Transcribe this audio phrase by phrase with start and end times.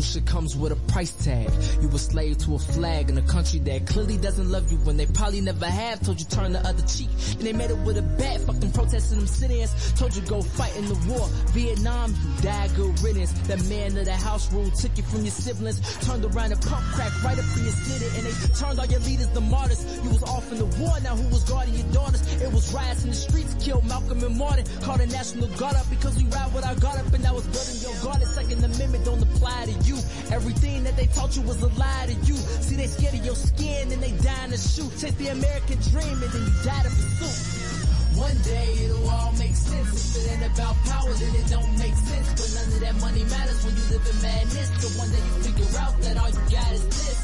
[0.00, 1.50] Revolution comes with a price tag.
[1.82, 4.96] You a slave to a flag in a country that clearly doesn't love you when
[4.96, 6.00] they probably never have.
[6.00, 7.10] Told you turn the other cheek.
[7.32, 8.40] And they made it with a bat.
[8.40, 9.92] Fuck them protesting them sit-ins.
[9.92, 11.28] Told you go fight in the war.
[11.52, 13.32] Vietnam, you died good riddance.
[13.46, 15.78] That man of the house rule took you from your siblings.
[16.06, 18.08] Turned around and pump crack right up in your city.
[18.16, 19.84] And they turned all your leaders to martyrs.
[20.02, 20.96] You was off in the war.
[21.04, 22.22] Now who was guarding your daughters?
[22.40, 23.54] It was riots in the streets.
[23.60, 24.64] Killed Malcolm and Martin.
[24.80, 27.12] Called the National Guard up because we ride with our guard up.
[27.12, 28.22] And that was building your guard.
[28.22, 29.89] The Second Amendment don't apply to you.
[30.30, 32.36] Everything that they taught you was a lie to you.
[32.36, 34.90] See, they scared of your skin and they dying to shoot.
[34.98, 37.90] Take the American dream and then you die to pursue.
[38.18, 39.90] One day it'll all make sense.
[39.94, 42.26] If it ain't about power, then it don't make sense.
[42.36, 44.68] But none of that money matters when you live in madness.
[44.82, 47.20] So one day you figure out that all you got is this.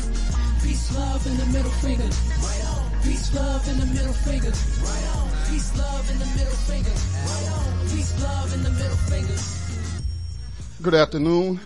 [0.63, 2.09] Peace, love, and the middle finger.
[2.09, 2.83] Right on.
[3.03, 4.51] Peace, love, and the middle finger.
[4.51, 5.27] Right on.
[5.51, 6.91] Peace, love, and the middle finger.
[6.91, 7.89] Right on.
[7.91, 9.39] Peace, love, and the middle finger.
[10.83, 11.61] Good afternoon.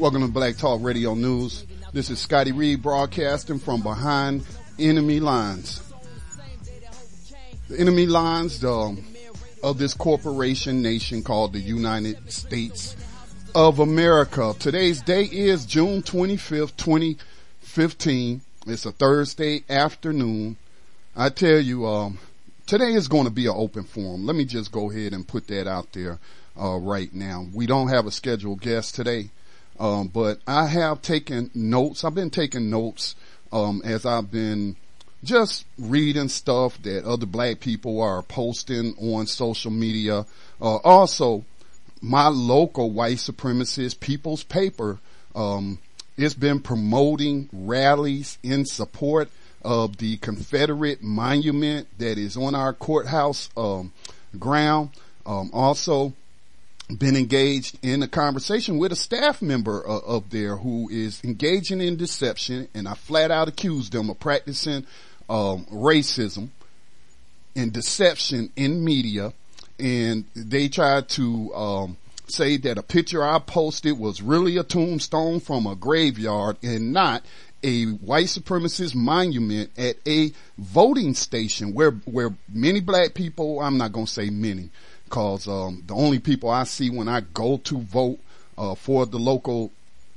[0.00, 1.66] Welcome to Black Talk Radio News.
[1.92, 4.46] This is Scotty Reed broadcasting from behind
[4.78, 5.82] enemy lines.
[7.68, 9.04] The enemy lines um,
[9.62, 12.96] of this corporation nation called the United States
[13.54, 14.54] of America.
[14.58, 18.40] Today's date is June 25th, 2015.
[18.68, 20.56] It's a Thursday afternoon.
[21.14, 22.18] I tell you, um,
[22.64, 24.24] today is going to be an open forum.
[24.24, 26.18] Let me just go ahead and put that out there
[26.58, 27.46] uh, right now.
[27.52, 29.28] We don't have a scheduled guest today,
[29.80, 32.04] um, but I have taken notes.
[32.04, 33.16] I've been taking notes
[33.50, 34.76] um, as I've been
[35.24, 40.26] just reading stuff that other black people are posting on social media.
[40.60, 41.44] Uh, also,
[42.02, 44.98] my local white supremacist People's Paper,
[45.34, 45.78] um,
[46.16, 49.30] it's been promoting rallies in support
[49.62, 53.92] of the Confederate monument that is on our courthouse um,
[54.38, 54.90] ground.
[55.24, 56.14] Um, also,
[56.98, 61.80] been engaged in a conversation with a staff member uh, of there who is engaging
[61.80, 64.86] in deception, and I flat out accused them of practicing
[65.28, 66.48] um, racism
[67.54, 69.32] and deception in media,
[69.78, 71.96] and they tried to um,
[72.26, 77.24] say that a picture I posted was really a tombstone from a graveyard and not
[77.62, 83.92] a white supremacist monument at a voting station where where many black people I'm not
[83.92, 84.70] going to say many
[85.10, 88.18] cause um, the only people I see when I go to vote
[88.56, 89.70] uh, for the local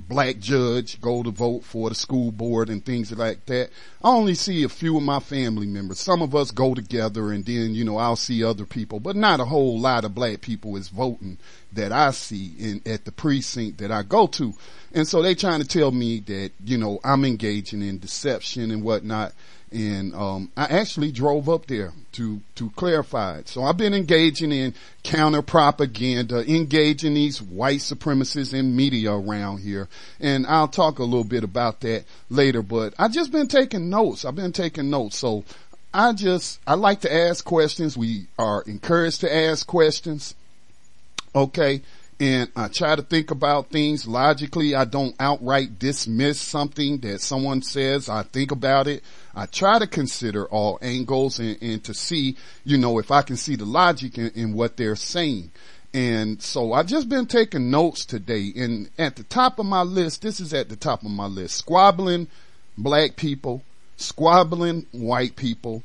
[0.08, 3.70] black judge, go to vote for the school board and things like that.
[4.02, 6.00] I only see a few of my family members.
[6.00, 9.40] Some of us go together and then, you know, I'll see other people, but not
[9.40, 11.38] a whole lot of black people is voting
[11.72, 14.54] that I see in, at the precinct that I go to.
[14.92, 18.82] And so they trying to tell me that, you know, I'm engaging in deception and
[18.82, 19.32] whatnot.
[19.74, 23.48] And, um, I actually drove up there to, to clarify it.
[23.48, 29.88] So I've been engaging in counter propaganda, engaging these white supremacists in media around here.
[30.20, 34.24] And I'll talk a little bit about that later, but I just been taking notes.
[34.24, 35.18] I've been taking notes.
[35.18, 35.44] So
[35.92, 37.96] I just, I like to ask questions.
[37.96, 40.36] We are encouraged to ask questions.
[41.34, 41.82] Okay.
[42.24, 44.74] And I try to think about things logically.
[44.74, 48.08] I don't outright dismiss something that someone says.
[48.08, 49.04] I think about it.
[49.34, 53.36] I try to consider all angles and, and to see, you know, if I can
[53.36, 55.50] see the logic in, in what they're saying.
[55.92, 60.22] And so I've just been taking notes today and at the top of my list,
[60.22, 62.28] this is at the top of my list, squabbling
[62.78, 63.62] black people,
[63.98, 65.82] squabbling white people,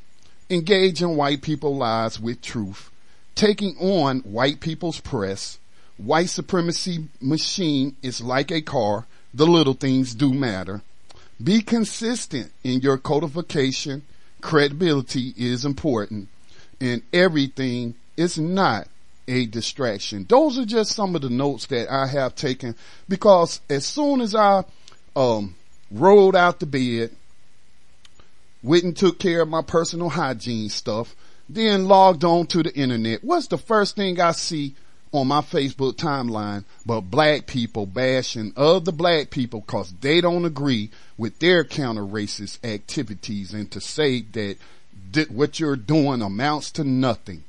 [0.48, 2.90] engaging white people lies with truth,
[3.34, 5.58] taking on white people's press,
[6.04, 9.06] white supremacy machine is like a car.
[9.34, 10.82] The little things do matter.
[11.42, 14.02] Be consistent in your codification.
[14.40, 16.28] Credibility is important
[16.80, 18.88] and everything is not
[19.28, 20.26] a distraction.
[20.28, 22.74] Those are just some of the notes that I have taken
[23.08, 24.64] because as soon as I,
[25.14, 25.54] um,
[25.90, 27.14] rolled out the bed,
[28.62, 31.14] went and took care of my personal hygiene stuff,
[31.48, 33.22] then logged on to the internet.
[33.22, 34.74] What's the first thing I see
[35.12, 40.90] on my Facebook timeline but black people bashing other black people cause they don't agree
[41.18, 44.56] with their counter racist activities and to say that
[45.12, 47.44] th- what you're doing amounts to nothing.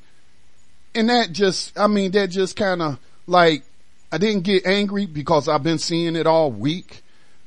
[0.93, 3.63] And that just, I mean, that just kind of like,
[4.11, 7.01] I didn't get angry because I've been seeing it all week,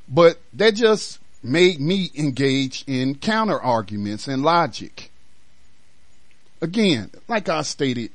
[0.09, 5.11] but that just made me engage in counter arguments and logic.
[6.63, 8.11] Again, like I stated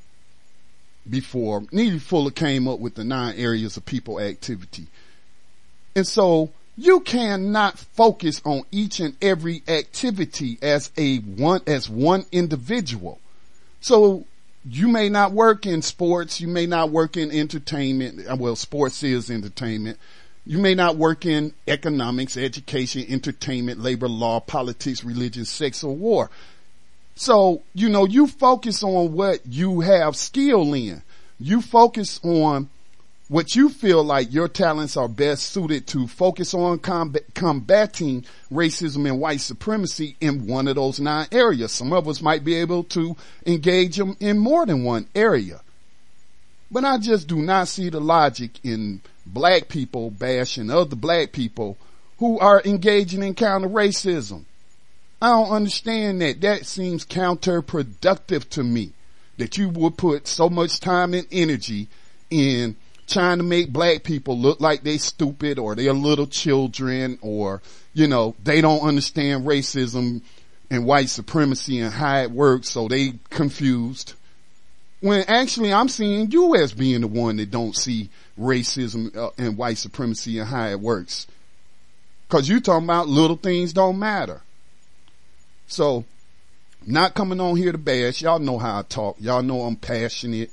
[1.10, 4.88] before, Neely Fuller came up with the nine areas of people activity.
[5.96, 12.26] And so you cannot focus on each and every activity as a one, as one
[12.32, 13.20] individual.
[13.82, 14.26] So
[14.66, 16.40] you may not work in sports.
[16.40, 18.28] You may not work in entertainment.
[18.28, 19.98] Uh, well, sports is entertainment.
[20.46, 26.30] You may not work in economics, education, entertainment, labor law, politics, religion, sex, or war.
[27.20, 31.02] So, you know, you focus on what you have skill in.
[31.38, 32.70] You focus on
[33.28, 39.06] what you feel like your talents are best suited to focus on combat, combating racism
[39.06, 41.74] and white supremacy in one of those nine areas.
[41.74, 45.60] Some of us might be able to engage them in more than one area.
[46.72, 51.76] But I just do not see the logic in black people bashing other black people
[52.20, 54.46] who are engaging in counter racism.
[55.22, 56.42] I don't understand that.
[56.42, 58.94] That seems counterproductive to me
[59.38, 61.88] that you would put so much time and energy
[62.30, 62.76] in
[63.08, 67.62] trying to make black people look like they stupid or they're little children or,
[67.94, 70.22] you know, they don't understand racism
[70.70, 72.70] and white supremacy and how it works.
[72.70, 74.14] So they confused
[75.02, 79.58] when actually I'm seeing you as being the one that don't see racism uh, and
[79.58, 81.28] white supremacy and how it works.
[82.28, 84.42] Cause you're talking about little things don't matter.
[85.70, 86.04] So
[86.86, 88.22] not coming on here to bash.
[88.22, 89.18] Y'all know how I talk.
[89.20, 90.52] Y'all know I'm passionate.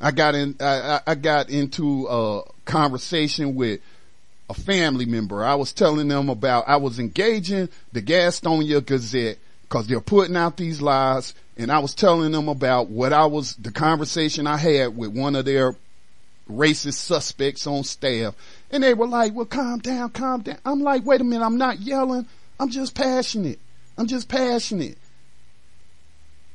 [0.00, 3.80] I got in, I, I got into a conversation with
[4.48, 5.44] a family member.
[5.44, 9.38] I was telling them about, I was engaging the Gastonia Gazette
[9.68, 13.56] cause they're putting out these lies and I was telling them about what I was,
[13.56, 15.74] the conversation I had with one of their
[16.48, 18.34] racist suspects on staff
[18.70, 20.58] and they were like, well, calm down, calm down.
[20.64, 21.44] I'm like, wait a minute.
[21.44, 22.26] I'm not yelling.
[22.60, 23.58] I'm just passionate.
[23.96, 24.98] I'm just passionate.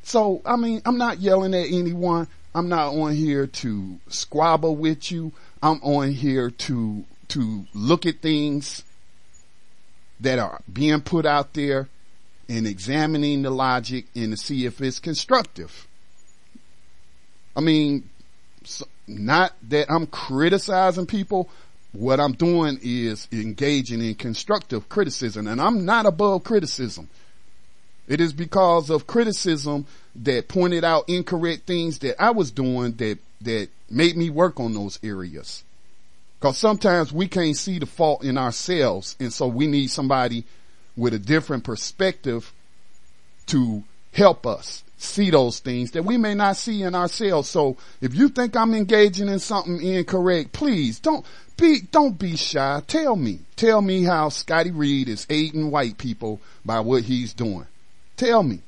[0.03, 2.27] So, I mean, I'm not yelling at anyone.
[2.53, 5.31] I'm not on here to squabble with you.
[5.61, 8.83] I'm on here to, to look at things
[10.19, 11.89] that are being put out there
[12.49, 15.87] and examining the logic and to see if it's constructive.
[17.55, 18.09] I mean,
[19.07, 21.49] not that I'm criticizing people.
[21.93, 27.07] What I'm doing is engaging in constructive criticism and I'm not above criticism.
[28.07, 29.85] It is because of criticism
[30.15, 34.73] that pointed out incorrect things that I was doing that, that made me work on
[34.73, 35.63] those areas.
[36.39, 39.15] Cause sometimes we can't see the fault in ourselves.
[39.19, 40.43] And so we need somebody
[40.97, 42.51] with a different perspective
[43.47, 47.49] to help us see those things that we may not see in ourselves.
[47.49, 51.25] So if you think I'm engaging in something incorrect, please don't
[51.57, 52.81] be, don't be shy.
[52.87, 57.67] Tell me, tell me how Scotty Reed is aiding white people by what he's doing.
[58.17, 58.59] Tell me.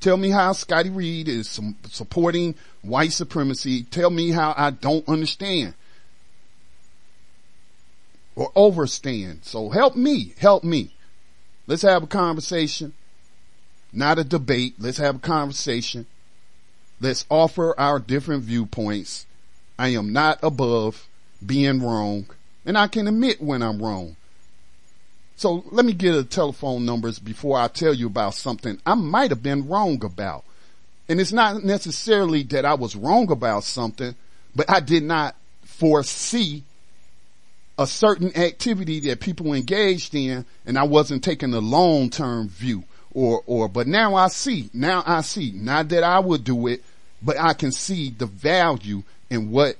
[0.00, 3.84] Tell me how Scotty Reed is supporting white supremacy.
[3.84, 5.74] Tell me how I don't understand
[8.34, 9.44] or overstand.
[9.44, 10.94] So help me, help me.
[11.66, 12.92] Let's have a conversation,
[13.92, 14.74] not a debate.
[14.78, 16.06] Let's have a conversation.
[17.00, 19.26] Let's offer our different viewpoints.
[19.78, 21.06] I am not above
[21.46, 22.26] being wrong
[22.64, 24.16] and I can admit when I'm wrong.
[25.36, 29.30] So let me get the telephone numbers before I tell you about something I might
[29.30, 30.44] have been wrong about.
[31.08, 34.14] And it's not necessarily that I was wrong about something,
[34.54, 35.34] but I did not
[35.64, 36.62] foresee
[37.78, 42.84] a certain activity that people engaged in and I wasn't taking a long term view
[43.14, 46.82] or, or, but now I see, now I see, not that I would do it,
[47.20, 49.76] but I can see the value in what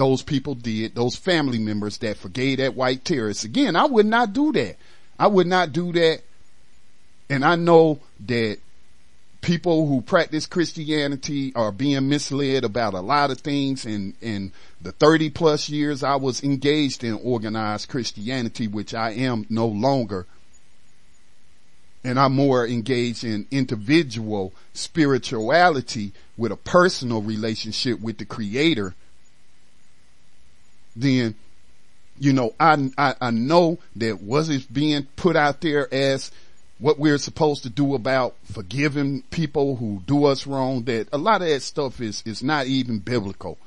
[0.00, 3.44] those people did, those family members that forgave that white terrorist.
[3.44, 4.76] Again, I would not do that.
[5.18, 6.22] I would not do that.
[7.28, 8.56] And I know that
[9.42, 14.92] people who practice Christianity are being misled about a lot of things and, in the
[14.92, 20.24] 30 plus years I was engaged in organized Christianity, which I am no longer.
[22.02, 28.94] And I'm more engaged in individual spirituality with a personal relationship with the creator.
[30.96, 31.34] Then,
[32.18, 36.30] you know, I, I, I know that was it being put out there as
[36.78, 41.42] what we're supposed to do about forgiving people who do us wrong, that a lot
[41.42, 43.58] of that stuff is, is not even biblical.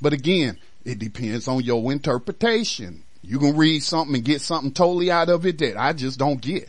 [0.00, 3.02] But again, it depends on your interpretation.
[3.22, 6.40] You can read something and get something totally out of it that I just don't
[6.40, 6.68] get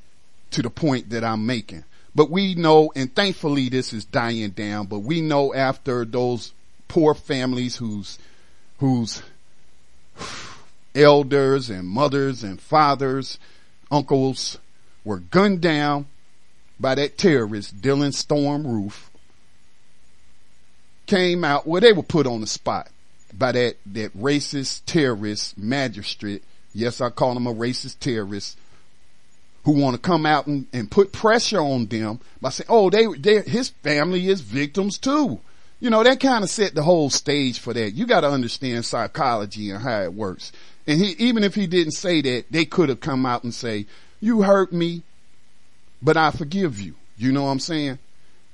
[0.53, 1.85] to the point that I'm making.
[2.15, 6.53] But we know, and thankfully this is dying down, but we know after those
[6.87, 8.19] poor families whose,
[8.79, 9.23] whose
[10.95, 13.39] elders and mothers and fathers,
[13.91, 14.59] uncles
[15.05, 16.07] were gunned down
[16.79, 19.11] by that terrorist, Dylann Storm Roof,
[21.07, 22.89] came out, well, they were put on the spot
[23.33, 26.43] by that, that racist terrorist magistrate.
[26.75, 28.59] Yes, I call him a racist terrorist
[29.65, 33.07] who want to come out and, and put pressure on them by saying, oh, they,
[33.19, 35.41] they, his family is victims too.
[35.81, 37.93] You know, that kind of set the whole stage for that.
[37.93, 40.53] You got to understand psychology and how it works.
[40.87, 43.87] And he, even if he didn't say that, they could have come out and say,
[44.21, 45.03] you hurt me,
[46.01, 46.95] but I forgive you.
[47.17, 47.99] You know what I'm saying?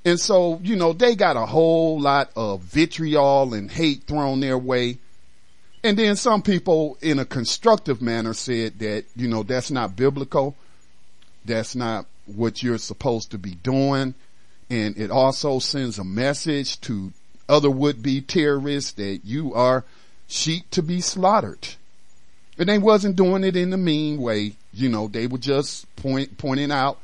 [0.05, 4.57] And so, you know, they got a whole lot of vitriol and hate thrown their
[4.57, 4.99] way.
[5.83, 10.55] And then some people in a constructive manner said that, you know, that's not biblical.
[11.45, 14.13] That's not what you're supposed to be doing.
[14.69, 17.11] And it also sends a message to
[17.47, 19.83] other would-be terrorists that you are
[20.27, 21.67] sheep to be slaughtered.
[22.59, 24.53] And they wasn't doing it in a mean way.
[24.73, 26.99] You know, they were just point, pointing out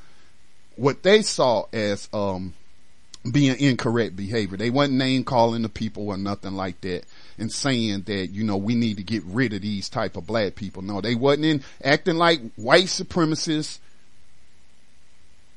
[0.76, 2.54] what they saw as, um,
[3.32, 4.58] being incorrect behavior.
[4.58, 7.06] They wasn't name calling the people or nothing like that
[7.38, 10.56] and saying that, you know, we need to get rid of these type of black
[10.56, 10.82] people.
[10.82, 13.80] No, they wasn't in acting like white supremacists.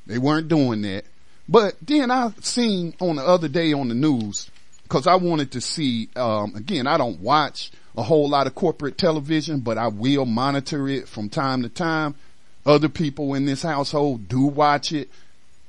[0.07, 1.05] They weren't doing that.
[1.49, 4.51] But then I seen on the other day on the news,
[4.89, 8.97] cause I wanted to see, um, again, I don't watch a whole lot of corporate
[8.97, 12.15] television, but I will monitor it from time to time.
[12.65, 15.11] Other people in this household do watch it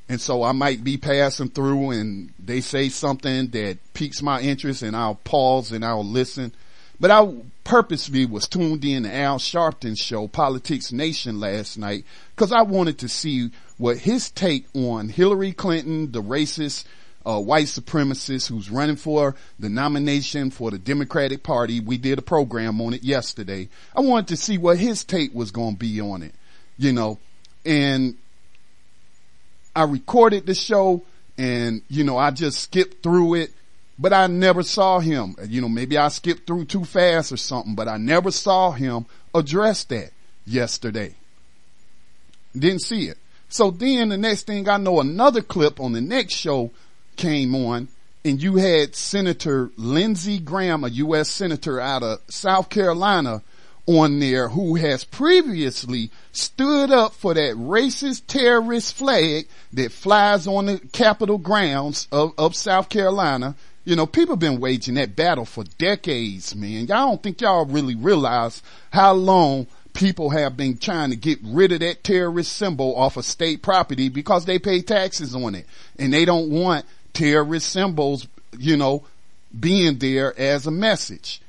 [0.10, 4.82] and so I might be passing through and they say something that piques my interest
[4.82, 6.52] and I'll pause and I'll listen.
[7.00, 7.32] But I
[7.64, 12.06] purposely was tuned in to Al Sharpton's show, Politics Nation last night,
[12.36, 16.86] cause I wanted to see what his take on Hillary Clinton, the racist,
[17.26, 21.80] uh, white supremacist who's running for the nomination for the Democratic Party.
[21.80, 23.70] We did a program on it yesterday.
[23.96, 26.34] I wanted to see what his take was going to be on it,
[26.78, 27.20] you know,
[27.66, 28.16] and
[29.76, 31.04] I recorded the show
[31.38, 33.52] and, you know, I just skipped through it,
[33.98, 35.36] but I never saw him.
[35.48, 39.06] You know, maybe I skipped through too fast or something, but I never saw him
[39.34, 40.12] address that
[40.46, 41.16] yesterday.
[42.54, 43.18] Didn't see it.
[43.48, 46.72] So then the next thing I know, another clip on the next show
[47.20, 47.90] came on
[48.24, 51.30] and you had Senator Lindsey Graham, a U.S.
[51.30, 53.44] Senator out of South Carolina
[53.86, 60.68] on there who has previously stood up for that racist terrorist flag that flies on
[60.68, 63.56] the Capitol grounds of, of South Carolina.
[63.84, 66.88] You know, people have been waging that battle for decades, man.
[66.88, 68.62] Y'all don't think y'all really realize
[68.92, 73.26] how long people have been trying to get rid of that terrorist symbol off of
[73.26, 75.66] state property because they pay taxes on it
[75.98, 79.04] and they don't want terrorist symbols, you know,
[79.58, 81.42] being there as a message.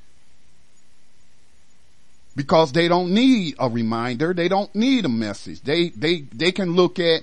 [2.36, 4.32] Because they don't need a reminder.
[4.32, 5.60] They don't need a message.
[5.62, 7.22] They, they, they can look at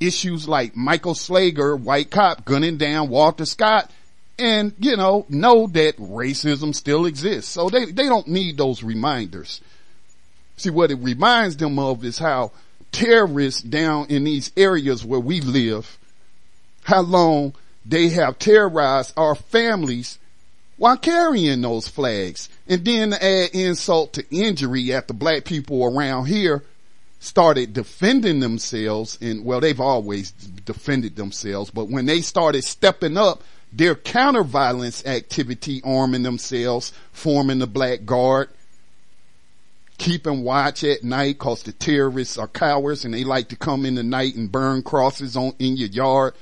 [0.00, 3.90] issues like Michael Slager, white cop gunning down Walter Scott
[4.38, 7.50] and, you know, know that racism still exists.
[7.50, 9.60] So they, they don't need those reminders.
[10.56, 12.52] See, what it reminds them of is how
[12.92, 15.98] terrorists down in these areas where we live,
[16.86, 17.52] how long
[17.84, 20.20] they have terrorized our families
[20.76, 22.48] while carrying those flags.
[22.68, 26.62] And then to add insult to injury after black people around here
[27.18, 33.42] started defending themselves and well, they've always defended themselves, but when they started stepping up
[33.72, 38.48] their counter violence activity, arming themselves, forming the black guard,
[39.98, 43.96] keeping watch at night cause the terrorists are cowards and they like to come in
[43.96, 46.32] the night and burn crosses on, in your yard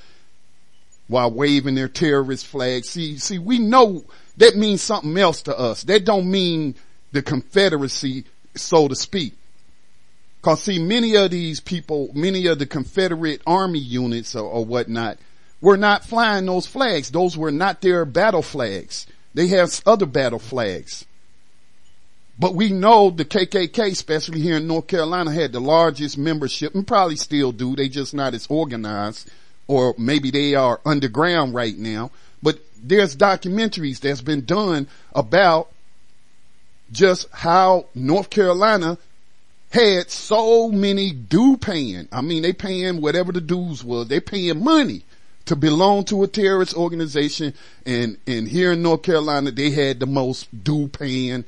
[1.09, 2.89] while waving their terrorist flags.
[2.89, 4.05] See, see, we know
[4.37, 5.85] that means something else to us.
[5.85, 6.75] That don't mean
[7.13, 8.25] the Confederacy,
[8.57, 9.35] so to speak.
[10.43, 15.19] Cause see, many of these people, many of the Confederate army units or, or whatnot,
[15.61, 17.11] were not flying those flags.
[17.11, 19.07] Those were not their battle flags.
[19.33, 21.07] They have other battle flags.
[22.39, 26.87] But we know the KKK, especially here in North Carolina, had the largest membership and
[26.87, 27.75] probably still do.
[27.77, 29.31] They just not as organized
[29.67, 32.11] or maybe they are underground right now.
[32.43, 35.71] But there's documentaries that's been done about
[36.93, 38.99] just how North Carolina
[39.71, 42.09] had so many due paying.
[42.13, 44.09] I mean, they paying whatever the dues was.
[44.09, 45.03] They paying money
[45.47, 47.55] to belong to a terrorist organization.
[47.85, 51.45] And, and here in North Carolina, they had the most due paying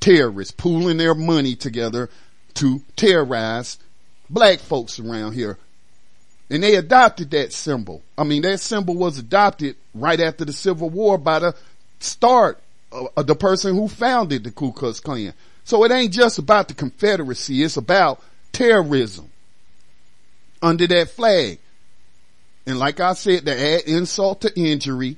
[0.00, 2.08] terrorists pooling their money together
[2.54, 3.78] to terrorize
[4.30, 5.58] black folks around here.
[6.50, 8.02] And they adopted that symbol.
[8.16, 11.54] I mean, that symbol was adopted right after the Civil War by the
[12.00, 12.58] start
[12.90, 15.34] of the person who founded the Ku Klux Klan.
[15.64, 17.62] So it ain't just about the Confederacy.
[17.62, 19.30] It's about terrorism
[20.62, 21.58] under that flag.
[22.66, 25.16] And like I said, to add insult to injury,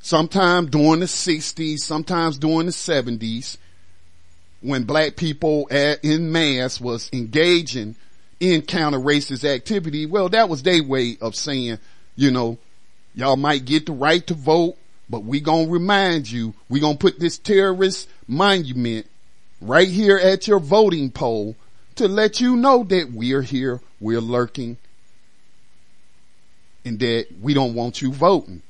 [0.00, 3.58] sometime during the 60s, sometimes during the 70s,
[4.60, 7.94] when black people at, in mass was engaging
[8.40, 11.78] in counter racist activity, well, that was their way of saying,
[12.16, 12.58] you know,
[13.14, 14.76] y'all might get the right to vote,
[15.08, 19.06] but we gonna remind you, we gonna put this terrorist monument
[19.60, 21.56] right here at your voting poll
[21.94, 24.76] to let you know that we're here, we're lurking,
[26.84, 28.62] and that we don't want you voting.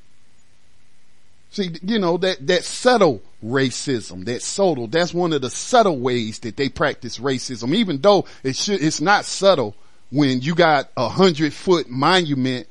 [1.49, 6.39] See, you know, that, that subtle racism, that subtle, that's one of the subtle ways
[6.39, 9.75] that they practice racism, even though it should, it's not subtle
[10.11, 12.67] when you got a hundred foot monument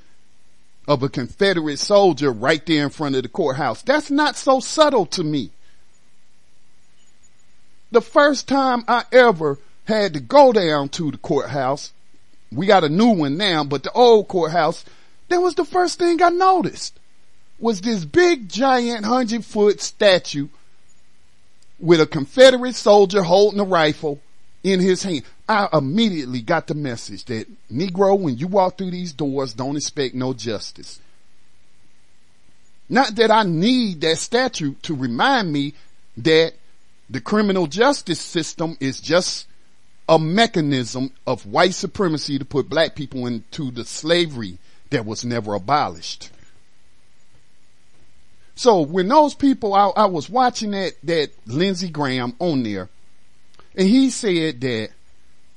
[0.89, 3.83] of a Confederate soldier right there in front of the courthouse.
[3.83, 5.51] That's not so subtle to me.
[7.91, 11.93] The first time I ever had to go down to the courthouse,
[12.53, 14.85] we got a new one now, but the old courthouse,
[15.29, 16.99] that was the first thing I noticed
[17.59, 20.49] was this big giant hundred foot statue
[21.79, 24.21] with a Confederate soldier holding a rifle
[24.63, 25.23] in his hand.
[25.49, 30.15] I immediately got the message that Negro, when you walk through these doors, don't expect
[30.15, 31.01] no justice.
[32.89, 35.75] Not that I need that statue to remind me
[36.17, 36.55] that
[37.11, 39.47] the criminal justice system is just
[40.09, 44.59] a mechanism of white supremacy to put black people into the slavery
[44.91, 46.31] that was never abolished.
[48.57, 52.89] So when those people, I, I was watching that, that Lindsey Graham on there
[53.77, 54.89] and he said that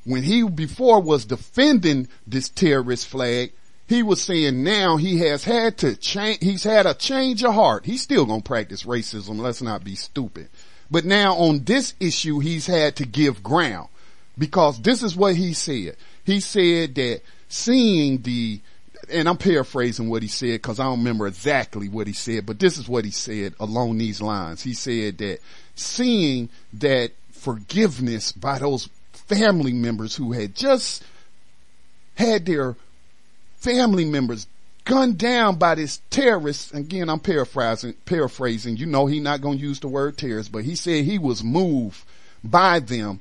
[0.03, 3.53] when he before was defending this terrorist flag,
[3.87, 7.85] he was saying now he has had to change, he's had a change of heart.
[7.85, 9.39] He's still gonna practice racism.
[9.39, 10.49] Let's not be stupid.
[10.91, 13.89] But now on this issue, he's had to give ground
[14.37, 15.95] because this is what he said.
[16.25, 18.59] He said that seeing the
[19.11, 22.59] and I'm paraphrasing what he said because I don't remember exactly what he said, but
[22.59, 24.61] this is what he said along these lines.
[24.61, 25.39] He said that
[25.75, 31.03] seeing that forgiveness by those family members who had just
[32.15, 32.75] had their
[33.57, 34.47] family members
[34.85, 36.73] gunned down by this terrorist.
[36.73, 38.77] Again, I'm paraphrasing, paraphrasing.
[38.77, 41.43] You know, he's not going to use the word terrorist, but he said he was
[41.43, 42.03] moved
[42.43, 43.19] by them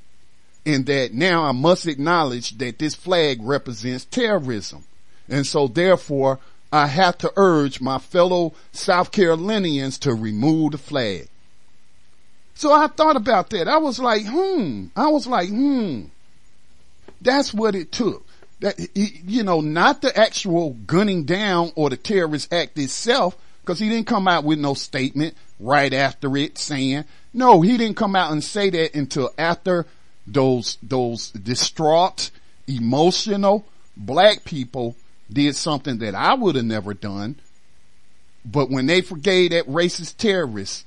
[0.69, 4.85] and that now I must acknowledge that this flag represents terrorism.
[5.29, 6.39] And so therefore
[6.73, 11.29] I have to urge my fellow South Carolinians to remove the flag.
[12.55, 13.69] So I thought about that.
[13.69, 14.87] I was like, hmm.
[14.97, 16.07] I was like, hmm.
[17.21, 18.27] That's what it took.
[18.61, 23.89] That, you know, not the actual gunning down or the terrorist act itself, cause he
[23.89, 28.33] didn't come out with no statement right after it saying, no, he didn't come out
[28.33, 29.87] and say that until after
[30.27, 32.31] those, those distraught,
[32.67, 33.65] emotional
[33.97, 34.97] black people
[35.33, 37.37] did something that I would have never done.
[38.45, 40.87] But when they forgave that racist terrorist,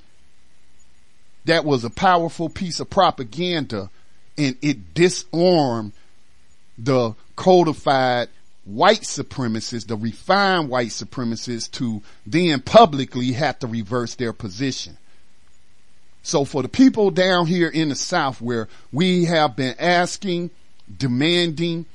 [1.44, 3.90] that was a powerful piece of propaganda
[4.38, 5.92] and it disarmed
[6.78, 8.28] the codified
[8.64, 14.96] white supremacists, the refined white supremacists to then publicly have to reverse their position.
[16.22, 20.50] So for the people down here in the South where we have been asking,
[20.96, 21.86] demanding,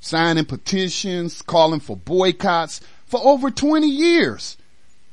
[0.00, 4.56] signing petitions, calling for boycotts for over 20 years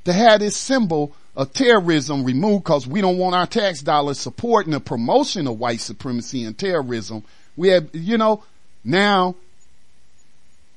[0.06, 4.74] to have this symbol of terrorism removed because we don't want our tax dollars supporting
[4.74, 7.24] the promotion of white supremacy and terrorism.
[7.56, 8.44] We have, you know,
[8.84, 9.36] now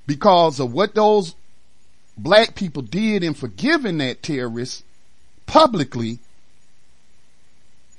[0.07, 1.35] because of what those
[2.17, 4.85] black people did in forgiving that terrorist
[5.45, 6.19] publicly,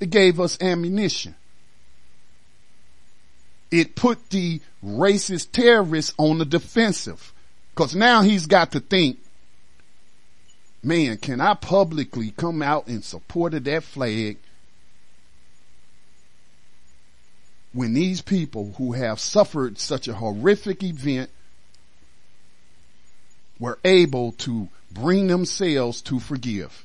[0.00, 1.34] it gave us ammunition.
[3.70, 7.32] It put the racist terrorist on the defensive.
[7.74, 9.18] Cause now he's got to think,
[10.82, 14.38] man, can I publicly come out in support of that flag
[17.72, 21.30] when these people who have suffered such a horrific event
[23.60, 26.84] were able to bring themselves to forgive?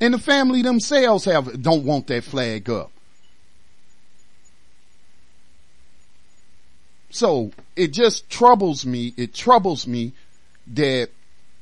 [0.00, 2.91] And the family themselves have, don't want that flag up.
[7.12, 9.12] So it just troubles me.
[9.18, 10.12] It troubles me
[10.68, 11.10] that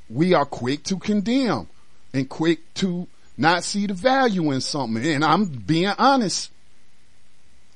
[0.09, 1.67] we are quick to condemn
[2.13, 5.05] and quick to not see the value in something.
[5.05, 6.51] And I'm being honest.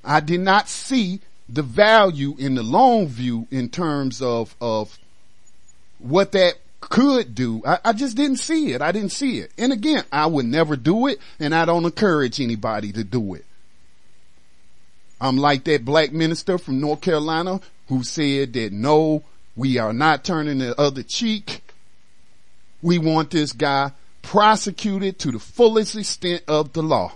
[0.05, 4.97] I did not see the value in the long view in terms of, of
[5.99, 7.61] what that could do.
[7.65, 8.81] I, I, just didn't see it.
[8.81, 9.51] I didn't see it.
[9.57, 13.45] And again, I would never do it and I don't encourage anybody to do it.
[15.19, 19.23] I'm like that black minister from North Carolina who said that no,
[19.55, 21.61] we are not turning the other cheek.
[22.81, 27.13] We want this guy prosecuted to the fullest extent of the law.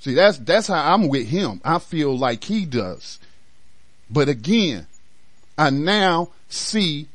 [0.00, 1.60] See, that's, that's how I'm with him.
[1.62, 3.18] I feel like he does.
[4.10, 4.86] But again,
[5.58, 7.08] I now see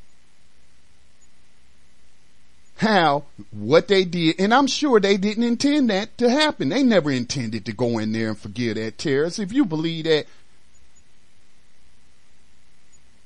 [2.78, 6.70] how what they did, and I'm sure they didn't intend that to happen.
[6.70, 9.40] They never intended to go in there and forgive that terrorist.
[9.40, 10.26] If you believe that,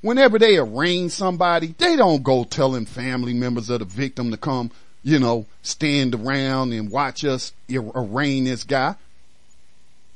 [0.02, 4.70] whenever they arraign somebody, they don't go telling family members of the victim to come,
[5.02, 8.94] you know, stand around and watch us arraign this guy.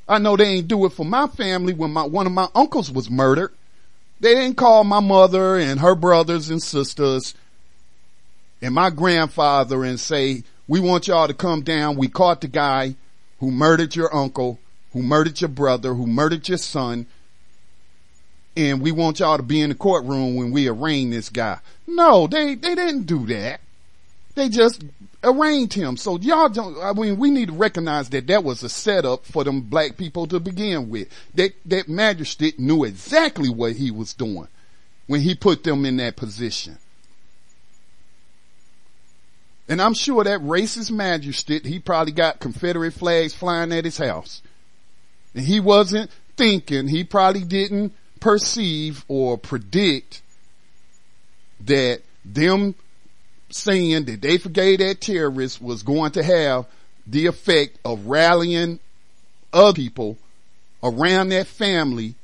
[0.06, 2.90] I know they ain't do it for my family when my, one of my uncles
[2.90, 3.52] was murdered.
[4.20, 7.34] They didn't call my mother and her brothers and sisters
[8.64, 11.96] and my grandfather and say, we want y'all to come down.
[11.96, 12.94] We caught the guy
[13.38, 14.59] who murdered your uncle,
[14.94, 17.05] who murdered your brother, who murdered your son.
[18.57, 21.59] And we want y'all to be in the courtroom when we arraign this guy.
[21.87, 23.61] No, they, they didn't do that.
[24.35, 24.83] They just
[25.22, 25.98] arraigned him.
[25.98, 29.44] So y'all don't, I mean, we need to recognize that that was a setup for
[29.44, 31.09] them black people to begin with.
[31.35, 34.48] That, that magistrate knew exactly what he was doing
[35.07, 36.79] when he put them in that position.
[39.68, 44.42] And I'm sure that racist magistrate, he probably got Confederate flags flying at his house.
[45.35, 50.22] And he wasn't thinking, he probably didn't perceive or predict
[51.61, 52.74] that them
[53.50, 56.66] saying that they forgave that terrorist was going to have
[57.07, 58.81] the effect of rallying
[59.53, 60.18] other people
[60.83, 62.14] around that family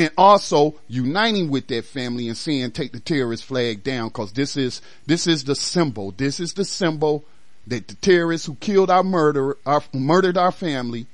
[0.00, 4.56] and also uniting with that family and saying take the terrorist flag down because this
[4.56, 7.24] is this is the symbol this is the symbol
[7.66, 11.06] that the terrorists who killed our murder our murdered our family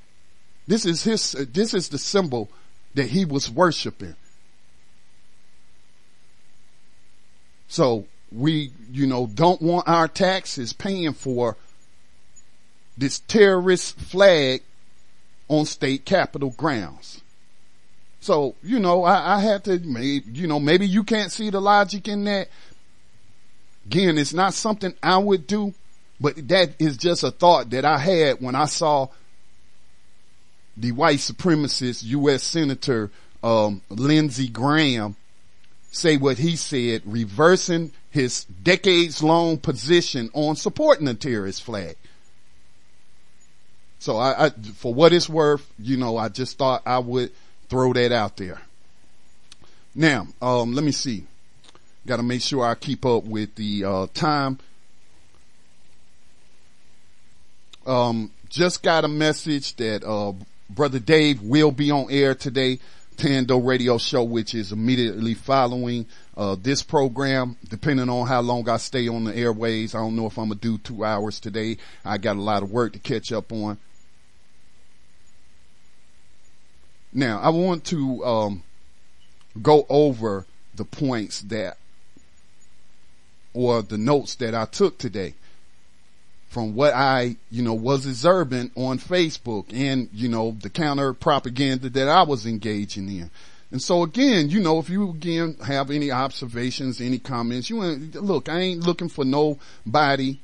[0.67, 2.49] this is his this is the symbol
[2.95, 4.15] that he was worshiping
[7.67, 11.55] so we, you know, don't want our taxes paying for
[12.97, 14.63] this terrorist flag
[15.47, 17.21] on state capitol grounds.
[18.19, 22.07] So, you know, I, I had to, you know, maybe you can't see the logic
[22.07, 22.49] in that.
[23.85, 25.73] Again, it's not something I would do,
[26.19, 29.07] but that is just a thought that I had when I saw
[30.75, 32.43] the white supremacist U.S.
[32.43, 33.09] Senator,
[33.43, 35.15] um, Lindsey Graham
[35.91, 41.95] say what he said, reversing his decades long position on supporting the terrorist flag.
[43.99, 47.31] So I, I, for what it's worth, you know, I just thought I would
[47.69, 48.61] throw that out there.
[49.95, 51.25] Now, um, let me see.
[52.05, 54.59] Got to make sure I keep up with the uh, time.
[57.85, 60.33] Um, just got a message that uh,
[60.69, 62.79] brother Dave will be on air today.
[63.17, 67.57] Tando radio show, which is immediately following uh, this program.
[67.67, 70.59] Depending on how long I stay on the airways, I don't know if I'm gonna
[70.59, 71.77] do two hours today.
[72.05, 73.79] I got a lot of work to catch up on.
[77.17, 78.63] Now, I want to um,
[79.59, 81.79] go over the points that,
[83.55, 85.33] or the notes that I took today
[86.47, 91.89] from what I, you know, was observing on Facebook and, you know, the counter propaganda
[91.89, 93.31] that I was engaging in.
[93.71, 98.13] And so again, you know, if you again have any observations, any comments, you want
[98.13, 100.37] look, I ain't looking for nobody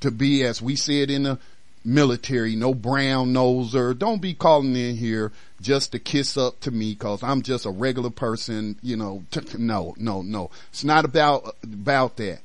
[0.00, 1.38] to be, as we said in the
[1.84, 3.96] military, no brown noser.
[3.98, 7.70] Don't be calling in here just to kiss up to me cause I'm just a
[7.70, 9.24] regular person, you know,
[9.56, 10.50] no, no, no.
[10.70, 12.40] It's not about, about that.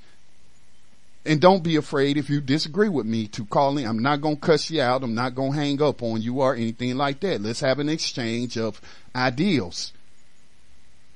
[1.26, 3.88] And don't be afraid if you disagree with me to call in.
[3.88, 5.04] I'm not going to cuss you out.
[5.04, 7.42] I'm not going to hang up on you or anything like that.
[7.42, 8.82] Let's have an exchange of
[9.16, 9.94] ideals.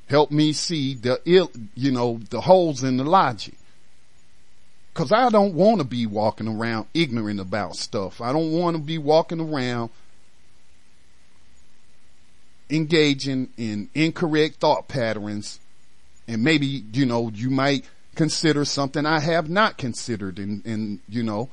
[0.07, 3.56] Help me see the ill, you know, the holes in the logic.
[4.97, 8.19] Cause I don't want to be walking around ignorant about stuff.
[8.19, 9.91] I don't want to be walking around
[12.71, 15.59] engaging in incorrect thought patterns
[16.27, 21.21] and maybe, you know, you might consider something I have not considered and, and, you
[21.21, 21.51] know,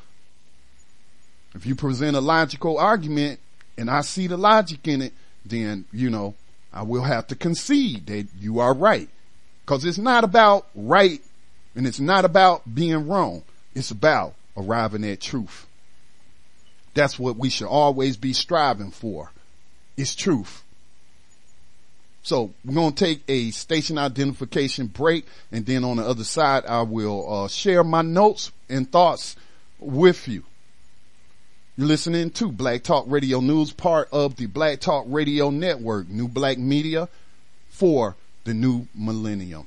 [1.54, 3.40] if you present a logical argument
[3.76, 5.12] and I see the logic in it,
[5.44, 6.34] then, you know,
[6.72, 9.10] I will have to concede that you are right.
[9.66, 11.20] Cause it's not about right
[11.74, 13.42] and it's not about being wrong.
[13.74, 15.66] It's about arriving at truth.
[16.94, 19.30] That's what we should always be striving for.
[19.96, 20.62] It's truth.
[22.22, 26.64] So we're going to take a station identification break and then on the other side,
[26.66, 29.36] I will uh, share my notes and thoughts
[29.78, 30.44] with you.
[31.76, 36.28] You're listening to Black Talk Radio News, part of the Black Talk Radio Network, New
[36.28, 37.08] Black Media
[37.68, 39.66] for the new millennium.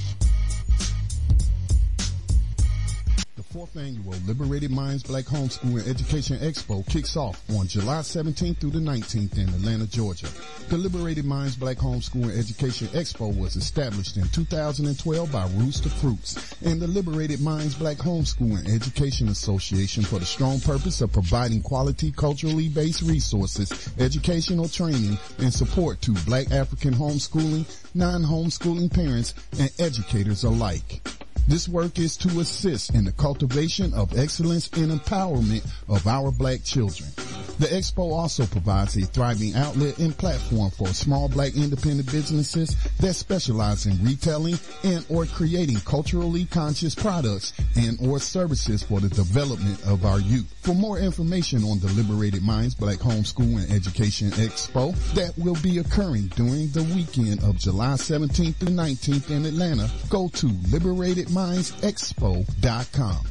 [3.51, 8.69] fourth annual Liberated Minds Black Homeschool and Education Expo kicks off on July 17th through
[8.69, 10.27] the 19th in Atlanta, Georgia.
[10.69, 16.55] The Liberated Minds Black Homeschool and Education Expo was established in 2012 by Rooster Fruits
[16.61, 21.61] and the Liberated Minds Black Homeschool and Education Association for the strong purpose of providing
[21.61, 29.69] quality culturally based resources, educational training, and support to black African homeschooling, non-homeschooling parents, and
[29.77, 31.01] educators alike.
[31.47, 36.63] This work is to assist in the cultivation of excellence and empowerment of our black
[36.63, 37.09] children.
[37.61, 43.13] The expo also provides a thriving outlet and platform for small black independent businesses that
[43.13, 49.79] specialize in retailing and or creating culturally conscious products and or services for the development
[49.85, 50.51] of our youth.
[50.61, 55.77] For more information on the Liberated Minds Black Homeschool and Education Expo that will be
[55.77, 60.47] occurring during the weekend of July 17th through 19th in Atlanta, go to
[61.31, 63.25] liberatedmindsexpo.com.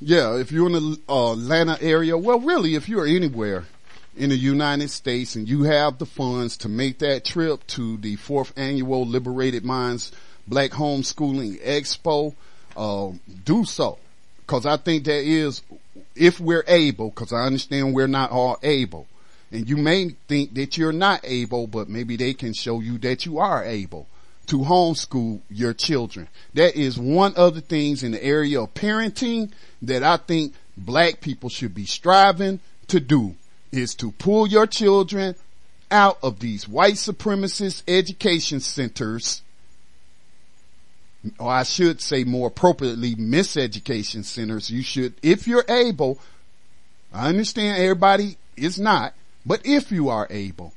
[0.00, 3.64] Yeah, if you're in the uh, Atlanta area, well, really, if you're anywhere
[4.16, 8.14] in the United States and you have the funds to make that trip to the
[8.16, 10.12] fourth annual Liberated Minds
[10.46, 12.34] Black Homeschooling Expo,
[12.76, 13.10] uh,
[13.44, 13.98] do so.
[14.46, 15.62] Cause I think that is,
[16.14, 19.06] if we're able, cause I understand we're not all able,
[19.50, 23.26] and you may think that you're not able, but maybe they can show you that
[23.26, 24.06] you are able
[24.48, 26.28] to homeschool your children.
[26.54, 31.20] That is one of the things in the area of parenting that I think black
[31.20, 33.36] people should be striving to do
[33.70, 35.34] is to pull your children
[35.90, 39.42] out of these white supremacist education centers
[41.38, 44.70] or I should say more appropriately, miseducation centers.
[44.70, 46.18] You should, if you're able,
[47.12, 49.14] I understand everybody is not.
[49.44, 50.74] But if you are able,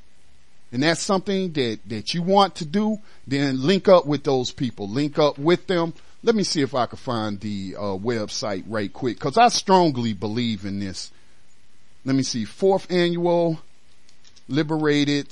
[0.71, 4.87] and that's something that, that you want to do, then link up with those people.
[4.87, 5.93] Link up with them.
[6.23, 10.13] Let me see if I can find the uh, website right quick because I strongly
[10.13, 11.11] believe in this.
[12.05, 12.45] Let me see.
[12.45, 13.59] Fourth annual
[14.47, 15.27] liberated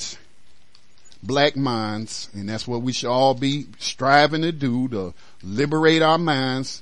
[1.23, 6.17] black minds, and that's what we should all be striving to do to liberate our
[6.17, 6.81] minds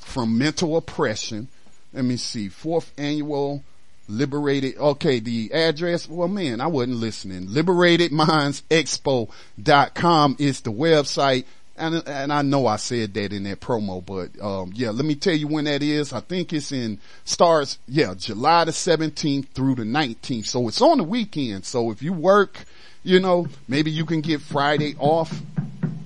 [0.00, 1.48] from mental oppression.
[1.92, 2.48] Let me see.
[2.48, 3.62] Fourth annual
[4.08, 4.76] liberated.
[4.78, 5.20] Okay.
[5.20, 6.08] The address.
[6.08, 7.46] Well, man, I wasn't listening.
[7.48, 11.44] Liberatedmindsexpo.com is the website.
[11.76, 15.14] And, and I know I said that in that promo, but, um, yeah, let me
[15.14, 16.12] tell you when that is.
[16.12, 20.46] I think it's in starts, yeah, July the 17th through the 19th.
[20.46, 21.64] So it's on the weekend.
[21.64, 22.64] So if you work,
[23.04, 25.40] you know, maybe you can get Friday off.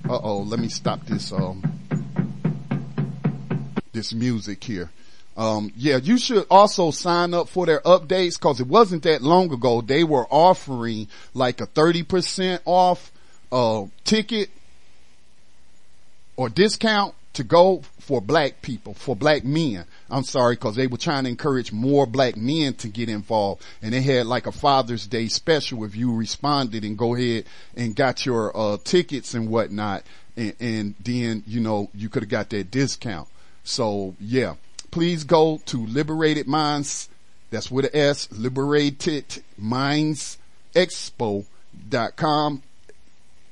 [0.07, 1.63] Uh oh, let me stop this, um,
[3.93, 4.91] this music here.
[5.35, 9.51] Um, yeah, you should also sign up for their updates cause it wasn't that long
[9.51, 9.81] ago.
[9.81, 13.11] They were offering like a 30% off,
[13.51, 14.49] uh, ticket
[16.35, 19.85] or discount to go for black people, for black men.
[20.09, 23.63] I'm sorry, cause they were trying to encourage more black men to get involved.
[23.81, 27.95] And they had like a Father's Day special if you responded and go ahead and
[27.95, 30.03] got your, uh, tickets and whatnot.
[30.37, 33.27] And, and then, you know, you could have got that discount.
[33.63, 34.55] So yeah,
[34.93, 37.09] please go to Liberated Minds.
[37.49, 40.37] That's with an S, Liberated Minds
[40.75, 42.61] Expo.com.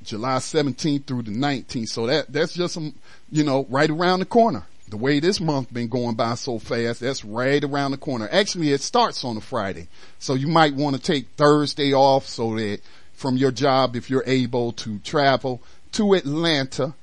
[0.03, 1.87] July 17th through the 19th.
[1.87, 2.93] So that, that's just some,
[3.31, 4.67] you know, right around the corner.
[4.89, 8.29] The way this month been going by so fast, that's right around the corner.
[8.31, 9.87] Actually, it starts on a Friday.
[10.19, 12.81] So you might want to take Thursday off so that
[13.13, 15.59] from your job, if you're able to travel
[15.93, 16.93] to Atlanta,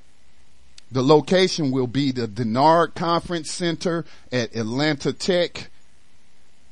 [0.91, 5.69] the location will be the Dennard Conference Center at Atlanta Tech,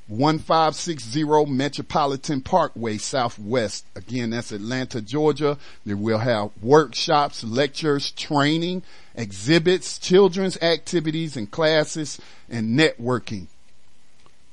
[0.08, 3.86] 1560 Metropolitan Parkway Southwest.
[3.96, 5.58] Again, that's Atlanta, Georgia.
[5.86, 8.84] They will have workshops, lectures, training,
[9.16, 13.48] exhibits, children's activities and classes, and networking.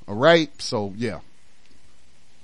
[0.08, 0.50] All right.
[0.60, 1.20] So yeah.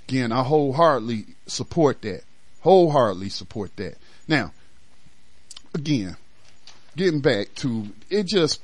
[0.07, 2.23] Again, I wholeheartedly support that.
[2.61, 3.95] Wholeheartedly support that.
[4.27, 4.51] Now,
[5.73, 6.17] again,
[6.95, 8.61] getting back to it just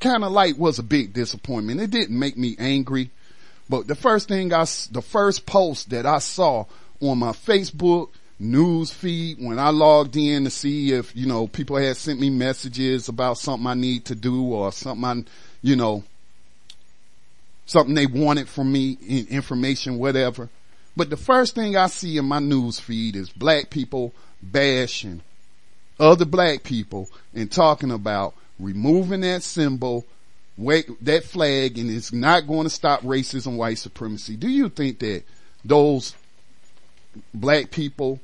[0.00, 1.80] kind of like was a big disappointment.
[1.80, 3.10] It didn't make me angry,
[3.68, 6.66] but the first thing I, the first post that I saw
[7.00, 11.76] on my Facebook news feed when I logged in to see if, you know, people
[11.76, 15.24] had sent me messages about something I need to do or something I,
[15.62, 16.04] you know,
[17.66, 18.98] something they wanted from me,
[19.30, 20.50] information, whatever.
[20.96, 25.22] But the first thing I see in my news feed is black people bashing
[25.98, 30.04] other black people and talking about removing that symbol,
[30.56, 34.36] wait, that flag, and it's not going to stop racism, white supremacy.
[34.36, 35.22] Do you think that
[35.64, 36.14] those
[37.32, 38.20] black people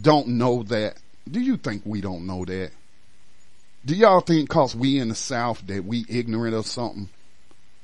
[0.00, 0.96] don't know that?
[1.30, 2.70] Do you think we don't know that?
[3.84, 7.08] Do y'all think cause we in the South that we ignorant of something?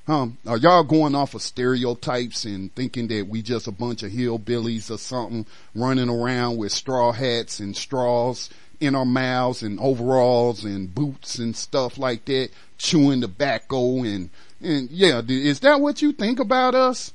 [0.08, 4.10] Um, are y'all going off of stereotypes and thinking that we just a bunch of
[4.10, 10.64] hillbillies or something running around with straw hats and straws in our mouths and overalls
[10.64, 14.28] and boots and stuff like that, chewing tobacco and,
[14.60, 17.12] and yeah, is that what you think about us?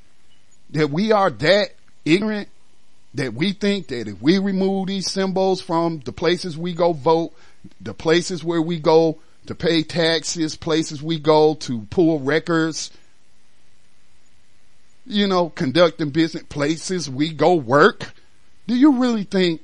[0.70, 1.72] That we are that
[2.06, 2.48] ignorant?
[3.16, 7.34] That we think that if we remove these symbols from the places we go vote,
[7.82, 9.18] the places where we go
[9.48, 12.92] to pay taxes, places we go to pull records,
[15.06, 18.14] you know, conducting business, places we go work.
[18.68, 19.62] Do you really think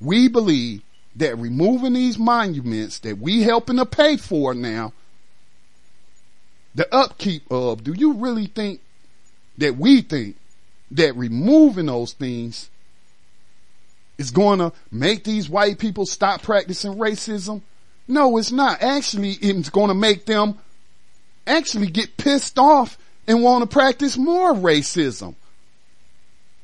[0.00, 0.82] we believe
[1.16, 4.92] that removing these monuments that we helping to pay for now,
[6.74, 8.80] the upkeep of, do you really think
[9.58, 10.36] that we think
[10.92, 12.70] that removing those things
[14.18, 17.62] is going to make these white people stop practicing racism?
[18.10, 18.82] No, it's not.
[18.82, 20.58] Actually, it's going to make them
[21.46, 25.36] actually get pissed off and want to practice more racism.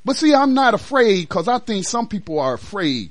[0.04, 3.10] But see, I'm not afraid because I think some people are afraid.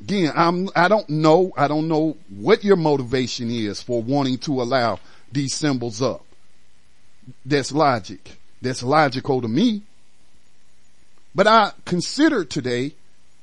[0.00, 4.62] Again, I'm, I don't know, I don't know what your motivation is for wanting to
[4.62, 4.98] allow
[5.30, 6.24] these symbols up.
[7.44, 8.38] That's logic.
[8.62, 9.82] That's logical to me.
[11.34, 12.94] But I consider today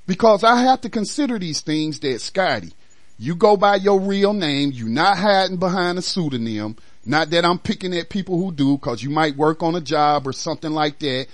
[0.08, 2.74] because I have to consider these things that Scotty,
[3.18, 4.72] you go by your real name.
[4.74, 6.76] You're not hiding behind a pseudonym.
[7.05, 10.28] Not that I'm picking at people who do, cause you might work on a job
[10.28, 11.28] or something like that.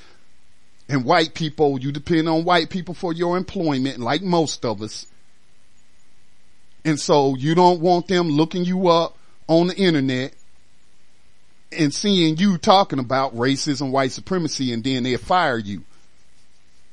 [0.88, 5.06] And white people, you depend on white people for your employment, like most of us.
[6.84, 9.16] And so you don't want them looking you up
[9.48, 10.34] on the internet
[11.72, 15.84] and seeing you talking about racism, white supremacy, and then they fire you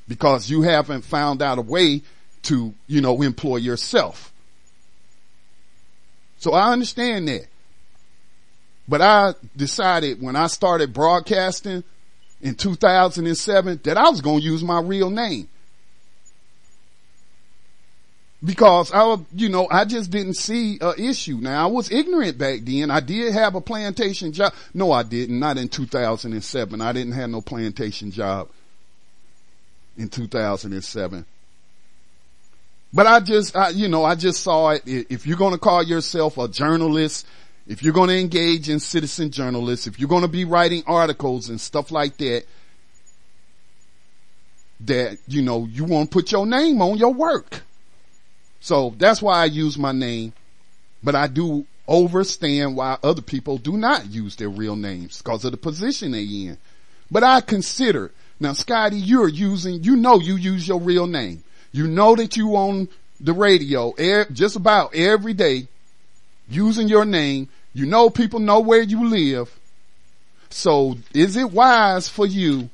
[0.07, 2.01] because you haven't found out a way
[2.43, 4.31] to, you know, employ yourself.
[6.37, 7.47] So I understand that.
[8.87, 11.83] But I decided when I started broadcasting
[12.41, 15.49] in 2007 that I was going to use my real name.
[18.43, 21.37] Because I, you know, I just didn't see a issue.
[21.41, 22.91] Now I was ignorant back then.
[22.91, 24.53] I did have a plantation job.
[24.75, 25.39] No, I didn't.
[25.39, 26.79] Not in 2007.
[26.79, 28.47] I didn't have no plantation job
[29.97, 31.25] in 2007.
[32.93, 34.83] But I just, I, you know, I just saw it.
[34.85, 37.27] If you're going to call yourself a journalist,
[37.67, 41.49] if you're going to engage in citizen journalists, if you're going to be writing articles
[41.49, 42.43] and stuff like that,
[44.81, 47.61] that, you know, you want to put your name on your work.
[48.59, 50.33] So that's why I use my name,
[51.03, 55.51] but I do overstand why other people do not use their real names because of
[55.51, 56.57] the position they in.
[57.09, 61.43] But I consider, now Scotty, you're using, you know you use your real name.
[61.77, 65.67] You know that you on the radio e- just about every day
[66.49, 67.49] using your name.
[67.71, 69.55] You know people know where you live.
[70.49, 72.71] So is it wise for you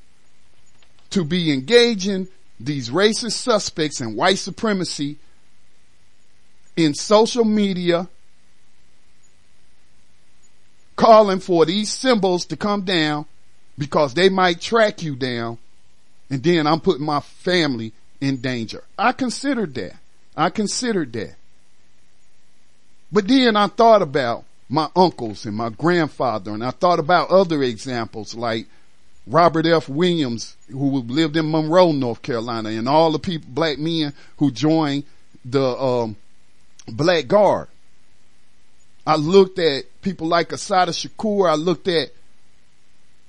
[1.10, 2.30] to be engaging
[2.62, 5.18] these racist suspects and white supremacy
[6.78, 8.08] in social media
[10.96, 13.26] calling for these symbols to come down
[13.78, 15.58] because they might track you down
[16.30, 17.92] and then I'm putting my family
[18.24, 18.84] in danger.
[18.98, 19.94] I considered that.
[20.36, 21.36] I considered that.
[23.12, 27.62] But then I thought about my uncles and my grandfather and I thought about other
[27.62, 28.66] examples like
[29.28, 29.88] Robert F.
[29.88, 35.04] Williams, who lived in Monroe, North Carolina, and all the people, black men who joined
[35.46, 36.16] the, um,
[36.88, 37.68] Black Guard.
[39.06, 41.50] I looked at people like Assata Shakur.
[41.50, 42.10] I looked at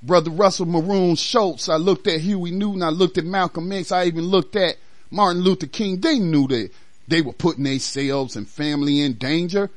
[0.07, 1.69] Brother Russell Maroon Shoatz.
[1.69, 2.83] I looked at Huey Newton.
[2.83, 3.91] I looked at Malcolm X.
[3.91, 4.77] I even looked at
[5.11, 6.01] Martin Luther King.
[6.01, 6.71] They knew that
[7.09, 9.71] they were putting themselves and family in danger,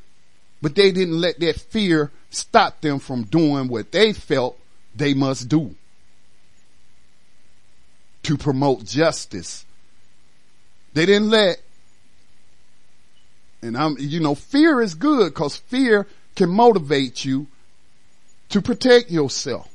[0.61, 4.59] but they didn't let that fear stop them from doing what they felt
[4.95, 5.75] they must do
[8.23, 9.65] to promote justice.
[10.93, 11.61] They didn't let
[13.61, 17.47] and I'm, you know, fear is good because fear can motivate you
[18.49, 19.69] to protect yourself.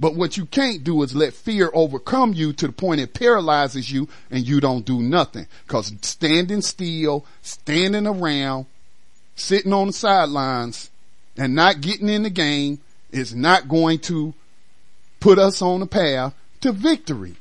[0.00, 3.92] But what you can't do is let fear overcome you to the point it paralyzes
[3.92, 5.46] you and you don't do nothing.
[5.66, 8.64] Cause standing still, standing around,
[9.36, 10.90] sitting on the sidelines
[11.36, 12.80] and not getting in the game
[13.10, 14.32] is not going to
[15.20, 17.36] put us on the path to victory.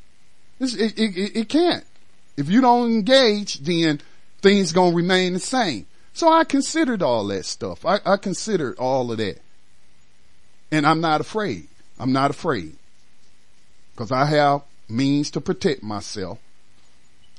[0.60, 1.86] It, it, it, can't.
[2.36, 4.02] If you don't engage, then
[4.42, 5.86] things gonna remain the same.
[6.12, 7.86] So I considered all that stuff.
[7.86, 9.38] I, I considered all of that.
[10.72, 11.69] And I'm not afraid.
[12.00, 12.76] I'm not afraid.
[13.96, 16.40] Cause I have means to protect myself.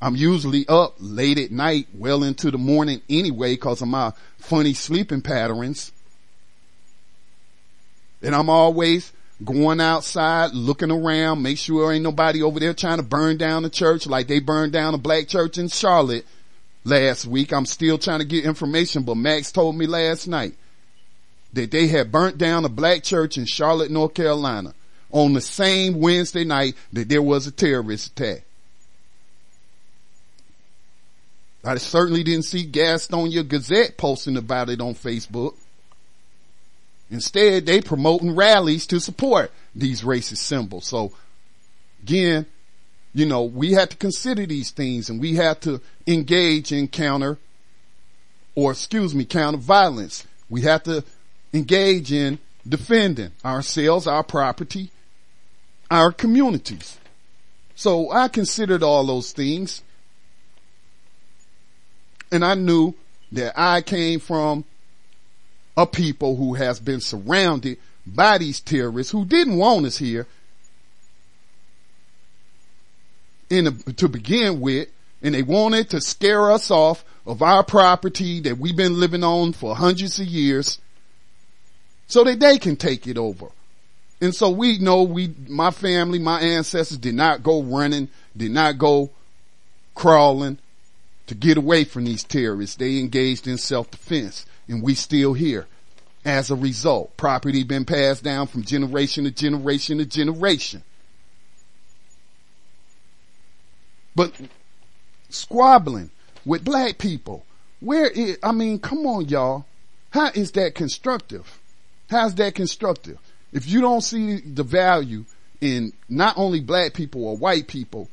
[0.02, 4.74] I'm usually up late at night, well into the morning anyway, cause of my funny
[4.74, 5.92] sleeping patterns.
[8.22, 13.02] And I'm always going outside, looking around, make sure ain't nobody over there trying to
[13.02, 16.26] burn down the church like they burned down a black church in Charlotte
[16.84, 17.52] last week.
[17.52, 20.54] I'm still trying to get information, but Max told me last night
[21.52, 24.74] that they had burnt down a black church in Charlotte, North Carolina
[25.10, 28.44] on the same Wednesday night that there was a terrorist attack.
[31.64, 35.56] I certainly didn't see Gastonia Gazette posting about it on Facebook.
[37.10, 40.86] Instead, they promoting rallies to support these racist symbols.
[40.86, 41.12] So
[42.02, 42.46] again,
[43.12, 47.36] you know, we have to consider these things and we have to engage in counter
[48.54, 50.26] or excuse me, counter violence.
[50.48, 51.04] We have to
[51.52, 52.38] engage in
[52.68, 54.90] defending ourselves, our property,
[55.90, 56.98] our communities.
[57.74, 59.82] So I considered all those things
[62.32, 62.94] and I knew
[63.32, 64.64] that I came from
[65.76, 70.26] a people who has been surrounded by these terrorists who didn't want us here
[73.48, 74.88] in a, to begin with,
[75.22, 79.52] and they wanted to scare us off of our property that we've been living on
[79.52, 80.78] for hundreds of years
[82.10, 83.46] so that they can take it over.
[84.20, 88.78] And so we know we, my family, my ancestors did not go running, did not
[88.78, 89.10] go
[89.94, 90.58] crawling
[91.28, 92.76] to get away from these terrorists.
[92.76, 95.66] They engaged in self-defense and we still here.
[96.24, 100.82] As a result, property been passed down from generation to generation to generation.
[104.14, 104.34] But
[105.30, 106.10] squabbling
[106.44, 107.46] with black people,
[107.78, 109.64] where is, I mean, come on y'all.
[110.10, 111.59] How is that constructive?
[112.10, 113.18] How's that constructive?
[113.52, 115.24] if you don't see the value
[115.60, 118.08] in not only black people or white people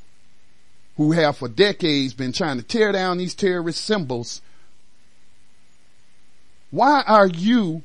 [0.97, 4.41] who have for decades been trying to tear down these terrorist symbols,
[6.71, 7.83] why are you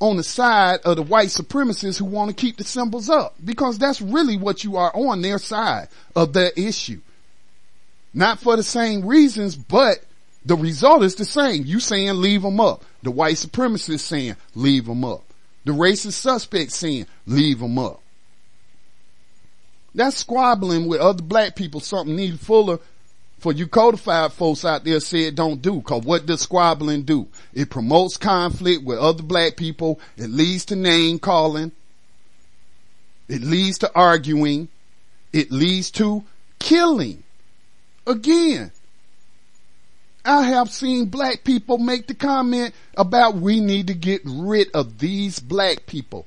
[0.00, 3.34] on the side of the white supremacists who want to keep the symbols up?
[3.42, 7.00] Because that's really what you are on their side of the issue.
[8.12, 9.98] Not for the same reasons, but
[10.46, 11.64] the result is the same.
[11.64, 12.84] You saying leave them up.
[13.02, 15.24] The white supremacist saying leave them up.
[15.64, 18.00] The racist suspect saying leave them up.
[19.94, 22.78] That's squabbling with other black people, something Neely Fuller
[23.38, 25.80] for you codified folks out there said don't do.
[25.82, 27.28] Cause what does squabbling do?
[27.52, 30.00] It promotes conflict with other black people.
[30.16, 31.72] It leads to name calling.
[33.28, 34.68] It leads to arguing.
[35.32, 36.24] It leads to
[36.58, 37.24] killing.
[38.06, 38.70] Again,
[40.26, 44.98] I have seen black people make the comment about we need to get rid of
[44.98, 46.26] these black people.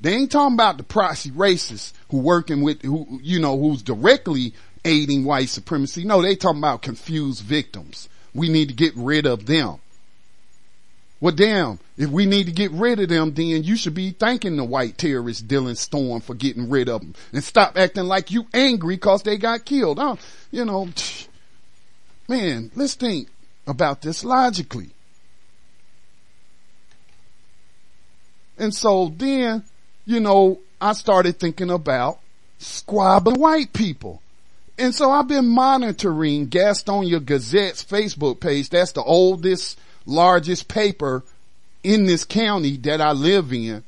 [0.00, 4.54] They ain't talking about the proxy racists who working with, who, you know, who's directly
[4.84, 6.04] aiding white supremacy.
[6.04, 8.08] No, they talking about confused victims.
[8.34, 9.76] We need to get rid of them.
[11.18, 14.56] Well, damn, if we need to get rid of them, then you should be thanking
[14.56, 18.46] the white terrorist Dylann Storm for getting rid of them and stop acting like you
[18.52, 19.98] angry cause they got killed.
[19.98, 20.16] Huh?
[20.50, 20.88] You know,
[22.28, 23.28] man, let's think
[23.66, 24.90] about this logically.
[28.58, 29.64] And so then,
[30.06, 32.20] you know, I started thinking about
[32.58, 34.22] squabbling white people.
[34.78, 38.68] And so I've been monitoring Gastonia Gazette's Facebook page.
[38.70, 41.22] That's the oldest, largest paper
[41.82, 43.82] in this county that I live in.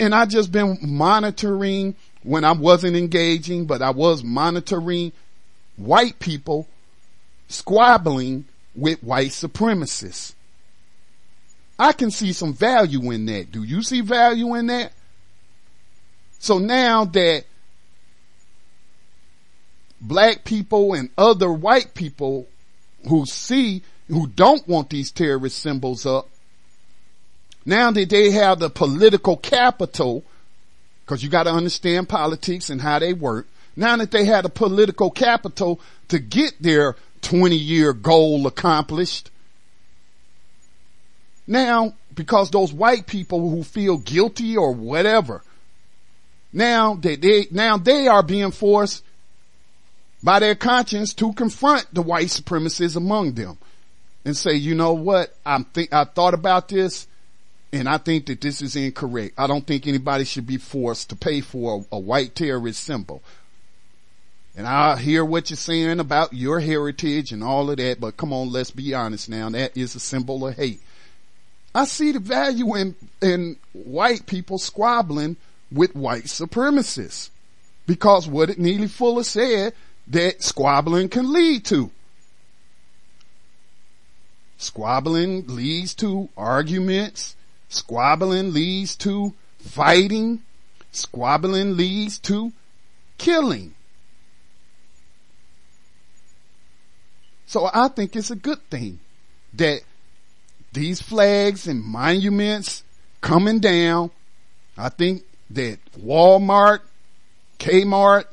[0.00, 5.12] And I just been monitoring when I wasn't engaging, but I was monitoring
[5.76, 6.66] white people
[7.52, 10.34] squabbling with white supremacists.
[11.78, 13.50] I can see some value in that.
[13.50, 14.92] Do you see value in that?
[16.38, 17.44] So now that
[20.00, 22.48] black people and other white people
[23.08, 26.28] who see, who don't want these terrorist symbols up,
[27.64, 30.24] now that they have the political capital,
[31.06, 33.46] cause you gotta understand politics and how they work,
[33.76, 39.30] now that they have the political capital to get their 20 year goal accomplished,
[41.46, 45.42] now, because those white people who feel guilty or whatever,
[46.52, 49.04] now that they, now they are being forced
[50.22, 53.58] by their conscience to confront the white supremacists among them
[54.24, 55.36] and say, you know what?
[55.44, 57.08] I'm think, I thought about this
[57.72, 59.34] and I think that this is incorrect.
[59.38, 63.22] I don't think anybody should be forced to pay for a, a white terrorist symbol.
[64.56, 68.32] And I hear what you're saying about your heritage and all of that, but come
[68.32, 69.48] on, let's be honest now.
[69.48, 70.82] That is a symbol of hate.
[71.74, 75.36] I see the value in, in white people squabbling
[75.70, 77.30] with white supremacists
[77.86, 79.72] because what Neely Fuller said
[80.08, 81.90] that squabbling can lead to.
[84.58, 87.36] Squabbling leads to arguments.
[87.70, 90.42] Squabbling leads to fighting.
[90.92, 92.52] Squabbling leads to
[93.16, 93.74] killing.
[97.52, 98.98] So I think it's a good thing
[99.52, 99.82] that
[100.72, 102.82] these flags and monuments
[103.20, 104.10] coming down.
[104.78, 106.78] I think that Walmart,
[107.58, 108.24] Kmart,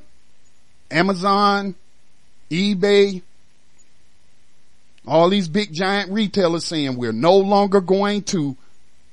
[0.89, 1.75] Amazon,
[2.49, 3.21] eBay,
[5.05, 8.55] all these big giant retailers saying we're no longer going to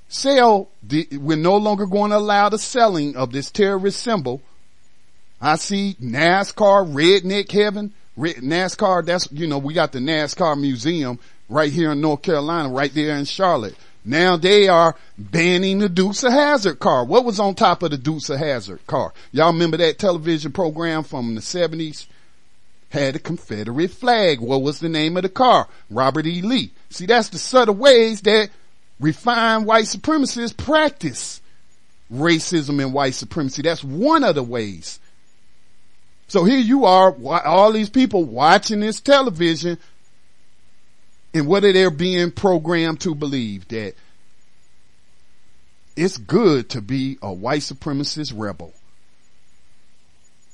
[0.07, 4.41] sell, the, we're no longer going to allow the selling of this terrorist symbol.
[5.41, 11.73] I see NASCAR, Redneck Heaven, NASCAR, that's, you know, we got the NASCAR museum right
[11.73, 13.77] here in North Carolina, right there in Charlotte.
[14.05, 17.05] Now they are banning the Dukes of Hazzard car.
[17.05, 19.13] What was on top of the Dukes of Hazzard car?
[19.33, 22.07] Y'all remember that television program from the seventies?
[22.91, 24.41] Had a Confederate flag.
[24.41, 25.69] What was the name of the car?
[25.91, 26.41] Robert E.
[26.41, 26.71] Lee.
[26.89, 28.49] See, that's the subtle ways that
[29.01, 31.41] refined white supremacists practice
[32.13, 33.63] racism and white supremacy.
[33.63, 35.01] That's one of the ways.
[36.29, 37.15] So here you are,
[37.45, 39.79] all these people watching this television
[41.37, 43.69] and what are they being programmed to believe?
[43.69, 43.93] That
[45.95, 48.73] it's good to be a white supremacist rebel.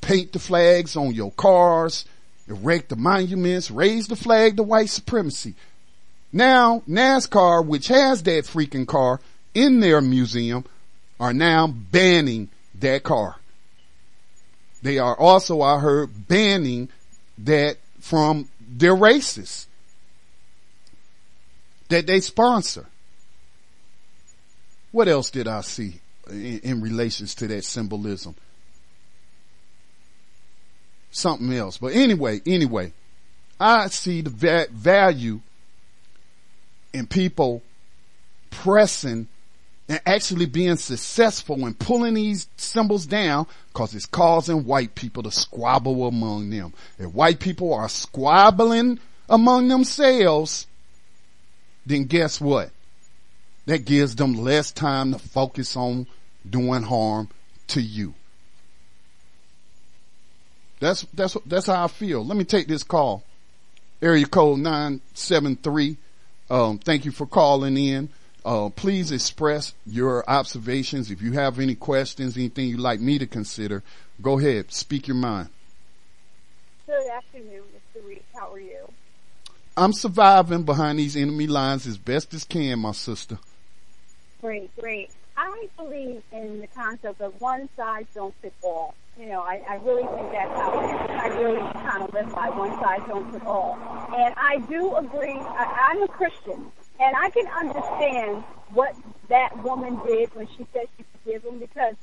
[0.00, 2.04] Paint the flags on your cars,
[2.48, 5.54] erect the monuments, raise the flag to white supremacy.
[6.32, 9.20] Now NASCAR, which has that freaking car
[9.54, 10.64] in their museum,
[11.20, 12.48] are now banning
[12.80, 13.36] that car.
[14.82, 16.88] They are also, I heard, banning
[17.38, 19.66] that from their races
[21.88, 22.86] that they sponsor.
[24.90, 26.00] What else did I see?
[26.30, 28.34] in, in relations to that symbolism.
[31.10, 31.78] Something else.
[31.78, 32.92] But anyway, anyway,
[33.60, 35.40] I see the va- value
[36.92, 37.62] in people
[38.50, 39.28] pressing
[39.88, 45.30] and actually being successful in pulling these symbols down because it's causing white people to
[45.30, 46.72] squabble among them.
[46.98, 50.66] If white people are squabbling among themselves,
[51.84, 52.70] then guess what?
[53.66, 56.06] That gives them less time to focus on
[56.48, 57.28] doing harm
[57.68, 58.14] to you.
[60.80, 62.24] That's, that's, that's how I feel.
[62.24, 63.22] Let me take this call.
[64.00, 65.96] Area code 973.
[66.50, 68.08] Um, thank you for calling in.
[68.44, 71.10] Uh, please express your observations.
[71.10, 73.82] If you have any questions, anything you'd like me to consider,
[74.20, 74.72] go ahead.
[74.72, 75.48] Speak your mind.
[76.86, 77.62] Good afternoon,
[77.96, 78.06] Mr.
[78.06, 78.22] Reed.
[78.34, 78.88] How are you?
[79.76, 83.38] I'm surviving behind these enemy lines as best as can, my sister.
[84.40, 85.10] Great, great.
[85.36, 88.94] I believe in the concept of one size don't fit all.
[89.18, 92.72] You know, I, I really think that's how I really kind of live by one
[92.80, 93.78] size don't fit all.
[94.14, 95.38] And I do agree.
[95.38, 96.72] I, I'm a Christian,
[97.02, 98.94] and I can understand what
[99.28, 101.96] that woman did when she said she forgives him because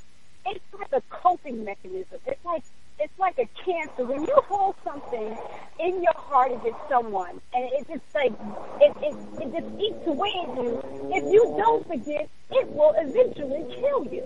[0.46, 2.20] it's like a coping mechanism.
[2.26, 2.64] It's like
[3.00, 4.04] it's like a cancer.
[4.04, 5.38] When you hold something
[5.80, 8.34] in your heart against someone, and it just like
[8.82, 10.84] it it, it just eats away at you.
[11.14, 14.24] If you don't forgive, it will eventually kill you.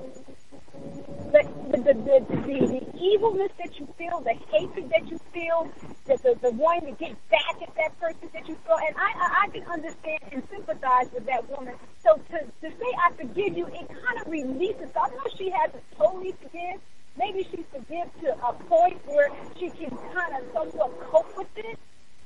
[0.73, 5.69] The the the, the, the, the evilness that you feel, the hatred that you feel,
[6.05, 9.11] the, the the wanting to get back at that person that you feel, and I
[9.17, 11.75] I, I can understand and sympathize with that woman.
[12.03, 14.89] So to to say I forgive you, it kind of releases.
[14.95, 16.81] I know she hasn't totally forgive.
[17.17, 21.77] Maybe she forgives to a point where she can kind of somewhat cope with it.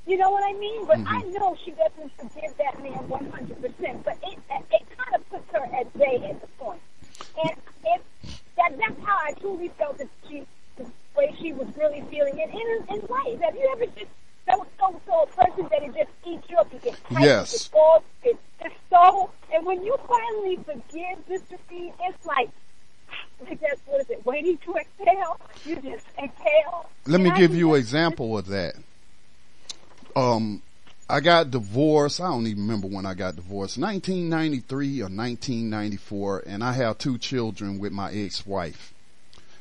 [0.06, 0.86] You know what I mean?
[0.86, 1.32] But I mm-hmm.
[1.32, 4.04] know she doesn't forgive that man 100%.
[4.04, 6.80] But it it kind of puts her at bay at the point.
[7.44, 7.56] And
[8.68, 10.46] that that's how I truly felt that she
[10.76, 10.84] the
[11.16, 13.40] way she was really feeling it in in life.
[13.40, 14.10] Have you ever just
[14.46, 16.72] felt so so a person that it just eats you up?
[16.72, 17.52] You get tight, Yes.
[17.52, 18.02] you get bored,
[18.90, 19.30] so.
[19.52, 21.58] And when you finally forgive Mr.
[21.68, 22.50] B, it's like
[23.48, 24.24] like that's what is it?
[24.26, 25.40] Waiting to exhale.
[25.64, 26.86] You just exhale.
[27.06, 28.74] Let me I give you an example of that.
[30.16, 30.62] Um,
[31.10, 32.20] I got divorced.
[32.20, 33.78] I don't even remember when I got divorced.
[33.78, 38.92] 1993 or 1994, and I have two children with my ex-wife.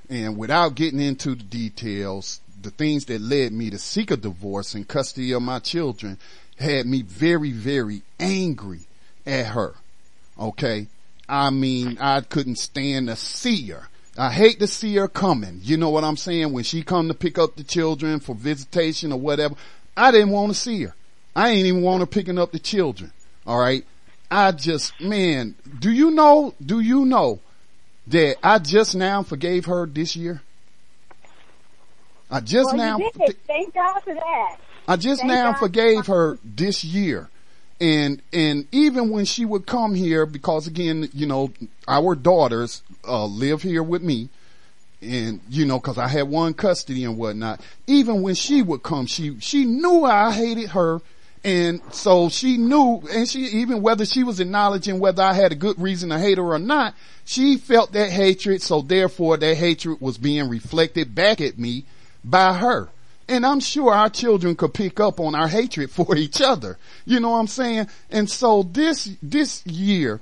[0.09, 4.73] And without getting into the details, the things that led me to seek a divorce
[4.73, 6.17] and custody of my children
[6.57, 8.81] had me very, very angry
[9.25, 9.75] at her.
[10.37, 10.87] Okay.
[11.29, 13.87] I mean, I couldn't stand to see her.
[14.17, 15.59] I hate to see her coming.
[15.61, 16.51] You know what I'm saying?
[16.51, 19.55] When she come to pick up the children for visitation or whatever,
[19.95, 20.95] I didn't want to see her.
[21.37, 23.11] I ain't even want her picking up the children.
[23.45, 23.85] All right.
[24.31, 27.39] I just, man, do you know, do you know
[28.07, 30.41] that I just now forgave her this year?
[32.31, 32.97] I just Well, now.
[33.45, 34.57] Thank God for that.
[34.87, 35.59] I just Thank now God.
[35.59, 37.29] forgave her this year.
[37.79, 41.53] And, and even when she would come here, because again, you know,
[41.87, 44.29] our daughters, uh, live here with me
[45.03, 47.61] and, you know, cause I had one custody and whatnot.
[47.85, 50.99] Even when she would come, she, she knew I hated her.
[51.47, 55.55] And so she knew, and she, even whether she was acknowledging whether I had a
[55.55, 56.93] good reason to hate her or not,
[57.23, 58.61] she felt that hatred.
[58.61, 61.85] So therefore that hatred was being reflected back at me
[62.21, 62.89] by her.
[63.29, 66.77] And I'm sure our children could pick up on our hatred for each other.
[67.05, 67.87] You know what I'm saying?
[68.11, 70.19] And so this, this year,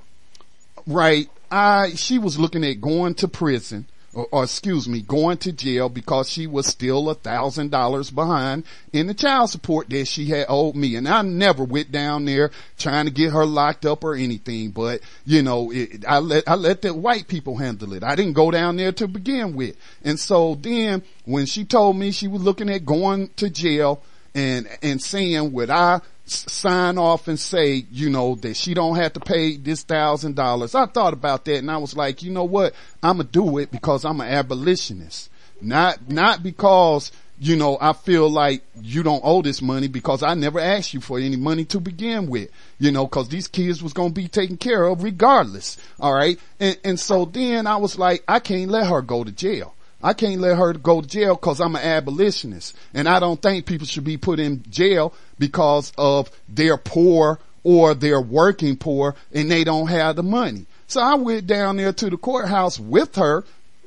[0.86, 3.86] right, I, she was looking at going to prison
[4.16, 8.64] or, or excuse me, going to jail because she was still a thousand dollars behind
[8.92, 10.96] in the child support that she had owed me.
[10.96, 15.00] And I never went down there trying to get her locked up or anything, but
[15.26, 18.02] you know, it, I let, I let the white people handle it.
[18.02, 19.76] I didn't go down there to begin with.
[20.02, 24.02] And so then when she told me she was looking at going to jail
[24.36, 29.14] and, and saying, would I sign off and say, you know, that she don't have
[29.14, 30.74] to pay this thousand dollars.
[30.74, 32.74] I thought about that and I was like, you know what?
[33.02, 35.30] I'm gonna do it because I'm an abolitionist.
[35.62, 40.34] Not, not because, you know, I feel like you don't owe this money because I
[40.34, 43.94] never asked you for any money to begin with, you know, cause these kids was
[43.94, 45.78] going to be taken care of regardless.
[45.98, 46.38] All right.
[46.60, 49.75] And, and so then I was like, I can't let her go to jail.
[50.02, 53.66] I can't let her go to jail cause I'm an abolitionist and I don't think
[53.66, 59.50] people should be put in jail because of they're poor or they're working poor and
[59.50, 60.66] they don't have the money.
[60.86, 63.44] So I went down there to the courthouse with her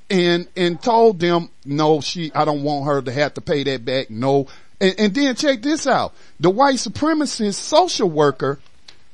[0.10, 3.86] and, and told them, no, she, I don't want her to have to pay that
[3.86, 4.10] back.
[4.10, 4.48] No.
[4.82, 6.14] And, and then check this out.
[6.40, 8.60] The white supremacist social worker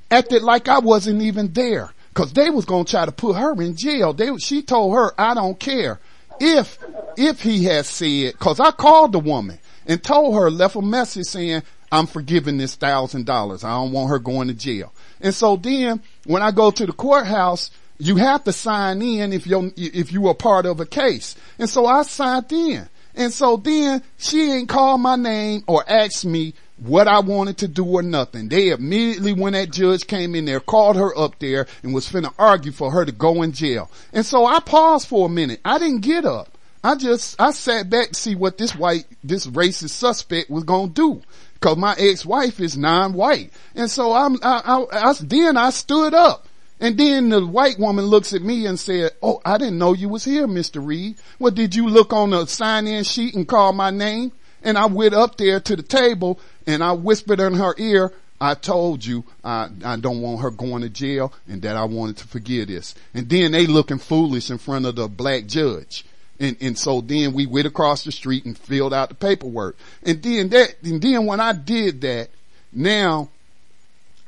[0.10, 1.92] acted like I wasn't even there.
[2.14, 4.14] Cause they was gonna try to put her in jail.
[4.14, 6.00] They, she told her, I don't care
[6.40, 6.78] if,
[7.18, 11.26] if he has said, cause I called the woman and told her, left a message
[11.26, 13.64] saying, I'm forgiving this thousand dollars.
[13.64, 14.94] I don't want her going to jail.
[15.22, 19.48] And so then when I go to the courthouse, you have to sign in if
[19.48, 21.36] you're, if you were part of a case.
[21.58, 22.90] And so I signed in.
[23.16, 27.68] And so then she ain't called my name or asked me what I wanted to
[27.68, 28.50] do or nothing.
[28.50, 32.34] They immediately, when that judge came in there, called her up there and was finna
[32.38, 33.90] argue for her to go in jail.
[34.12, 35.62] And so I paused for a minute.
[35.64, 36.50] I didn't get up.
[36.84, 40.90] I just, I sat back to see what this white, this racist suspect was gonna
[40.90, 41.22] do.
[41.62, 43.52] Cause my ex-wife is non-white.
[43.74, 46.46] And so I'm, I, I, I, then I stood up.
[46.80, 50.10] And then the white woman looks at me and said, oh, I didn't know you
[50.10, 50.86] was here, Mr.
[50.86, 51.16] Reed.
[51.40, 54.34] Well, did you look on the sign-in sheet and call my name?
[54.66, 58.12] And I went up there to the table and I whispered in her ear,
[58.42, 62.18] I told you I, I don't want her going to jail and that I wanted
[62.18, 62.96] to forgive this.
[63.14, 66.04] And then they looking foolish in front of the black judge.
[66.40, 69.78] And, and so then we went across the street and filled out the paperwork.
[70.04, 72.30] And then that, and then when I did that,
[72.74, 73.30] now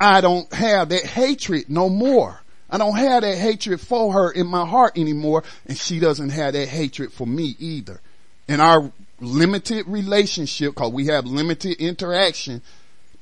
[0.00, 2.40] I don't have that hatred no more.
[2.70, 5.42] I don't have that hatred for her in my heart anymore.
[5.66, 8.00] And she doesn't have that hatred for me either.
[8.46, 8.90] And our
[9.20, 12.62] limited relationship, cause we have limited interaction,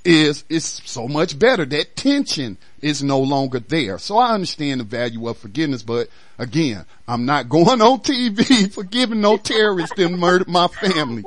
[0.05, 1.65] is, is so much better.
[1.65, 3.99] That tension is no longer there.
[3.99, 9.21] So I understand the value of forgiveness, but again, I'm not going on TV forgiving
[9.21, 11.25] no terrorists that murdered my family.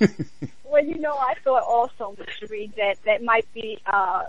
[0.64, 2.50] well, you know, I thought also, Mr.
[2.50, 4.24] Reed, that that might be, uh,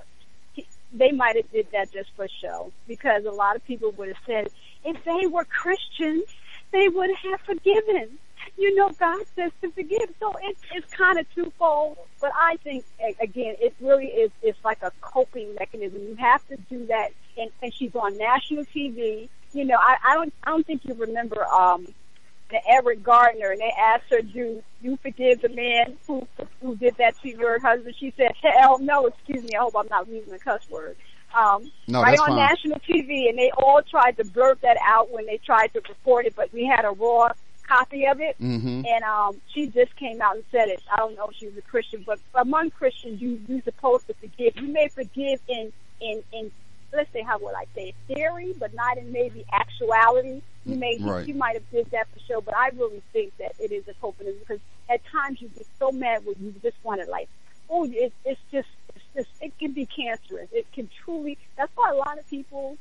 [0.94, 4.18] they might have did that just for show because a lot of people would have
[4.26, 4.50] said
[4.86, 6.26] if they were Christians,
[6.72, 8.18] they would have forgiven.
[8.58, 11.97] You know, God says to forgive, so it's it's kind of twofold.
[12.22, 12.86] But I think
[13.22, 16.01] again, it really is it's like a coping mechanism.
[16.01, 19.28] You have to do that, and, and she's on national TV.
[19.54, 21.88] You know, I, I don't I don't think you remember um
[22.51, 26.28] the Eric Garner, and they asked her, "Do you forgive the man who
[26.62, 29.56] who did that to your husband?" She said, "Hell no." Excuse me.
[29.56, 30.95] I hope I'm not using a cuss word.
[31.36, 32.36] Um, No, right on fine.
[32.36, 36.28] national TV, and they all tried to blurt that out when they tried to report
[36.28, 37.32] it, but we had a raw
[37.74, 38.86] copy of it, Mhm.
[38.88, 40.82] and um, she just came out and said it.
[40.91, 44.13] I don't know if she was a Christian, but among Christians, you you're supposed to
[44.15, 44.55] forgive.
[44.57, 45.71] You may forgive in
[46.01, 46.51] in in
[46.91, 50.41] let's say how would I say it, theory, but not in maybe actuality.
[50.65, 51.28] You may Right.
[51.28, 53.93] you might have did that for show, but I really think that it is a
[53.95, 54.59] coping because
[54.89, 57.30] at times you get so mad when you just want to like,
[57.69, 60.49] oh, it, it's just it's just it can be cancerous.
[60.51, 61.38] It can truly.
[61.57, 62.78] That's why a lot of people.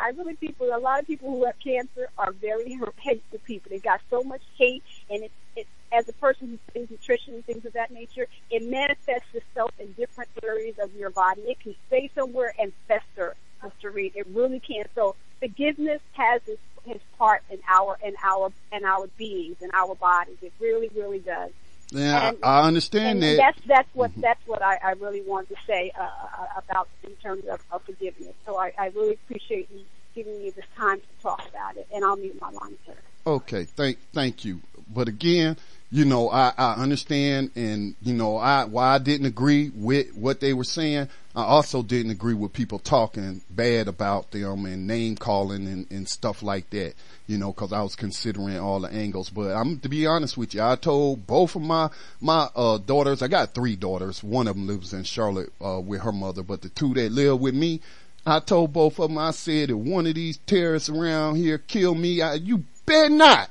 [0.00, 0.68] I really people.
[0.74, 3.70] A lot of people who have cancer are very hateful people.
[3.70, 7.44] They got so much hate, and it, it as a person who studies nutrition and
[7.44, 11.42] things of that nature, it manifests itself in different areas of your body.
[11.42, 13.92] It can stay somewhere and fester, Mr.
[13.92, 14.12] Reed.
[14.14, 14.84] It really can.
[14.94, 19.94] So forgiveness has its, its part in our in our in our beings in our
[19.94, 20.38] bodies.
[20.42, 21.50] It really, really does.
[21.92, 23.36] Yeah, And- I, understand and that.
[23.36, 27.12] that's that's what that's what I, I really wanted to say uh, uh, about in
[27.16, 28.34] terms of, of forgiveness.
[28.46, 29.82] So I, I really appreciate you
[30.14, 32.94] giving me this time to talk about it, and I'll mute my line, sir.
[33.26, 34.60] Okay, thank thank you.
[34.92, 35.56] But again,
[35.90, 40.40] you know, I, I understand and you know, I why I didn't agree with what
[40.40, 41.08] they were saying.
[41.34, 46.06] I also didn't agree with people talking bad about them and name calling and, and
[46.06, 46.94] stuff like that.
[47.26, 49.30] You know, cause I was considering all the angles.
[49.30, 51.88] But I'm to be honest with you, I told both of my
[52.20, 53.22] my uh daughters.
[53.22, 54.22] I got three daughters.
[54.22, 57.40] One of them lives in Charlotte uh with her mother, but the two that live
[57.40, 57.80] with me,
[58.26, 59.16] I told both of them.
[59.16, 63.50] I said, if one of these terrorists around here kill me, I, you better not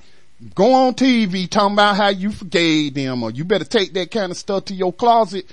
[0.56, 4.32] go on TV talking about how you forgave them or you better take that kind
[4.32, 5.46] of stuff to your closet,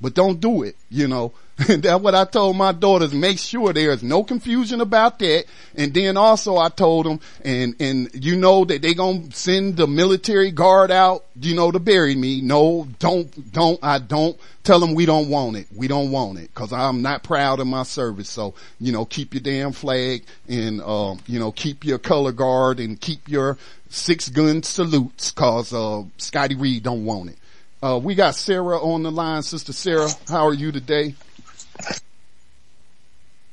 [0.00, 1.32] but don't do it, you know.
[1.68, 3.14] That's what I told my daughters.
[3.14, 5.44] Make sure there is no confusion about that.
[5.76, 9.86] And then also I told them, and, and you know that they gonna send the
[9.86, 12.40] military guard out, you know, to bury me.
[12.40, 15.68] No, don't, don't, I don't tell them we don't want it.
[15.74, 18.28] We don't want it cause I'm not proud of my service.
[18.28, 22.80] So, you know, keep your damn flag and, uh, you know, keep your color guard
[22.80, 23.58] and keep your
[23.90, 27.36] six gun salutes cause, uh, Scotty Reed don't want it.
[27.80, 29.42] Uh, we got Sarah on the line.
[29.42, 31.14] Sister Sarah, how are you today?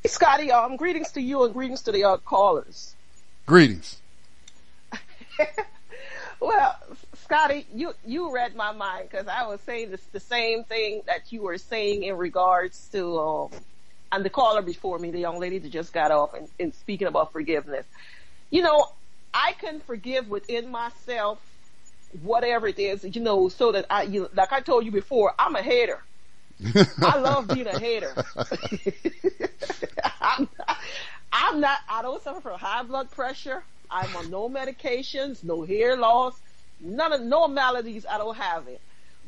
[0.03, 2.95] Hey, Scotty, um, greetings to you and greetings to the uh, callers.
[3.45, 4.01] Greetings.
[6.41, 6.75] Well,
[7.13, 11.31] Scotty, you you read my mind because I was saying this, the same thing that
[11.31, 13.51] you were saying in regards to um,
[14.11, 17.07] and the caller before me, the young lady that just got off, and, and speaking
[17.07, 17.85] about forgiveness.
[18.49, 18.87] You know,
[19.33, 21.39] I can forgive within myself
[22.23, 25.55] whatever it is, you know, so that I, you, like I told you before, I'm
[25.55, 26.03] a hater.
[27.01, 28.13] I love being a hater.
[30.21, 30.49] I'm,
[31.31, 33.63] I'm not, I don't suffer from high blood pressure.
[33.89, 36.39] I'm on no medications, no hair loss,
[36.79, 38.05] none of, no maladies.
[38.09, 38.79] I don't have it.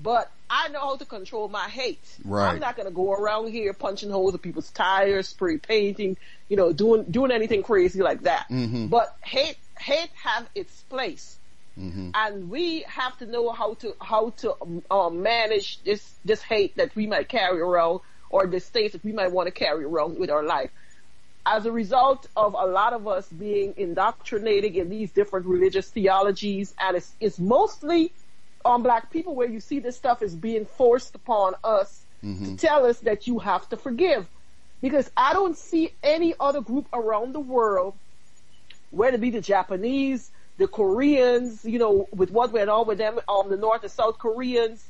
[0.01, 2.03] But I know how to control my hate.
[2.25, 2.49] Right.
[2.53, 6.17] I'm not going to go around here punching holes in people's tires, spray painting,
[6.49, 8.47] you know, doing, doing anything crazy like that.
[8.49, 8.89] Mhm.
[8.89, 11.37] But hate, hate have its place.
[11.77, 12.11] Mhm.
[12.13, 16.77] And we have to know how to, how to, um, um, manage this, this hate
[16.77, 20.17] that we might carry around or the states that we might want to carry around
[20.19, 20.71] with our life
[21.45, 26.73] as a result of a lot of us being indoctrinated in these different religious theologies,
[26.79, 28.13] and it's, it's mostly
[28.63, 32.85] on black people where you see this stuff is being forced upon us to tell
[32.85, 34.25] us that you have to forgive.
[34.81, 37.93] Because I don't see any other group around the world,
[38.91, 43.19] whether it be the Japanese, the Koreans, you know, with what went on with them,
[43.27, 44.83] um, the North and South Koreans,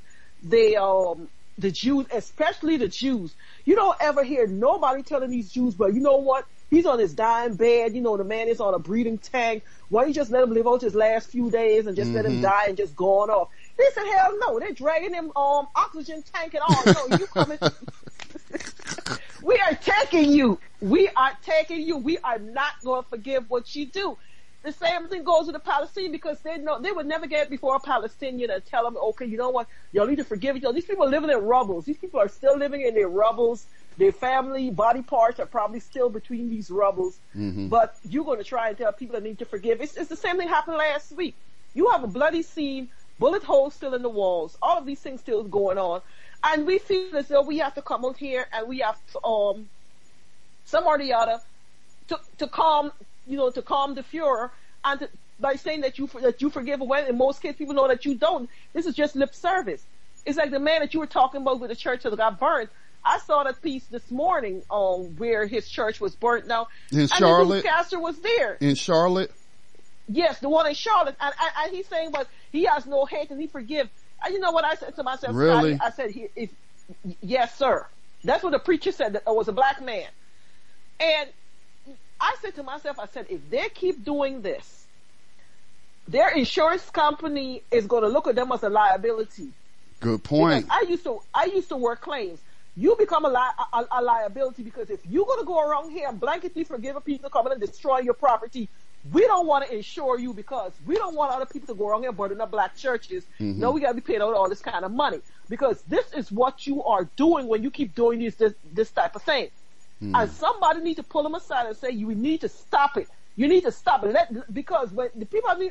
[0.43, 3.35] the, um, the Jews, especially the Jews.
[3.65, 6.45] You don't ever hear nobody telling these Jews, but you know what?
[6.69, 7.93] He's on his dying bed.
[7.93, 9.63] You know, the man is on a breathing tank.
[9.89, 12.25] Why don't you just let him live out his last few days and just let
[12.25, 12.41] him Mhm.
[12.41, 13.49] die and just go on off?
[13.77, 14.59] They said, hell no.
[14.59, 16.83] They're dragging him, um, oxygen tank and all.
[17.09, 17.59] No, you coming.
[19.43, 20.59] we are taking you.
[20.81, 21.97] We are taking you.
[21.97, 24.17] We are not going to forgive what you do.
[24.63, 27.75] The same thing goes with the Palestinian because they know they would never get before
[27.75, 30.73] a Palestinian and tell them, okay, you know what, y'all need to forgive each other.
[30.73, 31.83] These people are living in rubbles.
[31.85, 33.65] These people are still living in their rubbles.
[33.97, 37.19] Their family body parts are probably still between these rubbles.
[37.35, 37.69] Mhm.
[37.69, 39.81] But you're going to try and tell people that need to forgive.
[39.81, 41.35] It's, it's the same thing happened last week.
[41.73, 42.89] You have a bloody scene,
[43.19, 46.01] bullet holes still in the walls, all of these things still going on,
[46.43, 49.23] and we feel as though we have to come out here and we have to,
[49.25, 49.69] um,
[50.65, 51.39] some or the other,
[52.07, 52.91] to to calm,
[53.27, 54.51] you know, to calm the furor,
[54.83, 55.09] and to,
[55.39, 58.15] by saying that you that you forgive when in most cases people know that you
[58.15, 58.49] don't.
[58.73, 59.83] This is just lip service.
[60.25, 62.69] It's like the man that you were talking about with the church that got burnt.
[63.05, 66.67] I saw that piece this morning on where his church was burnt now.
[66.91, 67.47] In and Charlotte?
[67.47, 68.57] the newscaster was there.
[68.61, 69.31] In Charlotte?
[70.07, 71.15] Yes, the one in Charlotte.
[71.19, 73.89] And, and, and he's saying, but he has no hate and he forgive.
[74.23, 75.35] And you know what I said to myself?
[75.35, 75.75] Really?
[75.75, 75.91] Scotty?
[75.91, 76.49] I said, he, if,
[77.21, 77.85] yes, sir.
[78.23, 79.13] That's what the preacher said.
[79.13, 80.07] That it was a black man.
[80.99, 81.29] And
[82.23, 84.87] I said to myself, I said, if they keep doing this,
[86.07, 89.49] their insurance company is going to look at them as a liability.
[89.99, 90.65] Good point.
[90.65, 92.39] Because I used to, I used to work claims.
[92.75, 96.07] You become a, li- a, a liability because if you're going to go around here
[96.07, 98.69] and blanketly forgive people coming and destroy your property,
[99.11, 102.03] we don't want to insure you because we don't want other people to go around
[102.03, 103.25] here burning up black churches.
[103.39, 103.57] Mhm.
[103.57, 105.19] No, we got to be paid out all this kind of money
[105.49, 109.15] because this is what you are doing when you keep doing this this, this type
[109.15, 109.49] of thing.
[110.03, 110.15] Hmm.
[110.15, 113.07] And somebody need to pull them aside and say, you need to stop it.
[113.35, 114.11] You need to stop it.
[114.11, 115.61] Let, because when the people have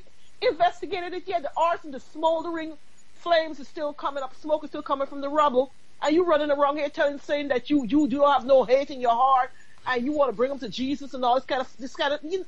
[0.40, 2.72] investigated it yet, the arson, the smoldering
[3.14, 5.70] flames is still coming up, smoke is still coming from the rubble,
[6.02, 9.00] and you running around here telling, saying that you, you do have no hate in
[9.00, 9.50] your heart,
[9.86, 12.14] and you want to bring them to Jesus and all this kind of, this kind
[12.14, 12.44] of, you,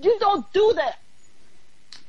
[0.00, 0.98] you don't do that.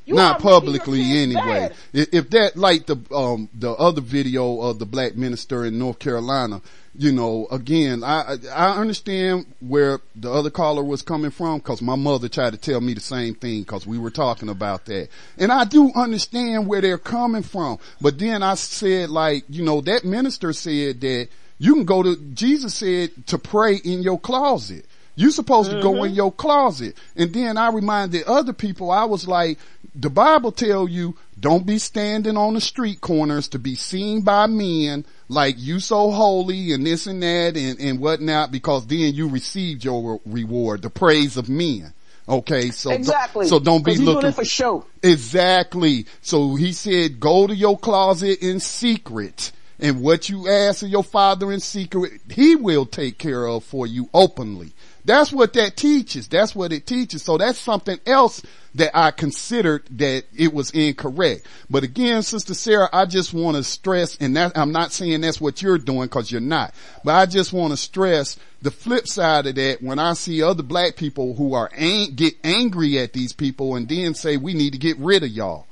[0.05, 1.69] You Not are making your publicly anyway.
[1.93, 2.07] bad.
[2.13, 6.61] If that, like the, um, the other video of the black minister in North Carolina,
[6.97, 11.81] you know, again, I, I I understand where the other caller was coming from cause
[11.81, 15.09] my mother tried to tell me the same thing cause we were talking about that.
[15.37, 17.79] And I do understand where they're coming from.
[17.99, 21.27] But then I said like, you know, that minister said that
[21.57, 24.85] you can go to, Jesus said to pray in your closet.
[25.15, 26.05] You supposed to go mm-hmm.
[26.05, 26.97] in your closet.
[27.15, 29.57] And then I reminded other people, I was like,
[29.95, 34.47] the Bible tell you, don't be standing on the street corners to be seen by
[34.47, 39.29] men like you so holy and this and that and, and whatnot because then you
[39.29, 41.93] received your reward, the praise of men.
[42.27, 43.47] Okay, so don't- Exactly.
[43.47, 44.85] so don't be looking for show.
[45.03, 46.07] Exactly.
[46.21, 49.51] So he said, go to your closet in secret.
[49.79, 53.85] And what you ask of your father in secret, he will take care of for
[53.85, 54.71] you openly.
[55.05, 56.27] That's what that teaches.
[56.27, 57.21] That's what it teaches.
[57.21, 58.41] So that's something else
[58.73, 61.45] that I considered that it was incorrect.
[61.69, 65.39] But again, Sister Sarah, I just want to stress, and that, I'm not saying that's
[65.39, 69.45] what you're doing cause you're not, but I just want to stress the flip side
[69.45, 73.31] of that when I see other black people who are ang- get angry at these
[73.31, 75.67] people and then say we need to get rid of y'all.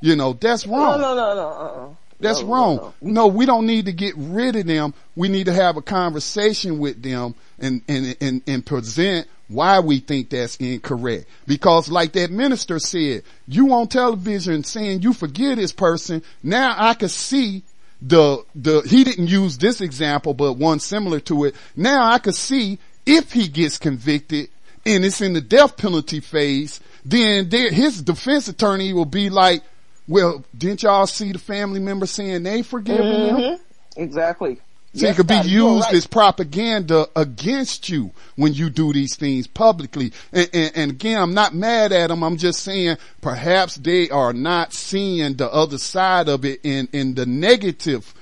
[0.00, 1.00] You know, that's wrong.
[1.00, 1.94] No, no, no, no, uh-uh.
[2.20, 2.76] That's No, no, wrong.
[2.76, 2.94] no.
[3.12, 4.94] No, we don't need to get rid of them.
[5.16, 9.98] We need to have a conversation with them and, and, and, and present why we
[10.00, 11.26] think that's incorrect.
[11.46, 16.22] Because like that minister said, you on television saying you forgive this person.
[16.42, 17.62] Now I can see
[18.00, 21.54] the, the, he didn't use this example, but one similar to it.
[21.76, 24.48] Now I can see if he gets convicted
[24.86, 29.62] and it's in the death penalty phase, then there, his defense attorney will be like,
[30.08, 33.36] well, didn't y'all see the family member saying they forgiven him?
[33.36, 33.60] Mhm.
[33.96, 34.56] Exactly.
[34.94, 35.94] See, Yes, it could be used right.
[35.94, 40.12] as propaganda against you when you do these things publicly.
[40.32, 42.22] And, and, and again, I'm not mad at them.
[42.22, 47.14] I'm just saying perhaps they are not seeing the other side of it in, in
[47.14, 48.14] the negative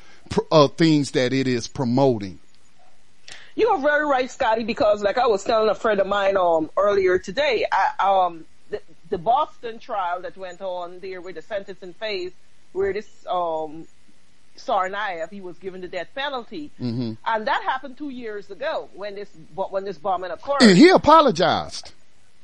[0.50, 2.38] uh, things that it is promoting.
[3.54, 6.70] You are very right, Scotty, because like I was telling a friend of mine um
[6.78, 8.46] earlier today, I, um
[9.12, 12.32] the, Boston trial that went on there with the sentencing phase,
[12.72, 13.86] where this um
[14.56, 17.16] Tsarnaev he was given the death penalty, Mhm.
[17.24, 20.60] and that happened two years ago when this but when this bombing occurred.
[20.62, 21.92] And he apologized.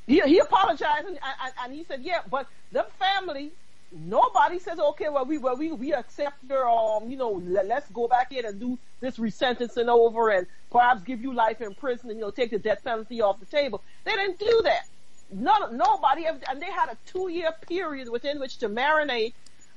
[0.07, 3.51] He, he apologized and, and, and he said, yeah, but the family,
[3.93, 7.91] nobody says, okay, well, we, well, we, we accept your, um, you know, let, let's
[7.91, 12.09] go back in and do this resentencing over and perhaps give you life in prison
[12.09, 13.83] and, you know, take the death penalty off the table.
[14.07, 14.85] They didn't do that.
[15.31, 19.35] None, nobody, and they had a two year period within which to marinate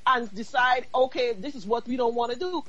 [0.07, 2.63] and decide, okay, this is what we don't want to do.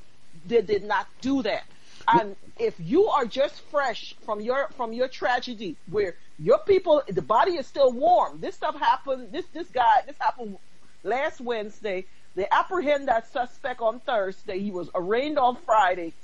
[0.46, 1.64] They did not do that.
[2.08, 7.22] And if you are just fresh from your from your tragedy, where your people, the
[7.22, 8.40] body is still warm.
[8.40, 9.30] This stuff happened.
[9.30, 10.58] This this guy, this happened
[11.04, 12.04] last Wednesday.
[12.34, 14.58] They apprehend that suspect on Thursday.
[14.58, 16.14] He was arraigned on Friday.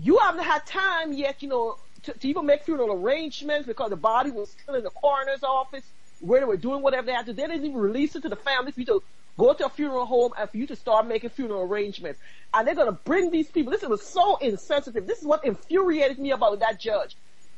[0.00, 3.96] You haven't had time yet, you know, to, to even make funeral arrangements because the
[3.96, 5.84] body was still in the coroner's office
[6.20, 7.32] where they were doing whatever they had to.
[7.32, 9.02] They didn't even release it to the family for you to
[9.36, 12.20] go to a funeral home and for you to start making funeral arrangements.
[12.52, 13.72] And they're going to bring these people.
[13.72, 15.06] This was so insensitive.
[15.06, 17.16] This is what infuriated me about that judge.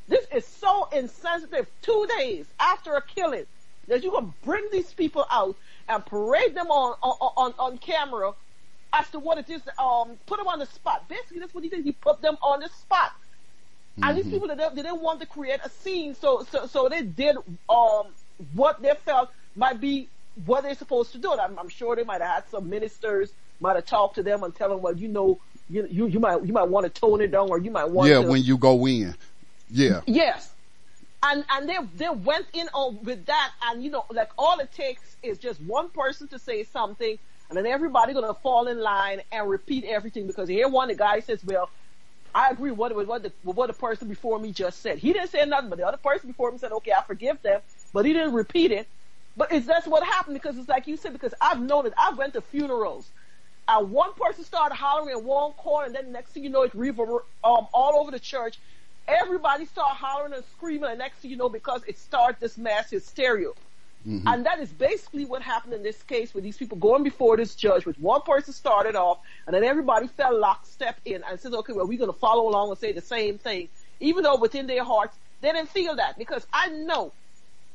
[0.09, 1.67] This is so insensitive.
[1.83, 3.47] Two days after a killing,
[3.89, 5.57] that going to bring these people out
[5.89, 8.33] and parade them on, on, on, on camera
[8.93, 11.09] as to what it is, um, put them on the spot.
[11.09, 11.85] Basically, that's what he did.
[11.85, 13.13] He put them on the spot.
[14.03, 17.03] And these people, they, they didn't want to create a scene, so, so, so they
[17.03, 17.37] did,
[17.69, 18.15] um,
[18.53, 20.11] what they felt might be
[20.45, 21.33] what they're supposed to do.
[21.33, 24.43] And I'm, I'm sure they might have had some ministers, might have talked to them
[24.43, 25.39] and tell them, well, you know,
[25.69, 28.11] you, you, you might, you might want to tone it down or you might want
[28.11, 28.29] Yeah, to.
[28.29, 29.15] when you go in.
[29.69, 30.03] Yeah.
[30.07, 30.53] Yes.
[31.23, 34.71] And, and they, they went in on with that and you know, like all it
[34.73, 37.17] takes is just one person to say something
[37.49, 41.21] and then everybody gonna fall in line and repeat everything because here one, the guy
[41.21, 41.71] says, well,
[42.37, 44.99] I agree with what, what the, what the person before me just said.
[45.01, 47.63] He didn't say nothing, but the other person before him said, okay, I forgive them,
[47.95, 48.89] but he didn't repeat it.
[49.37, 51.95] But it's, that's what happened because it's like you said, because I've known it.
[51.99, 53.13] I've went to funerals
[53.69, 56.77] and one person started hollering in one corner and then next thing you know, it's
[56.77, 58.61] reverber- um, all over the church.
[59.09, 62.91] Everybody started hollering and screaming and next thing you know, because it started this mass
[62.91, 63.51] hysteria.
[64.07, 67.57] And that is basically what happened in this case with these people going before this
[67.57, 71.73] judge with one person started off and then everybody fell lockstep in and says, okay,
[71.73, 73.69] well, we're going to follow along and say the same thing.
[73.99, 77.13] Even though within their hearts, they didn't feel that because I know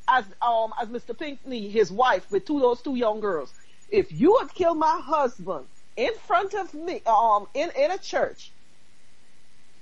[0.08, 1.16] as, um, as Mr.
[1.18, 3.52] Pinckney, his wife with two, those two young girls,
[3.90, 5.66] if you had killed my husband
[5.96, 8.52] in front of me, um, in, in a church,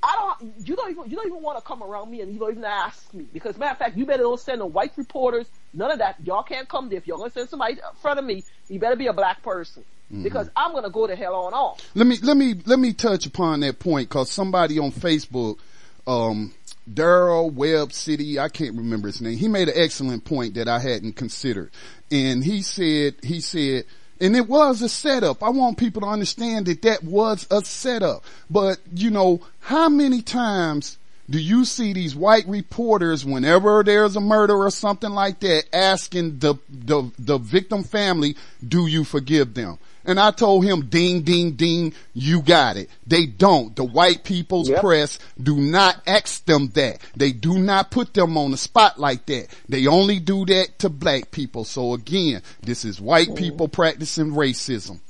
[0.03, 2.39] I don't, you don't even, you don't even want to come around me and you
[2.39, 3.27] don't even ask me.
[3.33, 6.17] Because matter of fact, you better don't send no white reporters, none of that.
[6.25, 6.99] Y'all can't come there.
[6.99, 9.85] If you're gonna send somebody in front of me, you better be a black person.
[10.23, 11.89] Because I'm gonna go to hell on off.
[11.95, 15.59] Let me let me let me touch upon that point because somebody on Facebook,
[16.05, 16.53] um,
[16.93, 19.39] Daryl Webb City, I can't remember his name.
[19.39, 21.71] He made an excellent point that I hadn't considered,
[22.11, 23.85] and he said he said.
[24.23, 25.43] And it was a setup.
[25.43, 28.23] I want people to understand that that was a setup.
[28.51, 30.99] But, you know, how many times
[31.31, 36.41] do you see these white reporters whenever there's a murder or something like that asking
[36.41, 39.79] the, the, the victim family, do you forgive them?
[40.05, 42.89] And I told him, ding, ding, ding, you got it.
[43.07, 43.77] They don't.
[43.77, 44.81] The white people's Yep.
[44.81, 47.01] press do not ask them that.
[47.15, 49.49] They do not put them on the spot like that.
[49.69, 51.65] They only do that to black people.
[51.65, 53.37] So again, this is white mm.
[53.37, 55.01] people practicing racism.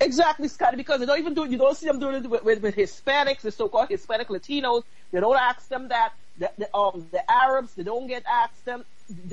[0.00, 2.42] Exactly, Scotty, because they don't even do it, you don't see them doing it with,
[2.42, 4.82] with, with Hispanics, the so-called Hispanic Latinos.
[5.12, 6.12] They don't ask them that.
[6.38, 8.86] The, the, um, the Arabs, they don't get asked them,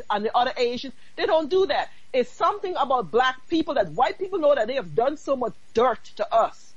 [0.09, 1.89] and the other Asians, they don't do that.
[2.11, 5.53] It's something about black people that white people know that they have done so much
[5.73, 6.73] dirt to us,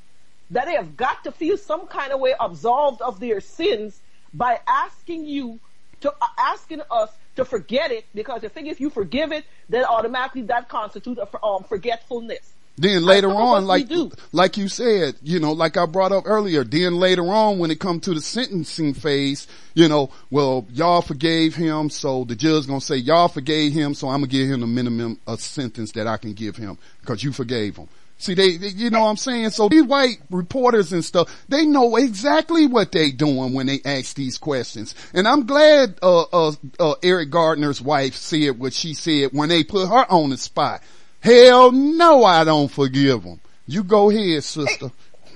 [0.52, 3.98] that they have got to feel some kind of way absolved of their sins
[4.32, 5.58] by asking you
[6.02, 9.84] to, uh, asking us to forget it, because they think if you forgive it, then
[9.84, 12.52] automatically that constitutes a, um, forgetfulness.
[12.76, 13.88] Then later on, like,
[14.32, 17.78] like you said, you know, like I brought up earlier, then later on when it
[17.78, 22.80] come to the sentencing phase, you know, well, y'all forgave him, so the judge gonna
[22.80, 26.16] say y'all forgave him, so I'm gonna give him the minimum a sentence that I
[26.16, 27.88] can give him because you forgave him.
[28.20, 29.48] See, they, they, you know what I'm saying?
[29.50, 34.14] So these white reporters and stuff, they know exactly what they doing when they ask
[34.14, 34.94] these questions.
[35.14, 39.64] And I'm glad, uh, uh, uh, Eric Garner's wife said what she said when they
[39.64, 40.82] put her on the spot.
[41.20, 43.40] Hell no, I don't forgive them.
[43.66, 44.90] You go ahead, sister.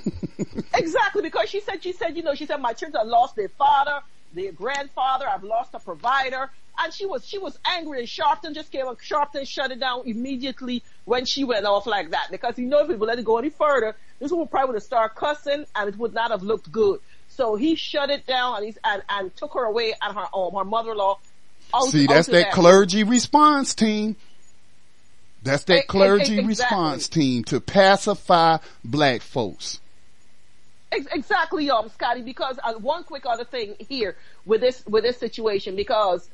[0.75, 4.01] exactly because she said she said you know she said my children lost their father,
[4.33, 5.27] their grandfather.
[5.29, 8.01] I've lost a provider, and she was she was angry.
[8.01, 8.99] And Sharpton just came up.
[9.01, 12.99] Sharpton shut it down immediately when she went off like that because he knows if
[12.99, 15.97] we let it go any further, this woman probably would have started cussing, and it
[15.97, 17.01] would not have looked good.
[17.29, 20.55] So he shut it down and he's and, and took her away at her home.
[20.55, 21.19] Her mother-in-law.
[21.75, 24.17] out- See, out that's that clergy response team.
[25.45, 26.47] That's that clergy exactly.
[26.47, 29.79] response team to pacify black folks.
[30.91, 32.23] Exactly, um, Scotty.
[32.23, 34.17] Because uh, one quick other thing here
[34.47, 36.29] with this with this situation, because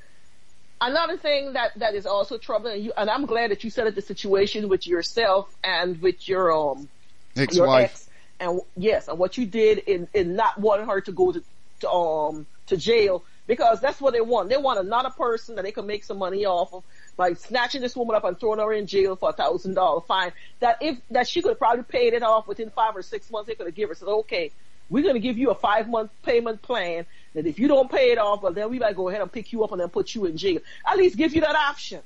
[0.80, 3.96] another thing that that is also troubling you, and I'm glad that you said it,
[3.96, 6.88] the situation with yourself and with your um
[7.36, 7.90] Ex-wife.
[7.90, 8.08] ex,
[8.38, 11.42] and yes, and what you did in in not wanting her to go to,
[11.80, 14.48] to um to jail because that's what they want.
[14.48, 16.84] They want another person that they can make some money off of
[17.20, 20.32] by snatching this woman up and throwing her in jail for a thousand dollar fine.
[20.60, 23.46] That if that she could have probably paid it off within five or six months,
[23.46, 23.94] they could have given her.
[23.94, 24.52] Said, okay,
[24.88, 27.04] we're going to give you a five month payment plan.
[27.34, 29.52] That if you don't pay it off, well then we might go ahead and pick
[29.52, 30.60] you up and then put you in jail.
[30.90, 32.00] At least give you that option.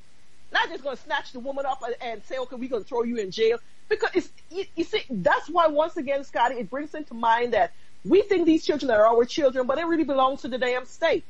[0.53, 2.89] Not just going to snatch the woman up and, and say, okay, we're going to
[2.89, 3.59] throw you in jail.
[3.89, 7.73] Because it's, you, you see, that's why once again, Scotty, it brings into mind that
[8.05, 11.25] we think these children are our children, but it really belongs to the damn state.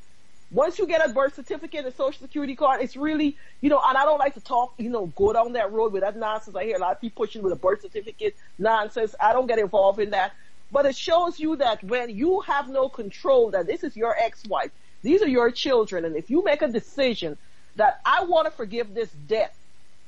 [0.51, 3.97] Once you get a birth certificate and social security card, it's really, you know, and
[3.97, 6.55] I don't like to talk, you know, go down that road with that nonsense.
[6.55, 9.15] I hear a lot of people pushing with a birth certificate nonsense.
[9.21, 10.33] I don't get involved in that.
[10.71, 14.71] But it shows you that when you have no control, that this is your ex-wife,
[15.03, 17.37] these are your children, and if you make a decision
[17.77, 19.55] that I want to forgive this debt,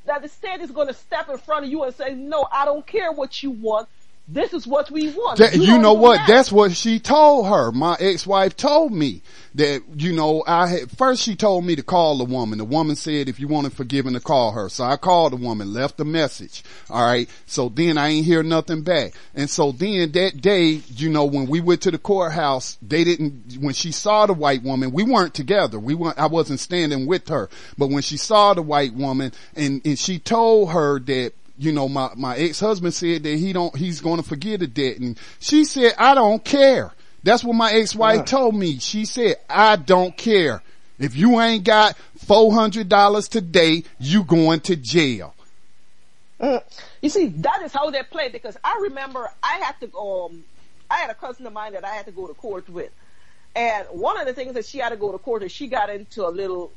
[0.07, 2.65] that the state is going to step in front of you and say, no, I
[2.65, 3.89] don't care what you want.
[4.29, 5.39] This is what we want.
[5.39, 6.19] That, you don't know what?
[6.19, 6.29] that.
[6.29, 7.73] That's what she told her.
[7.73, 9.23] My ex-wife told me
[9.55, 12.59] that, you know, I had, first she told me to call the woman.
[12.59, 14.69] The woman said if you want wanted forgiven to call her.
[14.69, 16.63] So I called the woman, left a message.
[16.91, 17.29] All right.
[17.47, 19.15] So then I ain't hear nothing back.
[19.35, 23.57] And so then that day, you know, when we went to the courthouse, they didn't,
[23.59, 25.79] when she saw the white woman, we weren't together.
[25.79, 27.49] We weren't, I wasn't standing with her.
[27.79, 31.89] But when she saw the white woman and, and she told her that you know,
[31.89, 34.99] my, my ex-husband said that he don't, he's going to forgive the debt.
[34.99, 36.93] And she said, I don't care.
[37.23, 38.79] That's what my ex-wife told me.
[38.79, 40.63] She said, I don't care.
[40.99, 41.97] If you ain't got
[42.27, 45.35] $400 today, you going to jail.
[46.41, 46.63] Mm.
[47.03, 50.45] You see, that is how they play because I remember I had to go, um,
[50.91, 52.91] I had a cousin of mine that I had to go to court with.
[53.55, 55.89] And one of the things that she had to go to court is she got
[55.89, 56.73] into a little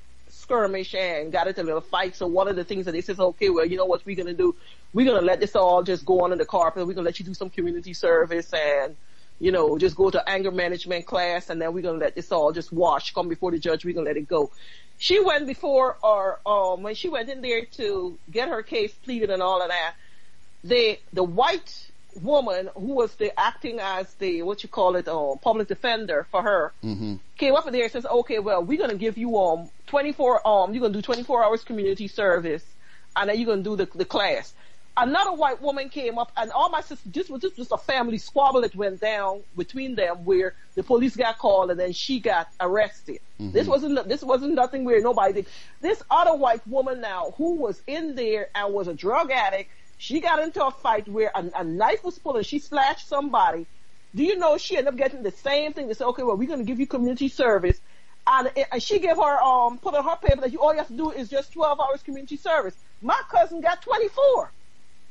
[0.50, 2.16] skirmish and got into a little fight.
[2.16, 4.28] So one of the things that they says, okay, well, you know what we're going
[4.28, 4.56] to do?
[4.94, 6.88] We're going to let this all just go under the carpet.
[6.88, 8.96] We're going to let you do some community service and,
[9.40, 12.32] you know, just go to anger management class and then we're going to let this
[12.32, 13.86] all just wash, come before the judge.
[13.86, 14.50] We're going to let it go.
[14.98, 19.30] She went before or, um, when she went in there to get her case pleaded
[19.30, 19.94] and all of that,
[20.64, 21.89] the, the white
[22.22, 26.42] woman who was the acting as the, what you call it, uh, public defender for
[26.42, 27.16] her, Mm-hmm.
[27.38, 30.48] came up in there and says, okay, well, we're going to give you, um, 24,
[30.48, 32.64] um, you're going to do 24 hours community service
[33.16, 34.54] and then you're going to do the, the class.
[34.98, 38.18] Another white woman came up and all my sisters, this was, this was a family
[38.18, 42.50] squabble that went down between them where the police got called and then she got
[42.60, 43.20] arrested.
[43.40, 45.48] This wasn't, this wasn't nothing where nobody did.
[45.80, 49.70] This other white woman now who was in there and was a drug addict,
[50.00, 53.68] she got into a fight where a, a knife was pulled and she slashed somebody.
[54.16, 55.88] Do you know she ended up getting the same thing?
[55.90, 57.82] They said, okay, well, we're going to give you community service.
[58.26, 60.88] And, and she gave her, um, put on her paper that you, all you have
[60.88, 62.78] to do is just 12 hours community service.
[63.02, 64.54] My cousin got 24.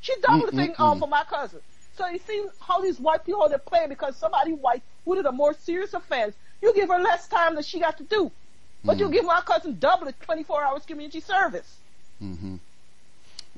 [0.00, 1.60] She doubled the thing, um, for my cousin.
[1.92, 5.32] So you see how these white people, they play because somebody white who did a
[5.32, 8.32] more serious offense, you give her less time than she got to do.
[8.86, 11.82] But you give my cousin double the 24 hours community service.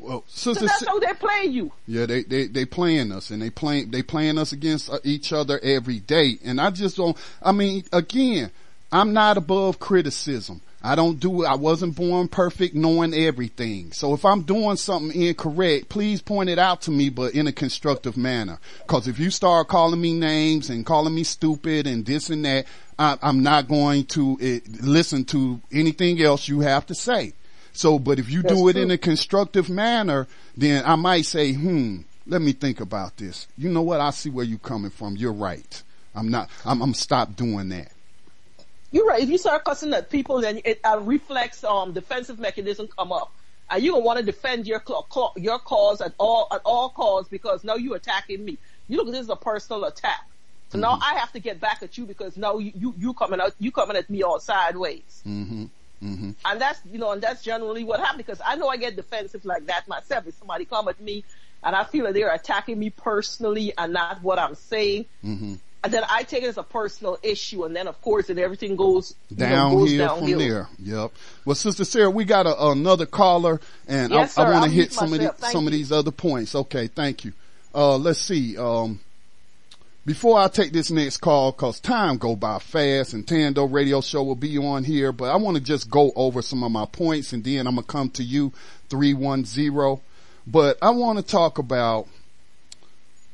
[0.01, 1.72] Well, So that's how they play you.
[1.86, 5.32] Yeah, they, they, they playing us and they playing, they playing us against uh, each
[5.32, 6.39] other every day.
[6.44, 8.51] And I just don't, I mean, again,
[8.93, 10.62] I'm not above criticism.
[10.82, 11.47] I don't do it.
[11.47, 13.93] I wasn't born perfect knowing everything.
[13.93, 17.52] So if I'm doing something incorrect, please point it out to me, but in a
[17.52, 18.59] constructive manner.
[18.86, 22.66] Cause if you start calling me names and calling me stupid and this and that,
[22.98, 27.35] I, I'm not going to uh, listen to anything else you have to say.
[27.72, 30.26] So, but if you do it in a constructive manner,
[30.56, 33.47] then I might say, hmm, let me think about this.
[33.56, 34.01] You know what?
[34.01, 35.16] I see where you're coming from.
[35.16, 35.82] You're right.
[36.14, 37.92] I'm not, I'm, I'm stop doing that.
[38.92, 39.22] You're right.
[39.22, 43.32] If you start cussing at people, then it uh, reflex um defensive mechanism come up,
[43.70, 44.82] and you don't want to defend your
[45.36, 48.59] your cause at all at all costs because now you're attacking me.
[48.88, 50.26] You look this is a personal attack.
[50.70, 53.40] So now I have to get back at you because now you you, you coming
[53.40, 55.22] out you coming at me all sideways.
[55.26, 55.66] Mm-hmm.
[56.02, 56.31] Mm-hmm.
[56.44, 59.44] And that's, you know, and that's generally what happens because I know I get defensive
[59.44, 60.27] like that myself.
[60.27, 61.24] If somebody come at me
[61.62, 65.06] and I feel that they're attacking me personally and not what I'm saying.
[65.24, 65.55] Mm-hmm.
[65.82, 68.77] And then I take it as a personal issue, and then of course, then everything
[68.77, 70.39] goes you know, downhill, from downhill.
[70.39, 70.68] there.
[70.78, 71.12] Yep.
[71.47, 74.93] Well, Sister Sarah, we got a, another caller, and Yes, I, I want to hit
[74.93, 76.55] some of the, some of these other points.
[76.55, 77.32] Okay, thank you.
[77.74, 78.59] Uh, let's see.
[78.59, 79.01] Um,
[80.10, 84.24] before I take this next call, cause time go by fast and Tando radio show
[84.24, 87.32] will be on here, but I want to just go over some of my points
[87.32, 88.52] and then I'm going to come to you
[88.88, 90.00] 310.
[90.48, 92.08] But I want to talk about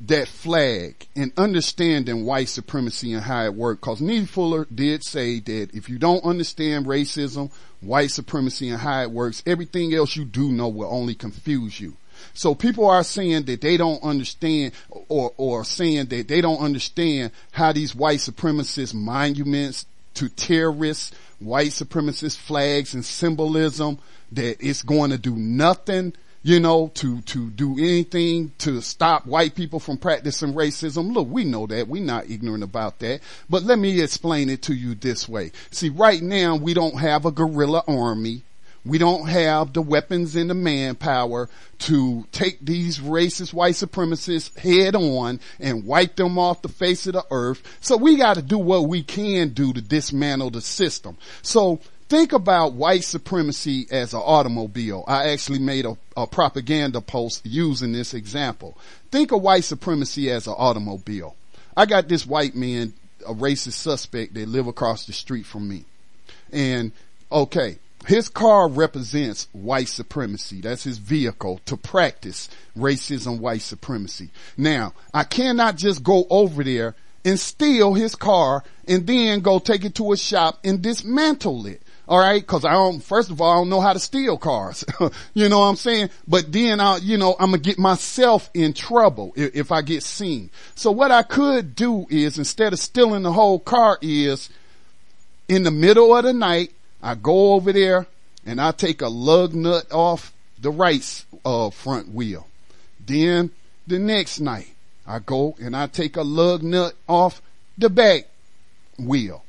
[0.02, 3.80] that flag and understanding white supremacy and how it worked.
[3.80, 7.50] Cause Neely Fuller did say that if you don't understand racism,
[7.80, 11.96] white supremacy and how it works, everything else you do know will only confuse you.
[12.34, 14.72] So people are saying that they don't understand
[15.08, 21.70] or, or saying that they don't understand how these white supremacist monuments to terrorists, white
[21.70, 23.98] supremacist flags and symbolism,
[24.32, 26.12] that it's going to do nothing
[26.46, 31.12] you know, to, to do anything to stop white people from practicing racism.
[31.12, 31.88] Look, we know that.
[31.88, 33.18] We're not ignorant about that.
[33.50, 35.50] But let me explain it to you this way.
[35.72, 38.44] See, right now we don't have a guerrilla army.
[38.86, 41.48] We don't have the weapons and the manpower
[41.80, 47.14] to take these racist white supremacists head on and wipe them off the face of
[47.14, 47.62] the earth.
[47.80, 51.16] So we got to do what we can do to dismantle the system.
[51.42, 55.04] So think about white supremacy as an automobile.
[55.08, 58.78] I actually made a, a propaganda post using this example.
[59.10, 61.34] Think of white supremacy as an automobile.
[61.76, 62.94] I got this white man,
[63.26, 65.84] a racist suspect that live across the street from me.
[66.52, 66.92] And
[67.32, 70.60] okay, his car represents white supremacy.
[70.60, 74.30] That's his vehicle to practice racism, white supremacy.
[74.56, 79.84] Now, I cannot just go over there and steal his car and then go take
[79.84, 81.82] it to a shop and dismantle it.
[82.08, 82.46] All right.
[82.46, 84.84] Cause I don't, first of all, I don't know how to steal cars.
[85.34, 86.10] you know what I'm saying?
[86.28, 90.04] But then I, you know, I'm to get myself in trouble if, if I get
[90.04, 90.50] seen.
[90.76, 94.48] So what I could do is instead of stealing the whole car is
[95.48, 96.72] in the middle of the night,
[97.06, 98.04] I go over there
[98.44, 102.48] and I take a lug nut off the right uh, front wheel.
[102.98, 103.52] Then
[103.86, 104.74] the next night
[105.06, 107.40] I go and I take a lug nut off
[107.78, 108.24] the back
[108.98, 109.44] wheel.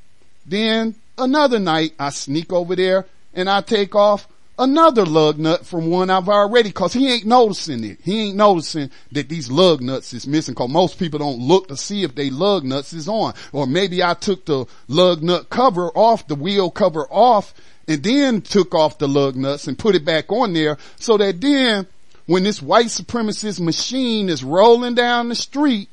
[0.45, 4.27] Then another night I sneak over there and I take off
[4.59, 7.99] another lug nut from one I've already cause he ain't noticing it.
[8.03, 11.77] He ain't noticing that these lug nuts is missing cause most people don't look to
[11.77, 13.33] see if they lug nuts is on.
[13.51, 17.53] Or maybe I took the lug nut cover off, the wheel cover off
[17.87, 21.39] and then took off the lug nuts and put it back on there so that
[21.39, 21.87] then
[22.25, 25.89] when this white supremacist machine is rolling down the street,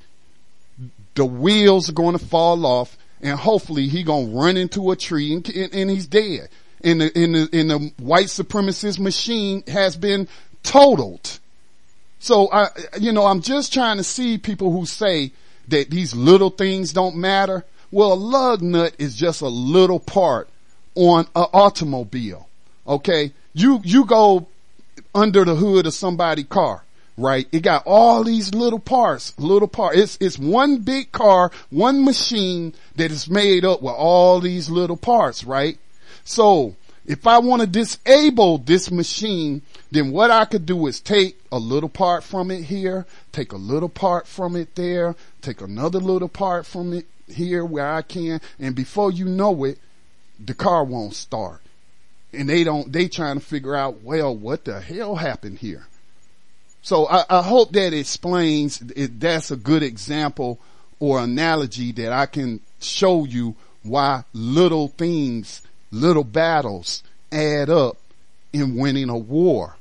[1.14, 5.32] the wheels are going to fall off and hopefully he gonna run into a tree
[5.32, 6.48] and, and, and he's dead.
[6.84, 10.28] And the, and the, and the white supremacist machine has been
[10.62, 11.38] totaled.
[12.18, 12.68] So I,
[13.00, 15.32] you know, I'm just trying to see people who say
[15.68, 17.64] that these little things don't matter.
[17.90, 20.48] Well, a lug nut is just a little part
[20.94, 22.48] on an automobile.
[22.86, 23.32] Okay.
[23.54, 24.46] You, you go
[25.14, 26.84] under the hood of somebody's car
[27.16, 27.46] right?
[27.52, 29.98] It got all these little parts, little parts.
[29.98, 34.96] It's, it's one big car, one machine that is made up with all these little
[34.96, 35.78] parts, right?
[36.24, 36.74] So
[37.06, 41.58] if I want to disable this machine, then what I could do is take a
[41.58, 46.28] little part from it here, take a little part from it there, take another little
[46.28, 49.78] part from it here where I can, and before you know it,
[50.44, 51.60] the car won't start.
[52.32, 55.86] And they don't, they trying to figure out, well, what the hell happened here?
[56.82, 60.58] So I, I hope that explains that's a good example
[60.98, 65.62] or analogy that I can show you why little things,
[65.94, 67.02] little battles
[67.32, 67.96] add up
[68.52, 69.76] in winning a war.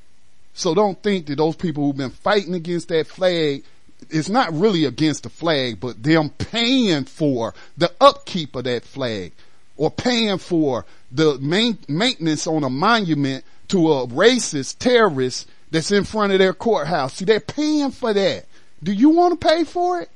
[0.54, 3.64] So don't think that those people who've been fighting against that flag,
[4.10, 9.32] it's not really against the flag, but them paying for the upkeep of that flag
[9.78, 16.04] or paying for the main, maintenance on a monument to a racist terrorist that's in
[16.04, 17.16] front of their courthouse.
[17.16, 18.46] See, they're paying for that.
[18.84, 20.10] Do you want to pay for it?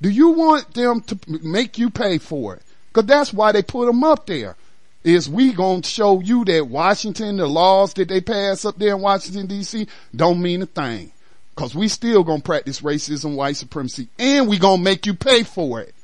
[0.00, 2.62] Do you want them to make you pay for it?
[2.92, 4.56] Cause that's why they put them up there.
[5.06, 9.00] Is we gonna show you that Washington, the laws that they pass up there in
[9.00, 11.12] Washington DC don't mean a thing.
[11.54, 15.80] Cause we still gonna practice racism, white supremacy, and we gonna make you pay for
[15.80, 15.94] it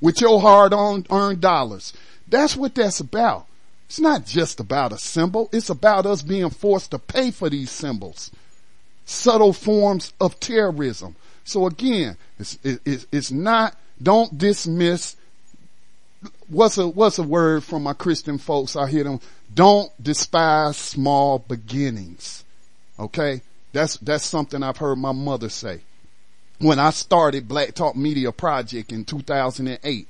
[0.00, 1.92] with your hard earned dollars.
[2.28, 3.46] That's what that's about.
[3.88, 5.48] It's not just about a symbol.
[5.52, 8.30] It's about us being forced to pay for these symbols.
[9.06, 11.16] Subtle forms of terrorism.
[11.42, 15.16] So again, it's, it's, it's not, don't dismiss,
[16.48, 18.76] what's a, what's a word from my Christian folks?
[18.76, 19.20] I hear them,
[19.54, 22.44] don't despise small beginnings.
[22.98, 23.42] Okay?
[23.72, 25.80] That's, that's something I've heard my mother say.
[26.58, 30.06] When I started Black Talk Media Project in 2008,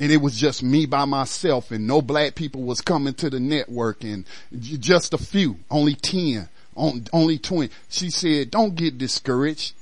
[0.00, 3.38] and it was just me by myself and no black people was coming to the
[3.38, 4.24] network and
[4.58, 7.70] just a few, only 10, only 20.
[7.88, 9.74] She said, don't get discouraged.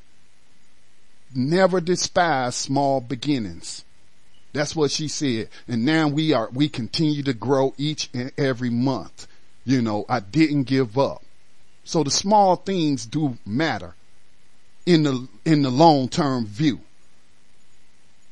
[1.34, 3.84] Never despise small beginnings.
[4.52, 5.48] That's what she said.
[5.66, 9.26] And now we are, we continue to grow each and every month.
[9.64, 11.22] You know, I didn't give up.
[11.84, 13.94] So the small things do matter
[14.86, 16.80] in the, in the long term view.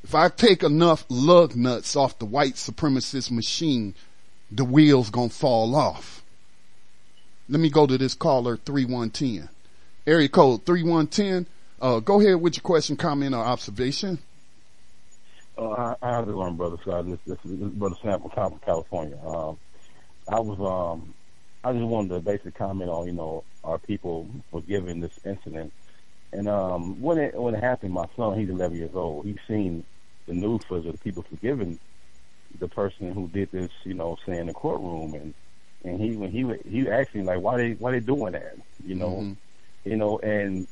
[0.03, 3.95] If I take enough lug nuts off the white supremacist machine,
[4.51, 6.23] the wheels gonna fall off.
[7.49, 9.49] Let me go to this caller 3110.
[10.07, 11.47] Area code 3110.
[11.81, 14.19] Uh, go ahead with your question, comment, or observation.
[15.57, 17.07] Uh, how- how's it going, brother Scott?
[17.07, 19.19] This, this, this is brother Sam from California.
[19.25, 19.59] Um,
[20.29, 21.15] I was, um,
[21.65, 25.73] I just wanted to basically comment on, you know, our people forgiving this incident.
[26.33, 29.27] And um, when it when it happened, my son, he's 11 years old.
[29.27, 29.85] He's seen
[30.27, 31.79] the news footage of the people forgiving
[32.59, 35.35] the person who did this, you know, say in the courtroom, and
[35.85, 38.55] and he when he he asked me like, why they why they doing that,
[38.85, 39.37] you know, Mhm.
[39.85, 40.69] you know, and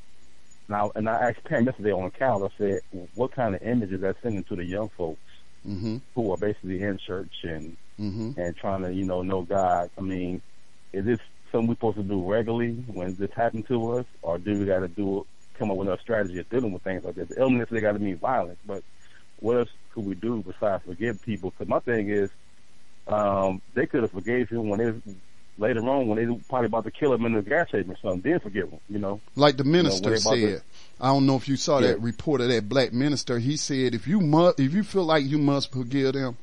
[0.69, 2.81] now and I asked Pam yesterday on the calendar, I said,
[3.15, 5.21] what kind of images that sending to the young folks
[5.67, 5.97] Mm-hmm.
[6.15, 8.33] who are basically in church and Mm-hmm.
[8.41, 9.91] and trying to you know know God.
[9.97, 10.43] I mean,
[10.93, 11.21] is this
[11.53, 14.81] something we're supposed to do regularly when this happened to us, or do we got
[14.81, 15.27] to do
[15.59, 17.29] come up with a strategy of dealing with things like this?
[17.29, 18.83] The illness they got to mean violence, but
[19.39, 21.51] what else could we do besides forgive people?
[21.51, 22.31] Because my thing is,
[23.07, 25.15] um, they could have forgave him when they
[25.59, 28.31] later on when they probably about to kill him in the gas station or something.
[28.31, 29.21] Then forgive him, you know.
[29.37, 30.63] Like the You know, minister said.
[31.01, 33.39] I don't know if you saw that report of that black minister.
[33.39, 36.37] He said, if you must, if you feel like you must forgive them,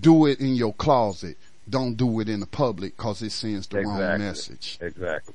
[0.00, 1.36] do it in your closet.
[1.68, 4.78] Don't do it in the public cause it sends the wrong message.
[4.80, 5.34] Exactly.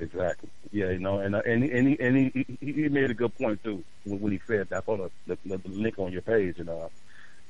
[0.00, 0.50] Exactly.
[0.72, 3.36] Yeah, you know, and uh, and and he, and he, he he made a good
[3.38, 4.82] point too when, when he said that.
[4.82, 6.88] I saw the, the, the link on your page, and uh,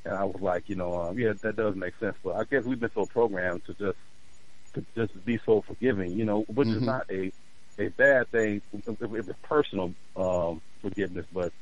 [0.05, 2.17] and I was like, you know, um, yeah, that does make sense.
[2.23, 3.97] But I guess we've been so programmed to just
[4.75, 6.87] to just be so forgiving, you know, which is Mhm.
[6.87, 7.33] not a
[7.79, 11.53] a bad thing if it's personal um, forgiveness, but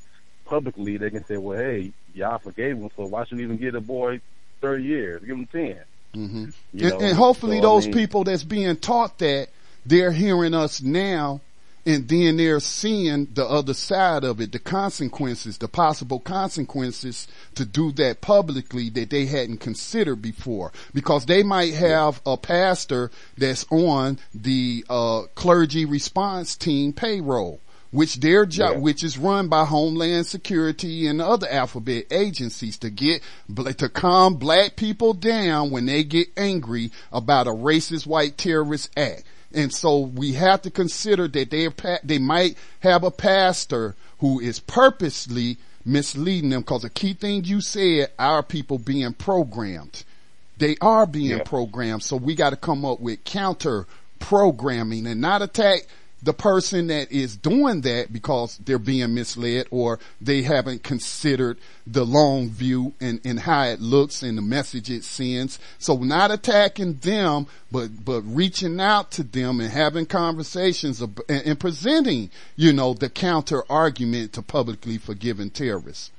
[0.45, 3.75] publicly they can say, well, hey, y'all forgave him, so why should we even give
[3.75, 4.21] the boy
[4.61, 5.21] thirty years?
[5.23, 5.79] Give him ten.
[6.15, 9.49] hmm You and, and hopefully So, I those mean- people that's being taught that
[9.87, 11.41] they're hearing us now
[11.87, 17.65] and then they're seeing the other side of it, the consequences, the possible consequences to
[17.65, 20.73] do that publicly that they hadn't considered before.
[20.93, 27.61] Because they might have a pastor that's on the uh, clergy response team payroll.
[27.93, 28.79] Which their job, Yeah.
[28.79, 33.21] which is run by Homeland Security and other alphabet agencies to get,
[33.79, 39.25] to calm black people down when they get angry about a racist white terrorist act.
[39.53, 41.69] And so we have to consider that they
[42.05, 47.61] they might have a pastor who is purposely misleading them because the key thing you
[47.61, 50.05] said, our people being programmed.
[50.59, 51.43] They are being Yeah.
[51.43, 52.03] programmed.
[52.03, 53.87] So we got to come up with counter
[54.19, 55.87] programming and not attack
[56.23, 61.57] the person that is doing that because they're being misled or they haven't considered
[61.87, 65.59] the long view and, and how it looks and the message it sends.
[65.79, 71.59] So not attacking them, but, but reaching out to them and having conversations and, and
[71.59, 76.11] presenting, you know, the counter argument to publicly forgiving terrorists.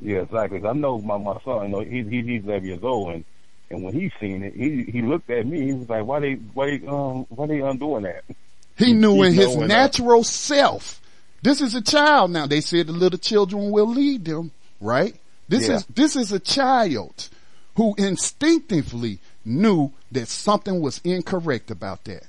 [0.00, 0.62] Yeah, exactly.
[0.64, 1.64] I know my my son.
[1.64, 3.24] You know, he, he he's eleven years old, and
[3.70, 5.62] and when he seen it, he he looked at me.
[5.66, 8.24] He was like, "Why they why um why they undoing that?"
[8.76, 11.00] He knew in his natural self.
[11.42, 12.46] This is a child now.
[12.46, 15.14] They said the little children will lead them, right?
[15.48, 15.76] This Yeah.
[15.76, 17.28] is, this is a child
[17.76, 22.24] who instinctively knew that something was incorrect about that.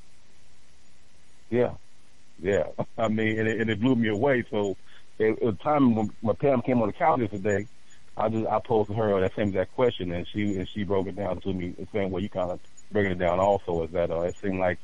[1.50, 1.72] Yeah,
[2.42, 2.64] yeah.
[2.98, 4.44] I mean, and it, and it blew me away.
[4.52, 4.76] So,
[5.20, 7.68] at the time when, my Pam came on the couch yesterday,
[8.18, 11.16] I just I posed her that same exact question, and she and she broke it
[11.16, 12.60] down to me the same way you kind of
[12.92, 13.40] breaking it down.
[13.40, 14.80] Also, is that uh, it seemed like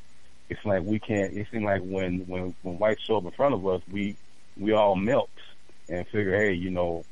[0.52, 1.32] it's like we can't.
[1.34, 4.16] It seems like when when when whites show up in front of us, we
[4.56, 5.30] we all melt
[5.88, 7.04] and figure, hey, you know,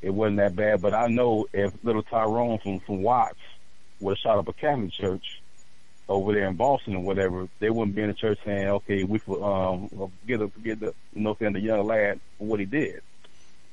[0.00, 0.82] it wasn't that bad.
[0.82, 3.38] But I know if little Tyrone from from Watts
[4.00, 5.40] would have shot up a Catholic church
[6.08, 9.18] over there in Boston or whatever, they wouldn't be in the church saying, okay, we
[9.18, 9.88] for um
[10.26, 13.00] get a get the you know saying the young lad for what he did.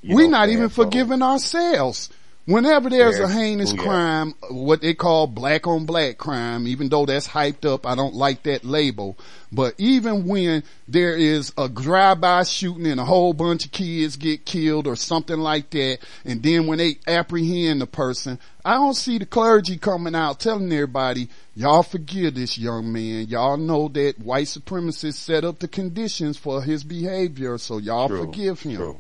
[0.04, 0.70] We're not even?
[0.70, 2.10] So- forgiving ourselves.
[2.50, 3.26] Whenever there's Yeah.
[3.26, 3.84] a heinous yeah.
[3.84, 8.16] crime, what they call black on black crime, even though that's hyped up, I don't
[8.16, 9.16] like that label.
[9.52, 14.46] But even when there is a drive-by shooting and a whole bunch of kids get
[14.46, 19.20] killed or something like that, and then when they apprehend the person, I don't see
[19.20, 23.28] the clergy coming out telling everybody, y'all forgive this young man.
[23.28, 28.22] Y'all know that white supremacists set up the conditions for his behavior, so y'all True,
[28.26, 28.76] forgive him.
[28.76, 28.98] True.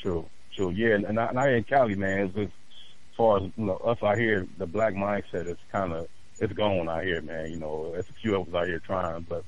[0.00, 0.26] True.
[0.60, 0.70] True.
[0.70, 3.76] Yeah, and, I, and I in Cali, man, it's just, as far as you know,
[3.76, 6.06] us out here, the black mindset is kind of
[6.38, 7.50] it's gone out here, man.
[7.50, 9.42] You know, there's a few of us out here trying, but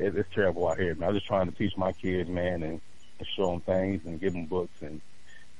[0.00, 1.10] it, it's terrible out here, man.
[1.10, 2.80] I'm just trying to teach my kids, man, and,
[3.18, 5.00] and show them things and give them books and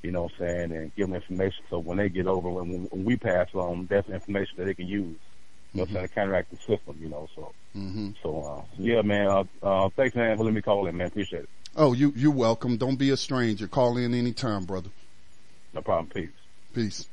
[0.03, 2.85] you know what I'm saying, and give them information so when they get over, when,
[2.85, 5.17] when we pass on, that's information that they can use.
[5.73, 7.53] You know what I'm saying, to counteract the system, you know, so.
[7.73, 11.07] hmm So, uh, yeah, man, uh, uh, thanks, man, for letting me call in, man.
[11.07, 11.49] Appreciate it.
[11.75, 12.77] Oh, you, you're welcome.
[12.77, 13.67] Don't be a stranger.
[13.67, 14.89] Call in anytime, brother.
[15.73, 16.07] No problem.
[16.07, 16.29] Peace.
[16.73, 17.07] Peace.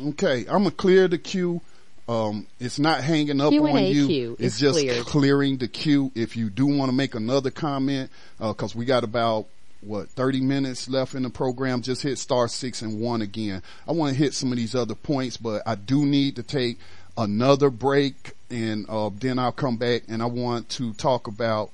[0.00, 1.60] Okay, I'm gonna clear the queue.
[2.08, 4.06] Um, it's not hanging up Q&A on you.
[4.06, 5.06] queue it's just cleared.
[5.06, 6.12] clearing the queue.
[6.14, 8.10] If you do want to make another comment,
[8.40, 9.46] uh, cause we got about,
[9.80, 13.62] what, 30 minutes left in the program, just hit star six and one again.
[13.88, 16.78] I want to hit some of these other points, but I do need to take
[17.16, 21.70] another break and, uh, then I'll come back and I want to talk about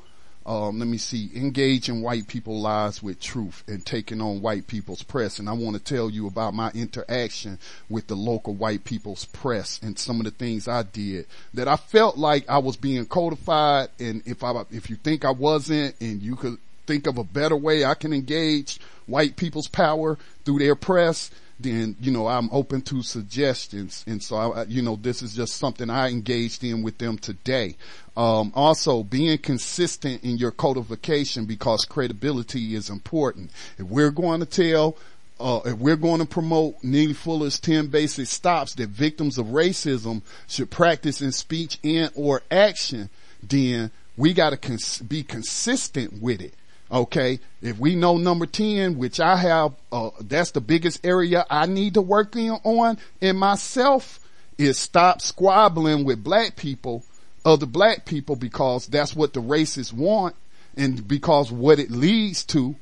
[0.50, 5.04] um, let me see, engaging white people lives with truth and taking on white people's
[5.04, 5.38] press.
[5.38, 7.56] And I want to tell you about my interaction
[7.88, 11.76] with the local white people's press and some of the things I did that I
[11.76, 13.90] felt like I was being codified.
[14.00, 17.56] And if I, if you think I wasn't and you could think of a better
[17.56, 21.30] way I can engage white people's power through their press,
[21.62, 24.04] then, you know, I'm open to suggestions.
[24.06, 27.76] And so, I, you know, this is just something I engaged in with them today.
[28.16, 33.50] Um, also being consistent in your codification because credibility is important.
[33.78, 34.96] If we're going to tell
[35.40, 40.22] uh, if we're going to promote Neely Fuller's 10 basic stops that victims of racism
[40.46, 43.08] should practice in speech and or action,
[43.42, 46.52] then we got to cons- be consistent with it.
[46.90, 47.38] Okay.
[47.62, 51.94] If we know number 10, which I have, uh, that's the biggest area I need
[51.94, 54.18] to work in on in myself
[54.58, 57.04] is stop squabbling with black people,
[57.44, 60.34] other black people, because that's what the racists want
[60.76, 62.74] and because what it leads to,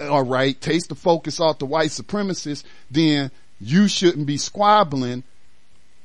[0.00, 3.30] all right, takes the focus off the white supremacists, then
[3.60, 5.24] you shouldn't be squabbling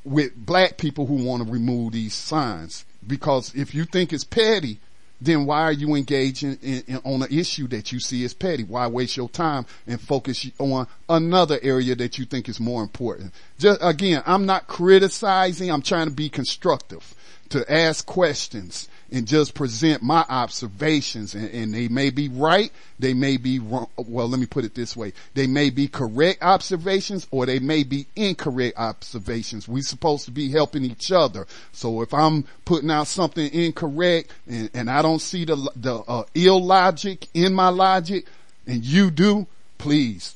[0.04, 2.86] with black people who want to remove these signs.
[3.06, 4.80] Because if you think it's petty,
[5.22, 8.64] then why are you engaging in, in, on an issue that you see as petty?
[8.64, 13.34] Why waste your time and focus on another area that you think is more important?
[13.60, 15.70] Just again, I'm not criticizing.
[15.70, 17.14] I'm trying to be constructive,
[17.50, 21.36] to ask questions and just present my observations.
[21.36, 22.72] And, and they may be right.
[23.00, 23.88] They may be wrong.
[23.98, 25.14] Well, let me put it this way.
[25.34, 29.68] They may be correct observations or they may be incorrect observations.
[29.68, 31.46] We're supposed to be helping each other.
[31.74, 36.24] So if I'm putting out something incorrect and, and I don't see the, the uh,
[36.34, 38.26] ill logic in my logic
[38.66, 39.48] and you do,
[39.78, 40.36] please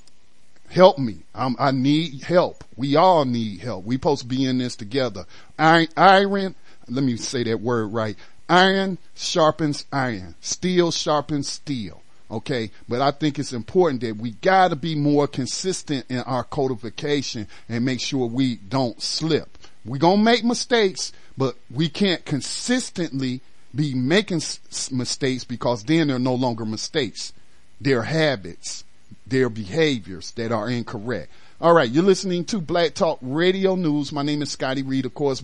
[0.69, 1.19] help me.
[1.33, 2.63] I'm, I need help.
[2.75, 3.85] We all need help.
[3.85, 5.25] We supposed to be in this together.
[5.57, 6.55] Iron, iron,
[6.89, 8.17] let me say that word right.
[8.47, 10.35] Iron sharpens iron.
[10.41, 12.01] Steel sharpens steel.
[12.29, 12.71] Okay.
[12.87, 17.85] But I think it's important that we gotta be more consistent in our codification and
[17.85, 19.57] make sure we don't slip.
[19.83, 23.41] We're gonna make mistakes, but we can't consistently
[23.73, 27.33] be making s- mistakes because then they're no longer mistakes.
[27.81, 28.83] They're habits.
[29.27, 31.31] They're behaviors that are incorrect.
[31.65, 34.11] All right, you're listening to Black Talk Radio News.
[34.11, 35.41] My name is Scotty Reed, of course,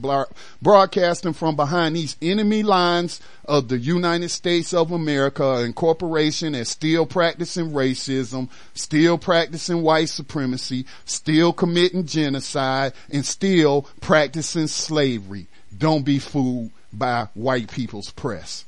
[0.61, 6.69] broadcasting from behind these enemy lines of the United States of America, an corporation that's
[6.69, 15.47] still practicing racism, still practicing white supremacy, still committing genocide, and still practicing slavery.
[15.75, 18.65] Don't be fooled by white people's press.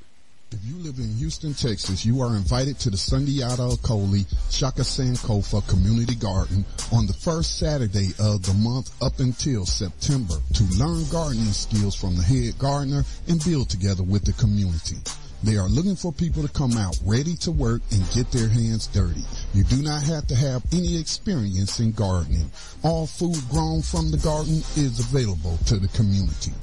[0.54, 5.68] If you live in Houston, Texas, you are invited to the Sundiata Acoli Shaka Sankofa
[5.68, 11.46] Community Garden on the first Saturday of the month up until September to learn gardening
[11.54, 14.98] skills from the head gardener and build together with the community.
[15.44, 18.88] They are looking for people to come out ready to work and get their hands
[18.88, 19.24] dirty.
[19.54, 22.50] You do not have to have any experience in gardening.
[22.82, 26.54] All food grown from the garden is available to the community.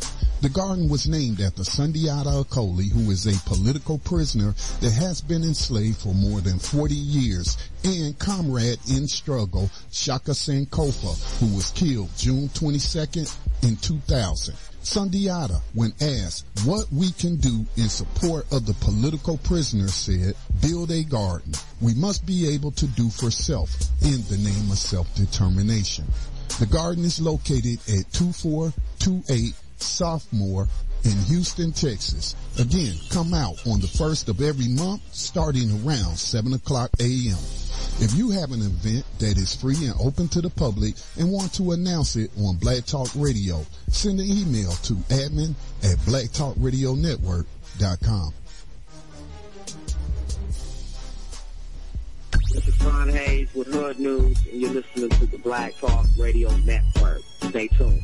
[0.41, 5.43] The garden was named after Sundiata Acoli, who is a political prisoner that has been
[5.43, 12.09] enslaved for more than 40 years, and comrade in struggle, Shaka Sankofa, who was killed
[12.17, 14.55] June 22nd in 2000.
[14.83, 20.91] Sundiata, when asked what we can do in support of the political prisoners said, build
[20.91, 21.53] a garden.
[21.81, 23.71] We must be able to do for self
[24.03, 26.07] in the name of self-determination.
[26.59, 30.69] The garden is located at 2428 Sophomore
[31.05, 32.35] in Houston, Texas.
[32.59, 37.39] Again, come out on the first of every month starting around 7 o'clock a.m.
[38.01, 41.53] If you have an event that is free and open to the public and want
[41.55, 48.33] to announce it on Black Talk Radio, send an email to admin at blacktalkradionetwork.com.
[52.53, 56.51] This is Ron Hayes with Hood News, and you're listening to the Black Talk Radio
[56.59, 57.23] Network.
[57.43, 58.03] Stay tuned.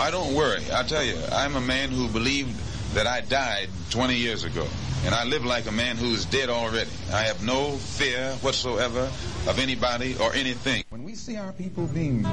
[0.00, 0.62] I don't worry.
[0.72, 2.58] I tell you, I'm a man who believed
[2.94, 4.66] that I died 20 years ago.
[5.04, 6.90] And I live like a man who is dead already.
[7.12, 9.10] I have no fear whatsoever
[9.46, 10.84] of anybody or anything.
[10.88, 12.26] When we see our people being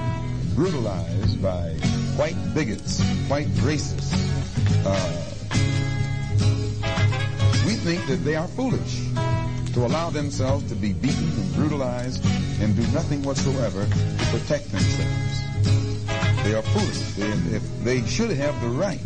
[0.55, 1.71] brutalized by
[2.15, 4.15] white bigots, white racists,
[4.85, 5.23] uh,
[7.65, 9.11] we think that they are foolish
[9.73, 12.25] to allow themselves to be beaten and brutalized
[12.61, 15.46] and do nothing whatsoever to protect themselves.
[16.47, 17.11] They are foolish.
[17.15, 19.01] They, if they should have the right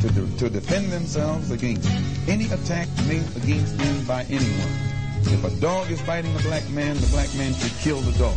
[0.00, 1.88] to, de- to defend themselves against
[2.26, 4.74] any attack made against them by anyone.
[5.22, 8.34] If a dog is biting a black man, the black man should kill the dog.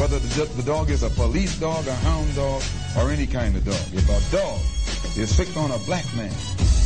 [0.00, 2.62] Whether the, the dog is a police dog, a hound dog,
[2.96, 3.84] or any kind of dog.
[3.92, 4.58] If a dog
[5.16, 6.32] is sick on a black man,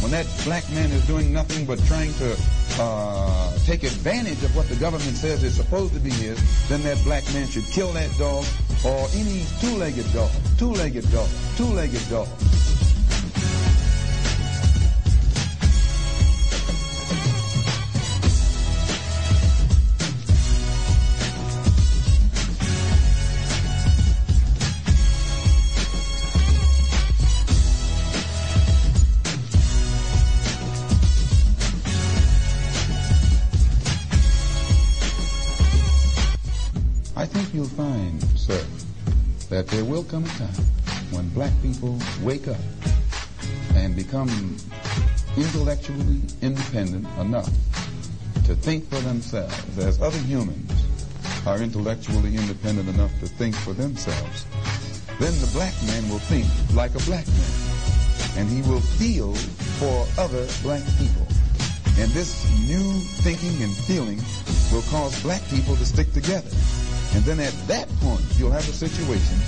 [0.00, 2.36] when that black man is doing nothing but trying to
[2.78, 6.38] uh, take advantage of what the government says is supposed to be his,
[6.68, 8.44] then that black man should kill that dog
[8.84, 12.28] or any two-legged dog, two-legged dog, two-legged dog.
[39.94, 40.66] Will come a time
[41.12, 42.56] when black people wake up
[43.76, 44.28] and become
[45.36, 47.50] intellectually independent enough
[48.44, 50.68] to think for themselves as other humans
[51.46, 54.46] are intellectually independent enough to think for themselves,
[55.20, 57.54] then the black man will think like a black man
[58.36, 59.32] and he will feel
[59.78, 61.26] for other black people.
[62.02, 64.20] And this new thinking and feeling
[64.72, 66.50] will cause black people to stick together.
[67.14, 69.38] And then at that point, you'll have a situation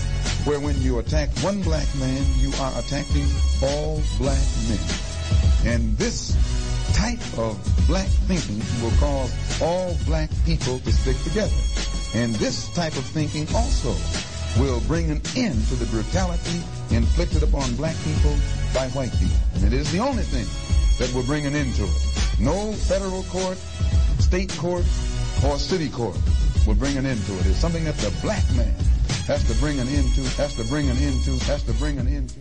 [0.47, 3.27] where when you attack one black man, you are attacking
[3.61, 4.79] all black men.
[5.67, 6.37] And this
[6.95, 7.59] type of
[7.89, 11.53] black thinking will cause all black people to stick together.
[12.15, 13.93] And this type of thinking also
[14.63, 18.35] will bring an end to the brutality inflicted upon black people
[18.73, 19.37] by white people.
[19.57, 20.47] And it is the only thing
[20.99, 22.39] that will bring an end to it.
[22.39, 23.59] No federal court,
[24.21, 24.85] state court,
[25.45, 26.17] or city court
[26.69, 27.47] will bring an end to it.
[27.47, 28.75] It's something that the black man
[29.27, 31.99] has to bring an end to, has to bring an end to, has to bring
[31.99, 32.39] an end to.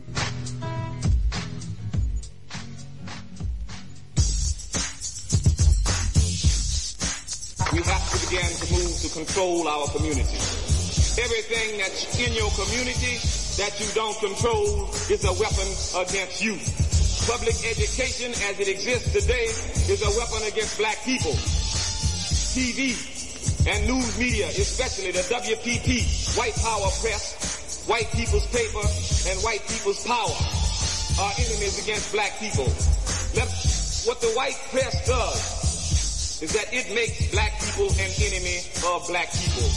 [7.73, 10.37] We have to begin to move to control our community.
[11.17, 13.17] Everything that's in your community
[13.57, 15.65] that you don't control is a weapon
[16.05, 16.53] against you.
[17.25, 19.49] Public education as it exists today
[19.91, 21.33] is a weapon against black people.
[22.53, 23.14] TV
[23.67, 28.85] and news media, especially the WPP, White Power Press, White People's Paper,
[29.29, 30.37] and White People's Power
[31.19, 32.65] are enemies against black people.
[34.05, 39.31] What the white press does is that it makes black people an enemy of black
[39.33, 39.67] people.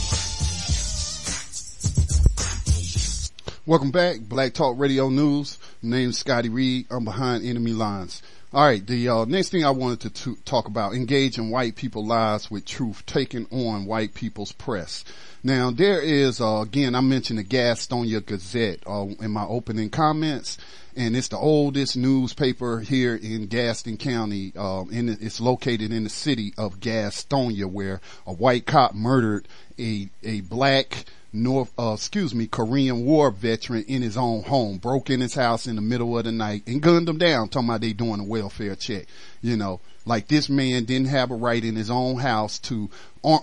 [3.65, 5.57] Welcome back, Black Talk Radio News.
[5.81, 6.87] Name's Scotty Reed.
[6.91, 8.21] I'm behind enemy lines.
[8.51, 12.03] All right, the uh, next thing I wanted to, to talk about: engaging white people
[12.03, 15.05] lives with truth, taking on white people's press.
[15.43, 20.57] Now, there is uh, again, I mentioned the Gastonia Gazette uh, in my opening comments,
[20.95, 24.51] and it's the oldest newspaper here in Gaston County.
[24.55, 29.47] And it's located in the city of Gastonia, where a white cop murdered
[29.77, 35.09] a a black North, uh, excuse me, Korean War veteran in his own home, broke
[35.09, 37.81] in his house in the middle of the night and gunned him down, talking about
[37.81, 39.05] they doing a welfare check.
[39.41, 42.89] You know, like this man didn't have a right in his own house to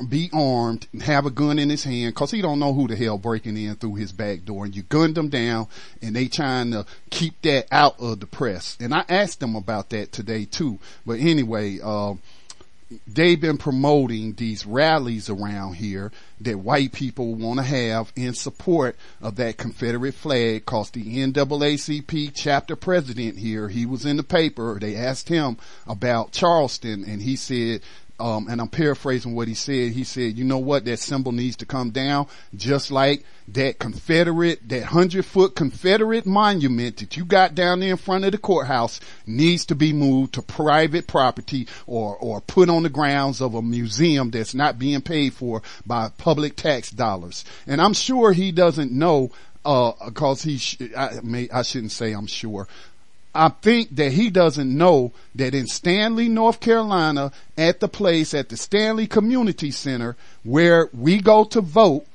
[0.09, 2.97] be armed and have a gun in his hand cause he don't know who the
[2.97, 5.69] hell breaking in through his back door and you gunned him down
[6.03, 8.77] and they trying to keep that out of the press.
[8.81, 10.79] And I asked them about that today too.
[11.05, 12.15] But anyway, uh,
[13.07, 18.97] they've been promoting these rallies around here that white people want to have in support
[19.21, 24.79] of that Confederate flag cause the NAACP chapter president here, he was in the paper.
[24.81, 25.57] They asked him
[25.87, 27.83] about Charleston and he said,
[28.19, 29.93] um, and I'm paraphrasing what he said.
[29.93, 30.85] He said, you know what?
[30.87, 36.97] That symbol needs to come down just like that Confederate, that hundred foot Confederate monument
[36.99, 40.43] that you got down there in front of the courthouse needs to be moved to
[40.43, 45.35] private property or, or put on the grounds of a museum that's not being paid
[45.35, 47.45] for by public tax dollars.
[47.67, 49.31] And I'm sure he doesn't know,
[49.65, 52.67] uh, cause he, sh- I may, I shouldn't say I'm sure.
[53.37, 58.49] I think that he doesn't know that in Stanley, North Carolina, at the place at
[58.49, 62.07] the Stanley Community Center where we go to vote,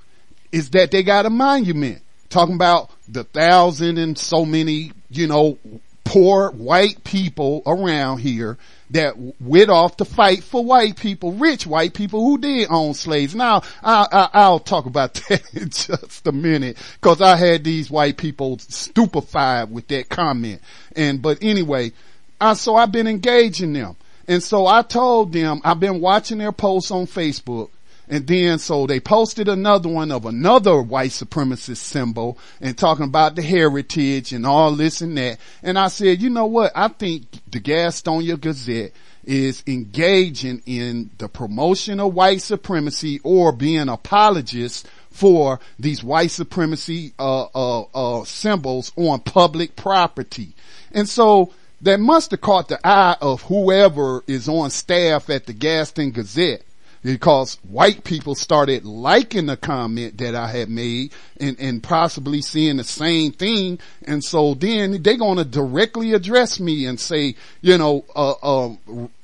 [0.51, 5.57] is that they got a monument talking about the thousand and so many, you know,
[6.03, 8.57] poor white people around here
[8.91, 13.33] that went off to fight for white people, rich white people who did own slaves.
[13.33, 18.17] Now, I, will talk about that in just a minute because I had these white
[18.17, 20.61] people stupefied with that comment.
[20.95, 21.93] And, but anyway,
[22.39, 23.95] I, so I've been engaging them.
[24.27, 27.69] And so I told them, I've been watching their posts on Facebook
[28.11, 33.37] and then so they posted another one of another white supremacist symbol and talking about
[33.37, 35.39] the heritage and all this and that.
[35.63, 36.73] And I said, you know what?
[36.75, 38.91] I think the Gastonia Gazette
[39.23, 47.13] is engaging in the promotion of white supremacy or being apologists for these white supremacy
[47.17, 50.53] uh, uh, uh, symbols on public property.
[50.91, 55.53] And so that must have caught the eye of whoever is on staff at the
[55.53, 56.63] Gaston Gazette
[57.03, 62.77] because white people started liking the comment that I had made and, and possibly seeing
[62.77, 63.79] the same thing.
[64.03, 68.75] And so then they're going to directly address me and say, you know, uh, uh,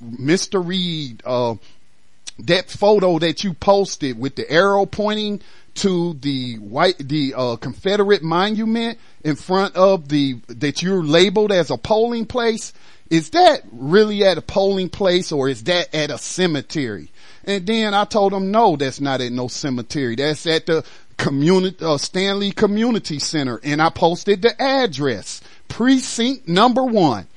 [0.04, 0.66] Mr.
[0.66, 1.56] Reed, uh,
[2.40, 5.41] that photo that you posted with the arrow pointing
[5.76, 11.70] to the white, the, uh, Confederate monument in front of the, that you're labeled as
[11.70, 12.74] a polling place.
[13.12, 17.12] Is that really at a polling place or is that at a cemetery?
[17.48, 20.15] And then I told him, no, that's not at no cemetery.
[20.15, 23.60] That's at the community, uh, Stanley Community Center.
[23.64, 27.28] And I posted the address, precinct number one.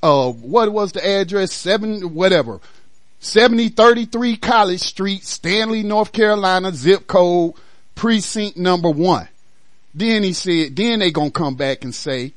[0.00, 1.52] Uh, what was the address?
[1.52, 2.60] Seven, whatever.
[3.18, 7.54] 7033 College Street, Stanley, North Carolina, zip code,
[7.96, 9.28] precinct number one.
[9.94, 12.32] Then he said, then they gonna come back and say,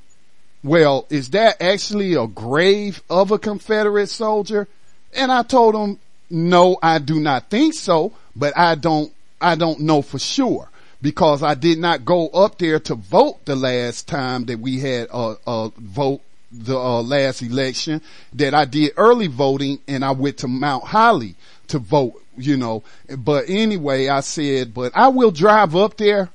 [0.64, 4.68] well, is that actually a grave of a Confederate soldier?
[5.14, 6.00] And I told him,
[6.30, 10.70] no, I do not think so, but I don't, I don't know for sure
[11.02, 15.08] because I did not go up there to vote the last time that we had
[15.12, 16.22] a, a vote
[16.52, 18.02] the uh, last election
[18.34, 21.36] that I did early voting and I went to Mount Holly
[21.68, 22.84] to vote, you know.
[23.18, 26.30] But anyway, I said, but I will drive up there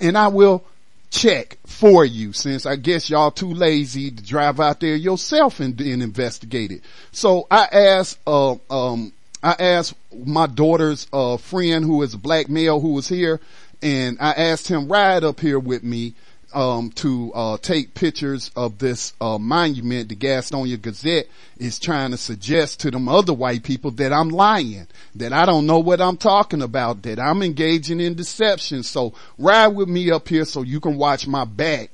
[0.00, 0.64] and I will
[1.10, 5.78] check for you since I guess y'all too lazy to drive out there yourself and,
[5.80, 6.82] and investigate it.
[7.12, 12.48] So I asked, uh, um, I asked my daughter's uh, friend who is a black
[12.48, 13.40] male who was here,
[13.82, 16.14] and I asked him ride up here with me
[16.54, 20.08] um, to uh, take pictures of this uh, monument.
[20.08, 24.86] The Gastonia Gazette is trying to suggest to them other white people that I'm lying,
[25.16, 28.82] that I don't know what I'm talking about, that I'm engaging in deception.
[28.82, 31.90] So ride with me up here so you can watch my back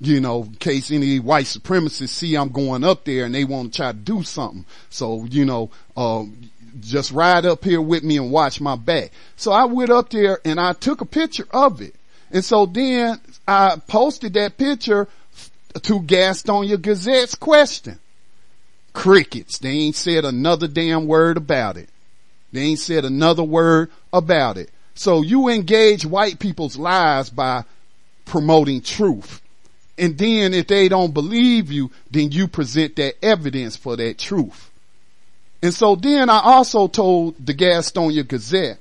[0.00, 3.72] you know, in case any white supremacists see I'm going up there and they want
[3.72, 4.64] to try to do something.
[4.90, 6.24] So, you know, uh,
[6.80, 9.12] just ride up here with me and watch my back.
[9.36, 11.94] So I went up there and I took a picture of it.
[12.30, 15.08] And so then I posted that picture
[15.82, 17.98] to Gastonia Gazette's question.
[18.92, 19.58] Crickets.
[19.58, 21.88] They ain't said another damn word about it.
[22.52, 24.70] They ain't said another word about it.
[24.94, 27.64] So you engage white people's lives by
[28.24, 29.40] promoting truth.
[29.98, 34.70] And then if they don't believe you, then you present that evidence for that truth.
[35.64, 38.78] And so then I also told the Gastonia Gazette,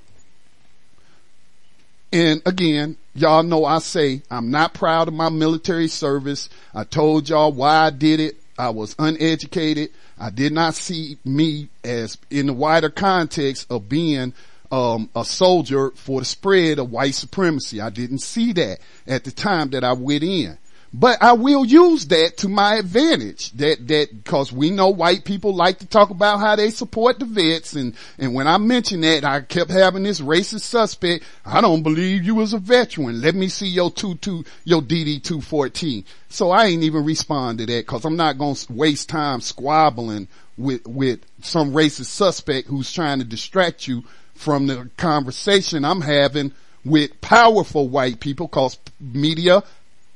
[2.12, 6.50] and again, y'all know I say I'm not proud of my military service.
[6.76, 8.36] I told y'all why I did it.
[8.60, 9.92] I was uneducated.
[10.20, 14.34] I did not see me as in the wider context of being
[14.70, 17.80] um, a soldier for the spread of white supremacy.
[17.80, 20.58] I didn't see that at the time that I went in.
[20.96, 23.52] But I will use that to my advantage.
[23.54, 27.26] That, that, cause we know white people like to talk about how they support the
[27.26, 27.74] vets.
[27.74, 31.24] And, and when I mentioned that, I kept having this racist suspect.
[31.44, 33.22] I don't believe you was a veteran.
[33.22, 36.06] Let me see your two, two, your DD 214.
[36.30, 40.28] So I ain't even respond to that cause I'm not going to waste time squabbling
[40.60, 44.04] with, with some racist suspect who's trying to distract you
[44.36, 46.54] from the conversation I'm having
[46.86, 49.64] with powerful white people cause media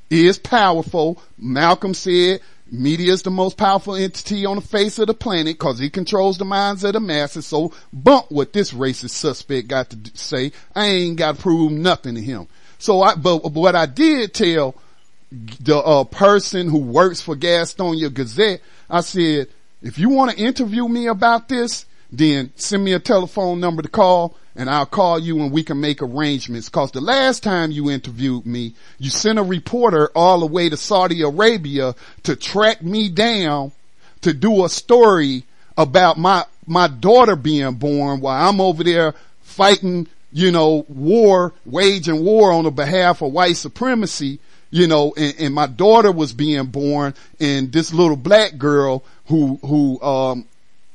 [0.10, 1.22] is powerful.
[1.38, 5.80] Malcolm said media is the most powerful entity on the face of the planet because
[5.80, 7.46] it controls the minds of the masses.
[7.46, 10.52] So bump what this racist suspect got to say.
[10.76, 12.48] I ain't got to prove nothing to him.
[12.78, 14.76] So I, but, but what I did tell
[15.32, 19.48] the uh, person who works for Gastonia Gazette, I said,
[19.82, 23.90] if you want to interview me about this, then send me a telephone number to
[23.90, 26.68] call and I'll call you and we can make arrangements.
[26.68, 30.76] Cause the last time you interviewed me, you sent a reporter all the way to
[30.76, 33.72] Saudi Arabia to track me down
[34.22, 35.44] to do a story
[35.78, 39.14] about my, my daughter being born while I'm over there
[39.44, 44.40] fighting, you know, war, waging war on the behalf of white supremacy,
[44.72, 49.60] you know, and, and my daughter was being born and this little black girl who,
[49.64, 50.46] who, um,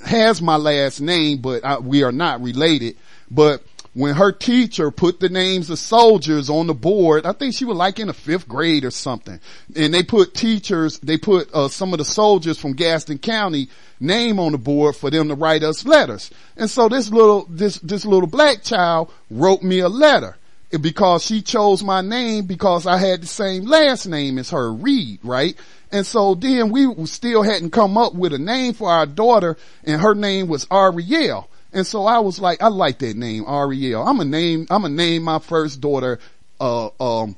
[0.04, 2.96] has my last name, but I, we are not related.
[3.32, 3.62] But
[3.94, 7.76] when her teacher put the names of soldiers on the board, I think she was
[7.76, 9.40] like in the fifth grade or something.
[9.74, 13.68] And they put teachers, they put uh, some of the soldiers from Gaston County
[14.00, 16.30] name on the board for them to write us letters.
[16.56, 20.36] And so this little, this, this little black child wrote me a letter
[20.80, 25.20] because she chose my name because I had the same last name as her, Reed,
[25.22, 25.54] right?
[25.90, 30.00] And so then we still hadn't come up with a name for our daughter and
[30.00, 31.50] her name was Ariel.
[31.72, 34.06] And so I was like, I like that name, Ariel.
[34.06, 36.18] I'm a name, I'm a name my first daughter,
[36.60, 37.36] uh, um,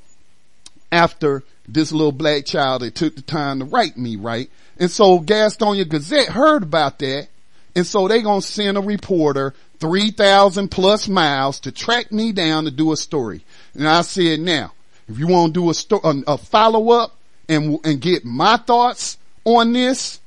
[0.90, 4.50] after this little black child that took the time to write me, right?
[4.78, 7.28] And so Gastonia Gazette heard about that.
[7.76, 12.70] And so they gonna send a reporter 3,000 plus miles to track me down to
[12.70, 13.44] do a story.
[13.74, 14.72] And I said, now,
[15.08, 17.16] if you want to do a, sto- a follow up
[17.48, 20.20] and, and get my thoughts on this,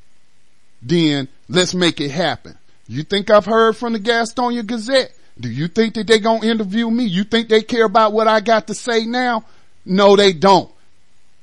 [0.82, 2.58] then let's make it happen.
[2.88, 5.12] You think I've heard from the Gastonia Gazette?
[5.40, 7.06] Do you think that they gonna interview me?
[7.06, 9.46] You think they care about what I got to say now?
[9.86, 10.72] No, they don't.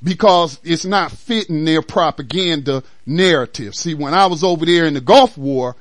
[0.03, 3.75] Because it's not fitting their propaganda narrative.
[3.75, 5.77] See, when I was over there in the Gulf War,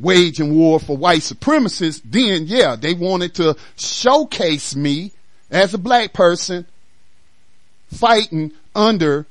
[0.00, 5.12] waging war for white supremacists, then yeah, they wanted to showcase me
[5.50, 6.66] as a black person
[7.88, 9.26] fighting under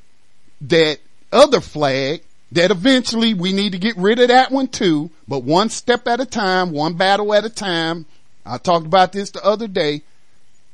[0.62, 1.00] that
[1.32, 2.22] other flag
[2.52, 6.20] that eventually we need to get rid of that one too, but one step at
[6.20, 8.06] a time, one battle at a time.
[8.46, 10.02] I talked about this the other day.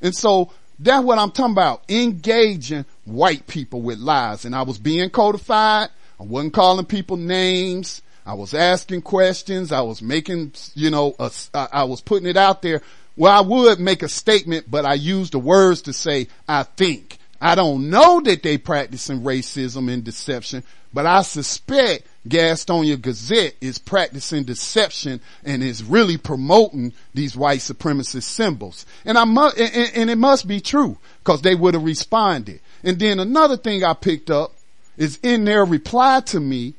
[0.01, 1.83] And so that's what I'm talking about.
[1.89, 4.45] Engaging white people with lies.
[4.45, 5.89] And I was being codified.
[6.19, 8.01] I wasn't calling people names.
[8.25, 9.71] I was asking questions.
[9.71, 12.81] I was making, you know, a, I was putting it out there.
[13.15, 17.17] Well, I would make a statement, but I used the words to say, I think.
[17.39, 23.77] I don't know that they practicing racism and deception, but I suspect Gastonia Gazette is
[23.77, 28.85] practicing deception and is really promoting these white supremacist symbols.
[29.05, 32.59] And I must, and, and it must be true because they would have responded.
[32.83, 34.53] And then another thing I picked up
[34.97, 36.73] is in their reply to me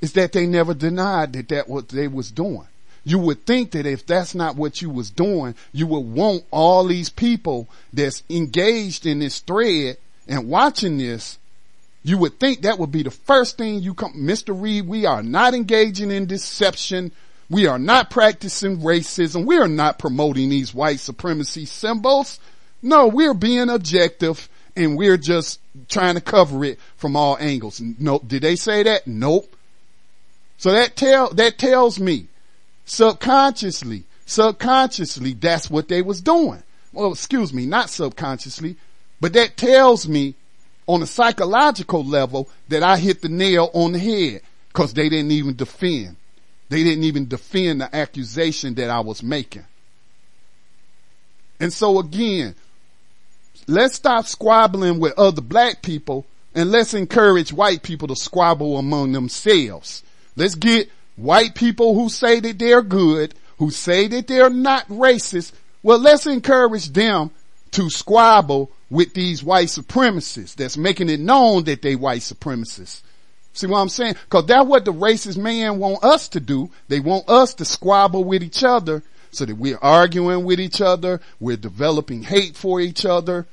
[0.00, 2.66] is that they never denied that that what they was doing.
[3.08, 6.84] You would think that if that's not what you was doing, you would want all
[6.84, 9.96] these people that's engaged in this thread
[10.28, 11.38] and watching this
[12.08, 14.58] you would think that would be the first thing you come, Mr.
[14.58, 17.12] Reed, we are not engaging in deception.
[17.50, 19.44] We are not practicing racism.
[19.44, 22.38] We are not promoting these white supremacy symbols.
[22.82, 27.80] No, we're being objective and we're just trying to cover it from all angles.
[27.80, 28.26] Nope.
[28.26, 29.06] Did they say that?
[29.06, 29.54] Nope.
[30.56, 32.28] So that tell, that tells me
[32.88, 36.62] subconsciously, subconsciously, that's what they was doing.
[36.92, 38.76] Well, excuse me, not subconsciously,
[39.20, 40.34] but that tells me
[40.86, 45.32] on a psychological level that I hit the nail on the head because they didn't
[45.32, 46.16] even defend.
[46.70, 49.64] They didn't even defend the accusation that I was making.
[51.60, 52.54] And so again,
[53.66, 56.24] let's stop squabbling with other black people
[56.54, 60.02] and let's encourage white people to squabble among themselves.
[60.36, 65.52] Let's get white people who say that they're good, who say that they're not racist.
[65.82, 67.30] Well, let's encourage them
[67.72, 73.02] to squabble with these white supremacists that's making it known that they white supremacists.
[73.52, 74.14] See what I'm saying?
[74.28, 76.70] Cause that's what the racist man want us to do.
[76.86, 81.20] They want us to squabble with each other so that we're arguing with each other.
[81.40, 83.46] We're developing hate for each other.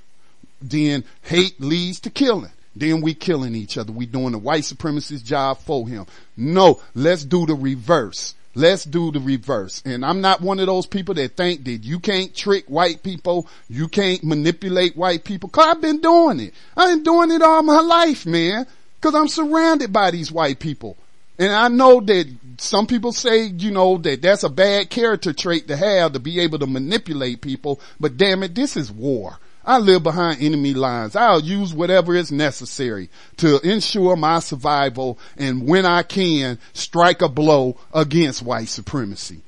[0.61, 2.51] Then hate leads to killing.
[2.75, 3.91] Then we killing each other.
[3.91, 6.05] We doing the white supremacist job for him.
[6.35, 8.35] No, let's do the reverse.
[8.53, 9.81] Let's do the reverse.
[9.85, 13.47] And I'm not one of those people that think that you can't trick white people.
[13.69, 15.49] You can't manipulate white people.
[15.49, 16.53] Cause I've been doing it.
[16.75, 18.65] I've been doing it all my life, man.
[19.01, 20.97] Cause I'm surrounded by these white people.
[21.37, 25.67] And I know that some people say, you know, that that's a bad character trait
[25.67, 29.37] to have to be able to manipulate people, but damn it, this is war.
[29.65, 31.15] I live behind enemy lines.
[31.15, 37.29] I'll use whatever is necessary to ensure my survival and when I can strike a
[37.29, 39.41] blow against white supremacy.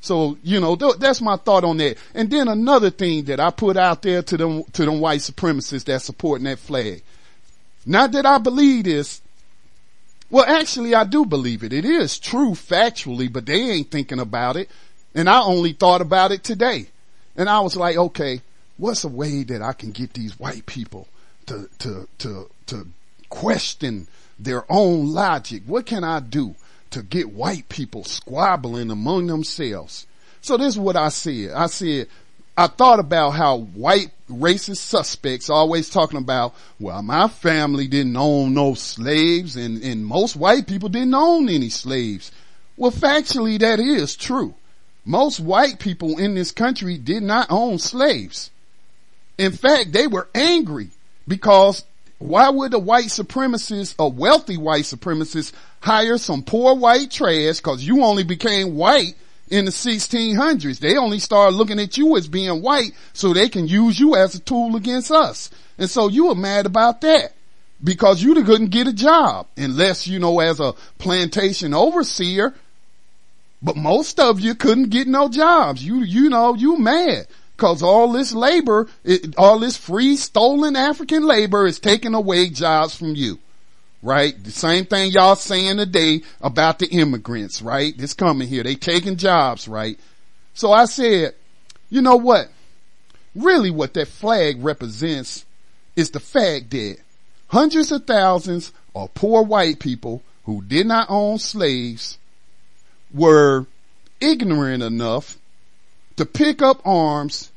[0.00, 1.96] So, you know, th- that's my thought on that.
[2.14, 5.84] And then another thing that I put out there to them, to them white supremacists
[5.84, 7.02] that supporting that flag.
[7.86, 9.22] Not that I believe this.
[10.30, 11.72] Well, actually, I do believe it.
[11.72, 14.70] It is true factually, but they ain't thinking about it.
[15.14, 16.86] And I only thought about it today.
[17.36, 18.42] And I was like, okay,
[18.76, 21.08] what's a way that I can get these white people
[21.46, 22.86] to, to, to, to
[23.28, 24.06] question
[24.38, 25.62] their own logic?
[25.66, 26.54] What can I do
[26.90, 30.06] to get white people squabbling among themselves?
[30.40, 31.52] So this is what I said.
[31.52, 32.08] I said,
[32.56, 38.54] I thought about how white racist suspects always talking about, well, my family didn't own
[38.54, 42.30] no slaves and, and most white people didn't own any slaves.
[42.76, 44.54] Well, factually that is true.
[45.04, 48.50] Most white people in this country did not own slaves.
[49.38, 50.90] In fact, they were angry
[51.26, 51.84] because
[52.18, 57.82] why would a white supremacist, a wealthy white supremacist hire some poor white trash cause
[57.82, 59.14] you only became white
[59.50, 60.78] in the 1600s.
[60.78, 64.34] They only started looking at you as being white so they can use you as
[64.34, 65.50] a tool against us.
[65.76, 67.32] And so you were mad about that
[67.82, 72.54] because you couldn't get a job unless, you know, as a plantation overseer.
[73.60, 75.84] But most of you couldn't get no jobs.
[75.84, 78.88] You, you know, you mad because all this labor,
[79.36, 83.38] all this free stolen African labor is taking away jobs from you.
[84.02, 84.34] Right?
[84.42, 87.96] The same thing y'all saying today about the immigrants, right?
[87.96, 88.62] This coming here.
[88.62, 89.98] They taking jobs, right?
[90.52, 91.34] So I said,
[91.88, 92.50] you know what?
[93.34, 95.46] Really what that flag represents
[95.96, 96.98] is the fact that
[97.48, 102.18] hundreds of thousands of poor white people who did not own slaves
[103.12, 103.66] were
[104.20, 105.38] ignorant enough
[106.16, 107.50] to pick up arms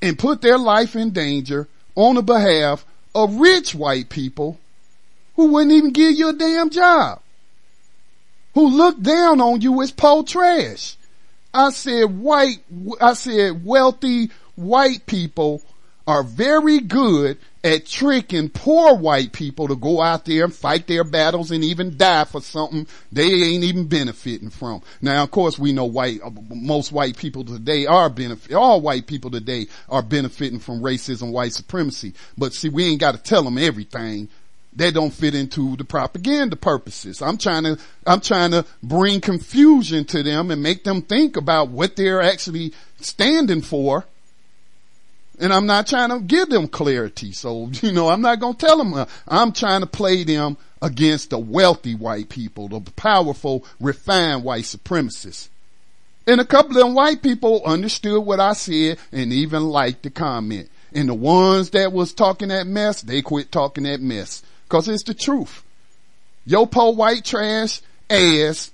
[0.00, 2.84] and put their life in danger on the behalf
[3.14, 4.58] of rich white people
[5.36, 7.20] who wouldn't even give you a damn job,
[8.54, 10.96] who look down on you as poor trash.
[11.52, 12.58] I said white,
[13.00, 15.62] I said wealthy white people
[16.06, 21.02] are very good at tricking poor white people to go out there and fight their
[21.02, 24.80] battles and even die for something they ain't even benefiting from.
[25.02, 29.08] Now, of course, we know white, uh, most white people today are benefit, all white
[29.08, 32.14] people today are benefiting from racism, white supremacy.
[32.38, 34.28] But see, we ain't got to tell them everything
[34.76, 37.20] that don't fit into the propaganda purposes.
[37.20, 41.70] I'm trying to, I'm trying to bring confusion to them and make them think about
[41.70, 44.04] what they're actually standing for.
[45.38, 47.32] And I'm not trying to give them clarity.
[47.32, 50.56] So, you know, I'm not going to tell them, uh, I'm trying to play them
[50.80, 55.48] against the wealthy white people, the powerful, refined white supremacists.
[56.26, 60.10] And a couple of them white people understood what I said and even liked the
[60.10, 60.68] comment.
[60.92, 64.42] And the ones that was talking that mess, they quit talking that mess.
[64.68, 65.62] Cause it's the truth.
[66.44, 67.80] Your poor white trash
[68.10, 68.72] ass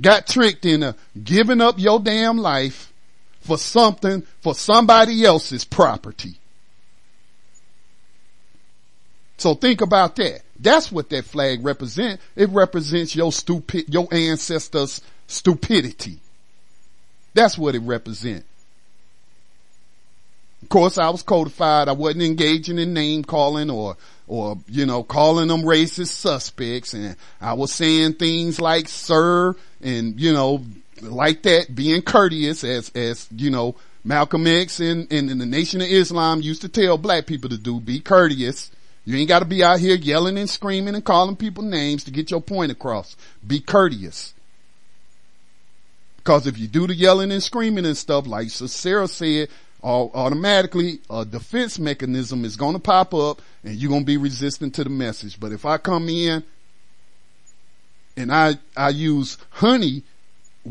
[0.00, 2.87] got tricked into giving up your damn life
[3.48, 6.38] for something, for somebody else's property.
[9.38, 10.42] So think about that.
[10.60, 12.22] That's what that flag represents.
[12.36, 16.18] It represents your stupid, your ancestors' stupidity.
[17.32, 18.44] That's what it represents.
[20.60, 21.88] Of course, I was codified.
[21.88, 23.96] I wasn't engaging in name calling or,
[24.26, 26.92] or, you know, calling them racist suspects.
[26.92, 30.64] And I was saying things like sir and, you know,
[31.02, 35.88] like that, being courteous as, as, you know, Malcolm X and, and, the Nation of
[35.88, 38.70] Islam used to tell black people to do, be courteous.
[39.04, 42.30] You ain't gotta be out here yelling and screaming and calling people names to get
[42.30, 43.16] your point across.
[43.46, 44.34] Be courteous.
[46.18, 49.48] Because if you do the yelling and screaming and stuff, like Sarah said,
[49.82, 54.74] automatically a defense mechanism is going to pop up and you're going to be resistant
[54.74, 55.38] to the message.
[55.38, 56.42] But if I come in
[58.16, 60.02] and I, I use honey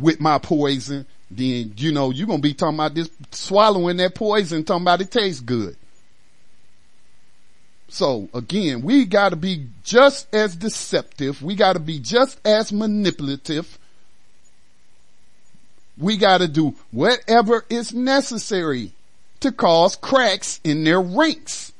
[0.02, 4.64] with my poison, then, you know, you're to be talking about this, swallowing that poison,
[4.64, 5.76] talking about it tastes good.
[7.90, 11.41] So again, we got to be just as deceptive.
[11.41, 13.78] We got to be just as manipulative
[15.98, 18.91] we got to do whatever is necessary
[19.40, 21.74] to cause cracks in their ranks.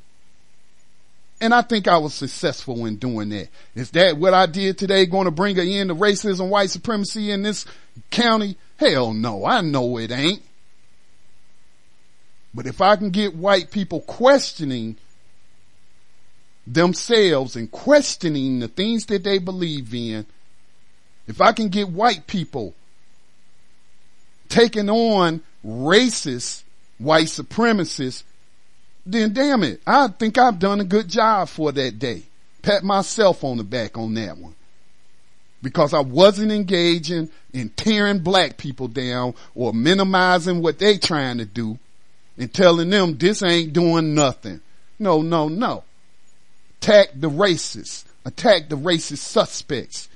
[1.40, 3.48] And I think I was successful in doing that.
[3.74, 7.30] Is that what I did today going to bring an end to racism, white supremacy
[7.30, 7.64] in this
[8.10, 8.56] county?
[8.76, 10.42] Hell no, I know it ain't.
[12.52, 14.96] But if I can get white people questioning
[16.66, 20.26] themselves and questioning the things that they believe in,
[21.28, 22.74] if I can get white people
[24.48, 26.62] taking on racist
[26.98, 28.24] white supremacists,
[29.12, 32.22] then damn it, I think I've done a good job for that day.
[32.62, 34.54] Pat myself on the back on that one.
[35.62, 41.44] Because I wasn't engaging in tearing black people down or minimizing what they trying to
[41.44, 41.78] do
[42.36, 44.60] and telling them this ain't doing nothing.
[44.98, 45.84] No, no, no.
[46.80, 48.04] Attack the racists.
[48.24, 50.08] Attack the racist suspects.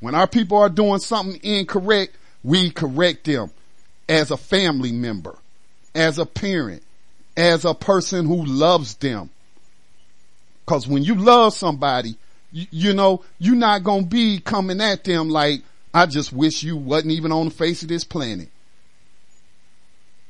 [0.00, 3.50] When our people are doing something incorrect, we correct them
[4.08, 5.36] as a family member,
[5.94, 6.82] as a parent,
[7.36, 9.30] as a person who loves them.
[10.66, 12.16] Cause when you love somebody,
[12.52, 15.62] you, you know, you're not gonna be coming at them like,
[15.92, 18.48] I just wish you wasn't even on the face of this planet.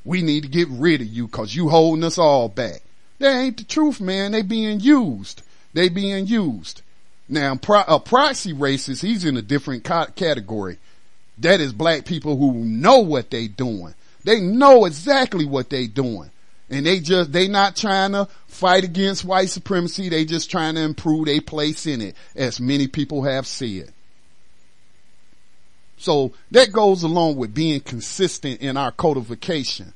[0.04, 2.82] We need to get rid of you cause you holding us all back.
[3.18, 4.32] That ain't the truth, man.
[4.32, 5.42] They being used.
[5.74, 6.80] They being used.
[7.28, 10.78] Now, a proxy racist, he's in a different category.
[11.38, 13.94] That is black people who know what they doing.
[14.24, 16.30] They know exactly what they doing.
[16.70, 20.08] And they just, they not trying to fight against white supremacy.
[20.08, 23.92] They just trying to improve their place in it, as many people have said.
[25.98, 29.92] So that goes along with being consistent in our codification.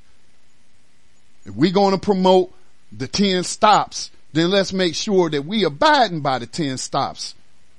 [1.47, 2.53] If we're going to promote
[2.91, 7.35] the 10 stops, then let's make sure that we abiding by the 10 stops.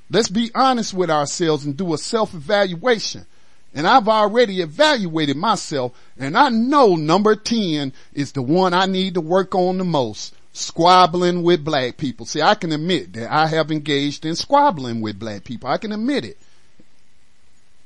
[0.10, 3.26] Let's be honest with ourselves and do a self-evaluation.
[3.76, 9.16] And I've already evaluated myself and I know number 10 is the one I need
[9.16, 10.34] to work on the most.
[10.54, 12.26] Squabbling with black people.
[12.26, 15.70] See, I can admit that I have engaged in squabbling with black people.
[15.70, 16.38] I can admit it.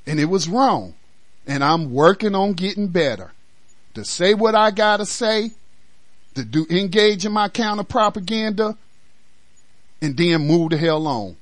[0.05, 0.93] And it was wrong.
[1.47, 3.31] And I'm working on getting better.
[3.95, 5.53] To say what I gotta say,
[6.35, 8.77] to do, engage in my counter propaganda,
[9.99, 11.35] and then move the hell on.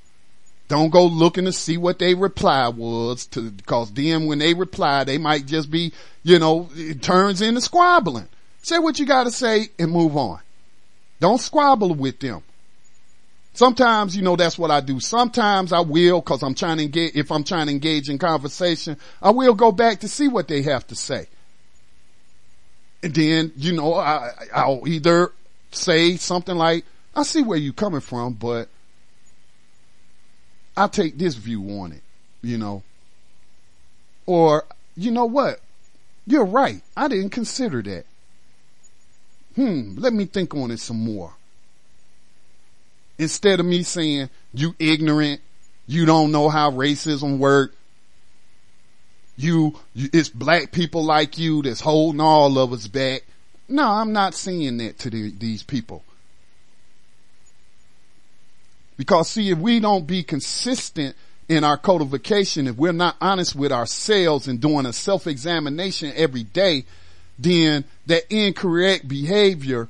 [0.68, 5.04] Don't go looking to see what they reply was to, cause then when they reply,
[5.04, 5.92] they might just be,
[6.22, 8.28] you know, it turns into squabbling.
[8.62, 10.40] Say what you gotta say and move on.
[11.20, 12.42] Don't squabble with them.
[13.54, 15.00] Sometimes, you know, that's what I do.
[15.00, 18.98] Sometimes I will, cause I'm trying to engage, if I'm trying to engage in conversation,
[19.22, 21.28] I will go back to see what they have to say.
[23.02, 25.32] And then, you know, I, I'll either
[25.70, 26.84] say something like,
[27.16, 28.68] I see where you're coming from, but
[30.78, 32.02] I take this view on it,
[32.40, 32.84] you know.
[34.26, 34.64] Or,
[34.96, 35.60] you know what?
[36.24, 36.82] You're right.
[36.96, 38.04] I didn't consider that.
[39.56, 41.32] Hmm, let me think on it some more.
[43.18, 45.40] Instead of me saying, you ignorant,
[45.88, 47.74] you don't know how racism works,
[49.36, 53.24] you, you, it's black people like you that's holding all of us back.
[53.68, 56.04] No, I'm not saying that to the, these people.
[58.98, 61.16] Because see, if we don't be consistent
[61.48, 66.84] in our codification, if we're not honest with ourselves and doing a self-examination every day,
[67.38, 69.88] then that incorrect behavior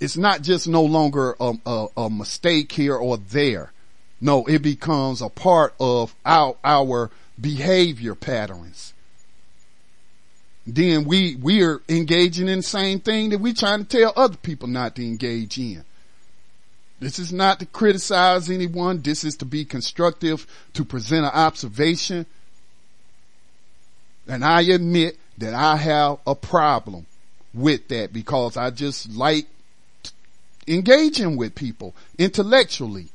[0.00, 3.72] is not just no longer a, a, a, mistake here or there.
[4.20, 7.10] No, it becomes a part of our, our
[7.40, 8.94] behavior patterns.
[10.66, 14.68] Then we, we're engaging in the same thing that we're trying to tell other people
[14.68, 15.84] not to engage in.
[17.00, 19.00] This is not to criticize anyone.
[19.00, 22.26] This is to be constructive, to present an observation.
[24.26, 27.06] And I admit that I have a problem
[27.54, 29.46] with that because I just like
[30.66, 33.08] engaging with people intellectually.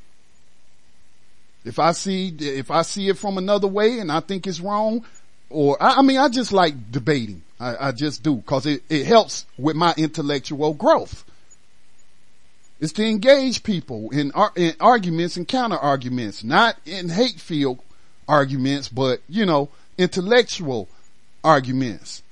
[1.65, 5.05] If I see, if I see it from another way and I think it's wrong,
[5.49, 7.43] or I, I mean, I just like debating.
[7.59, 11.23] I, I just do because it, it helps with my intellectual growth
[12.83, 17.79] is to engage people in, in arguments and counter arguments, not in hate filled
[18.27, 20.89] arguments, but, you know, intellectual
[21.45, 22.23] arguments.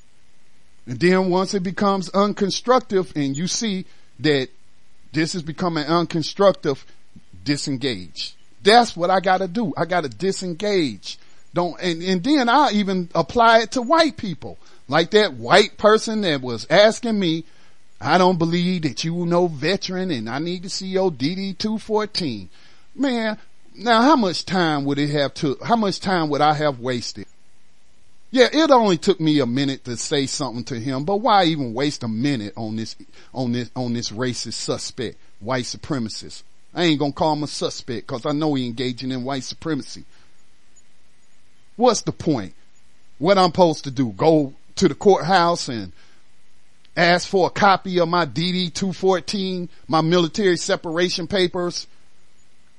[0.86, 3.86] And then once it becomes unconstructive and you see
[4.20, 4.50] that
[5.14, 6.84] this is becoming unconstructive,
[7.46, 8.36] disengage.
[8.62, 9.74] That's what I gotta do.
[9.78, 11.18] I gotta disengage.
[11.54, 14.58] Don't, and, and then I even apply it to white people.
[14.90, 17.46] Like that white person that was asking me,
[18.04, 22.50] I don't believe that you know veteran and I need to see your DD 214.
[22.96, 23.38] Man,
[23.76, 27.28] now how much time would it have to, how much time would I have wasted?
[28.32, 31.76] Yeah, it only took me a minute to say something to him, but why even
[31.76, 32.96] waste a minute on this,
[33.34, 36.42] on this, on this racist suspect, white supremacist?
[36.74, 40.06] I ain't gonna call him a suspect cause I know he engaging in white supremacy.
[41.76, 42.54] What's the point?
[43.20, 44.12] What I'm supposed to do?
[44.14, 45.92] Go to the courthouse and
[46.96, 51.88] ask for a copy of my DD 214, my military separation papers,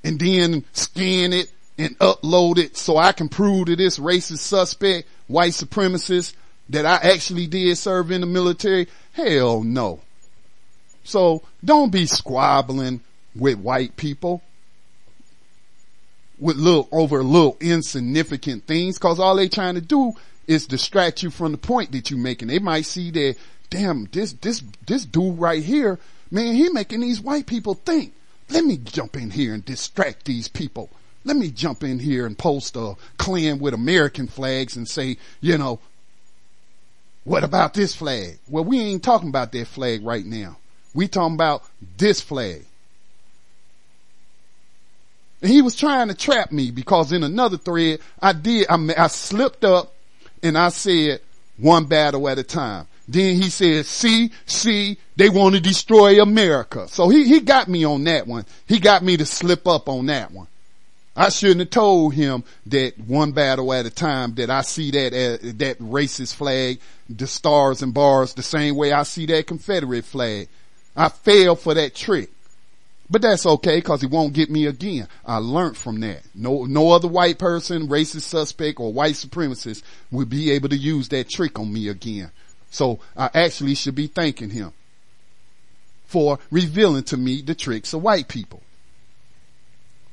[0.05, 5.09] and then scan it and upload it so I can prove to this racist suspect,
[5.27, 6.35] white supremacist,
[6.69, 8.89] that I actually did serve in the military?
[9.13, 10.01] Hell no.
[11.05, 13.01] So don't be squabbling
[13.35, 14.43] with white people
[16.39, 20.13] with little over little insignificant things cause all they trying to do
[20.49, 22.49] is distract you from the point that you're making.
[22.49, 23.37] They might see that,
[23.73, 25.99] damn, this, this, this dude right here,
[26.31, 28.13] man, he making these white people think.
[28.51, 30.91] Let me jump in here and distract these people.
[31.25, 35.57] Let me jump in here and post a Klan with American flags and say, you
[35.57, 35.81] know,
[37.25, 38.39] what about this flag?
[38.47, 40.59] Well, we ain't talking about that flag right now.
[40.93, 41.65] We talking about
[41.97, 42.67] this flag.
[45.41, 49.07] And he was trying to trap me because in another thread, I did, I, I
[49.07, 49.95] slipped up
[50.43, 51.23] and I said
[51.57, 52.87] one battle at a time.
[53.13, 56.89] Then he said, see, see, they want to destroy America.
[56.89, 58.47] So he, he got me on that one.
[58.67, 60.47] He got me to slip up on that one.
[61.15, 65.13] I shouldn't have told him that one battle at a time that I see that,
[65.13, 66.81] uh, that racist flag,
[67.11, 70.49] the stars and bars the same way I see that Confederate flag.
[70.97, 72.31] I fell for that trick.
[73.11, 75.07] But that's okay because he won't get me again.
[75.27, 76.23] I learned from that.
[76.35, 81.11] No, no other white person, racist suspect or white supremacist would be able to use
[81.11, 82.31] that trick on me again.
[82.73, 84.73] So I actually should be thanking him
[86.07, 88.61] for revealing to me the tricks of white people.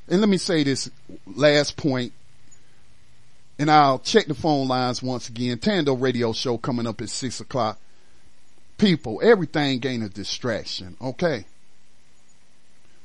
[0.08, 0.88] And let me say this
[1.26, 2.12] last point
[3.58, 5.58] and I'll check the phone lines once again.
[5.58, 7.78] Tando radio show coming up at six o'clock.
[8.78, 10.96] People, everything ain't a distraction.
[11.02, 11.44] Okay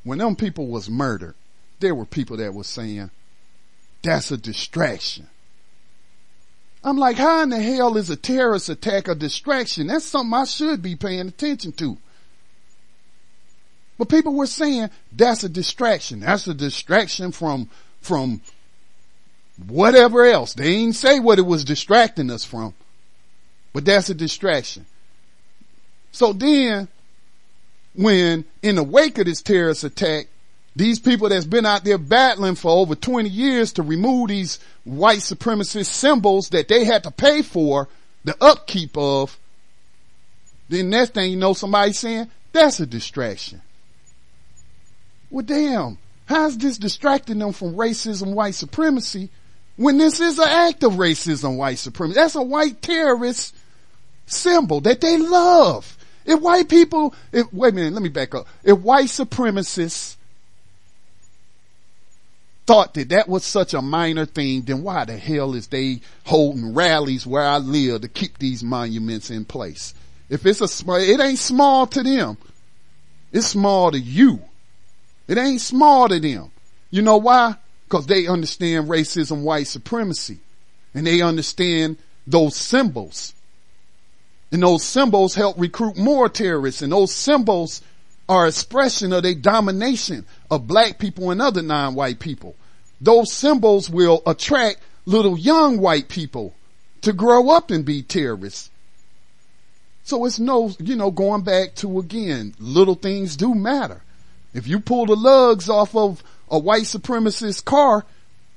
[0.05, 1.33] when them people was murdered,
[1.79, 3.09] there were people that were saying,
[4.03, 5.27] that's a distraction.
[6.85, 9.87] I'm like, how in the hell is a terrorist attack a distraction?
[9.87, 11.97] That's something I should be paying attention to.
[13.97, 16.19] But people were saying that's a distraction.
[16.19, 17.71] That's a distraction from,
[18.01, 18.41] from
[19.67, 20.53] whatever else.
[20.53, 22.75] They didn't say what it was distracting us from,
[23.73, 24.85] but that's a distraction.
[26.11, 26.87] So then
[27.95, 30.27] when in the wake of this terrorist attack,
[30.75, 35.19] these people that's been out there battling for over 20 years to remove these white
[35.19, 37.87] supremacist symbols that they had to pay for
[38.25, 39.37] the upkeep of,
[40.67, 43.61] then next thing you know, somebody saying, that's a distraction.
[45.29, 49.29] Well damn, how's this distracting them from racism, white supremacy,
[49.77, 52.15] when this is an act of racism, white supremacy?
[52.19, 53.55] That's a white terrorist
[54.25, 55.97] symbol that they love.
[56.25, 58.47] If white people, if, wait a minute, let me back up.
[58.63, 60.15] If white supremacists
[62.65, 66.73] thought that that was such a minor thing, then why the hell is they holding
[66.73, 69.93] rallies where I live to keep these monuments in place?
[70.29, 72.37] If it's a small, it ain't small to them.
[73.31, 74.41] It's small to you.
[75.27, 76.51] It ain't small to them.
[76.89, 77.55] You know why?
[77.89, 80.39] Cause they understand racism, white supremacy.
[80.93, 83.33] And they understand those symbols.
[84.51, 87.81] And those symbols help recruit more terrorists and those symbols
[88.27, 92.55] are expression of their domination of black people and other non-white people.
[92.99, 96.55] Those symbols will attract little young white people
[97.01, 98.71] to grow up and be terrorists.
[100.03, 104.01] So it's no, you know, going back to again, little things do matter.
[104.53, 108.05] If you pull the lugs off of a white supremacist car,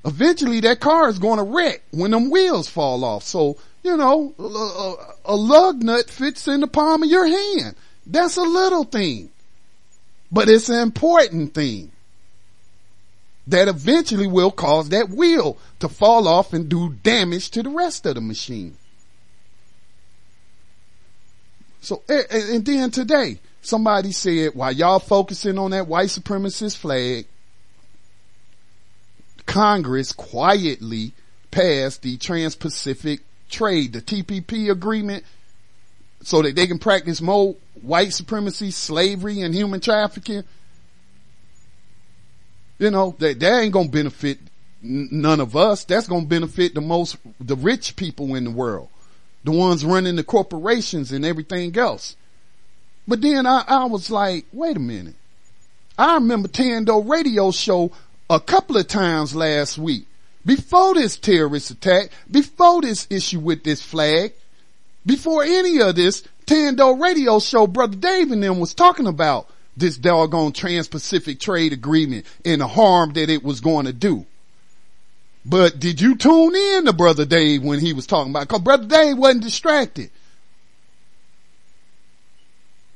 [0.04, 3.24] eventually that car is going to wreck when them wheels fall off.
[3.24, 7.76] So you know, a, a, lug nut fits in the palm of your hand.
[8.06, 9.30] That's a little thing,
[10.30, 11.90] but it's an important thing
[13.46, 18.04] that eventually will cause that wheel to fall off and do damage to the rest
[18.04, 18.76] of the machine.
[21.80, 27.26] So, and then today, somebody said, while y'all focusing on that white supremacist flag,
[29.46, 31.14] Congress quietly
[31.50, 35.24] passed the Trans-Pacific trade, the TPP agreement,
[36.22, 40.44] so that they can practice more white supremacy, slavery, and human trafficking.
[42.78, 44.38] You know, that, that ain't gonna benefit
[44.82, 45.84] none of us.
[45.84, 48.88] That's gonna benefit the most, the rich people in the world.
[49.44, 52.16] The ones running the corporations and everything else.
[53.06, 55.14] But then I, I was like, wait a minute.
[55.96, 57.90] I remember Tando radio show
[58.30, 60.06] a couple of times last week
[60.44, 64.32] before this terrorist attack, before this issue with this flag,
[65.08, 69.96] before any of this, Tando radio show, Brother Dave and them was talking about this
[69.96, 74.26] doggone trans-Pacific trade agreement and the harm that it was going to do.
[75.46, 78.48] But did you tune in to Brother Dave when he was talking about, it?
[78.50, 80.10] cause Brother Dave wasn't distracted.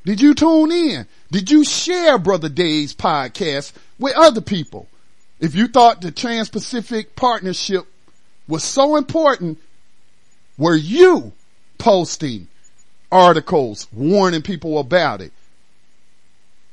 [0.05, 1.07] Did you tune in?
[1.31, 4.87] Did you share Brother Dave's podcast with other people?
[5.41, 7.87] If you thought the Trans-Pacific Partnership
[8.47, 9.59] was so important,
[10.59, 11.33] were you
[11.83, 12.47] posting
[13.11, 15.33] articles warning people about it?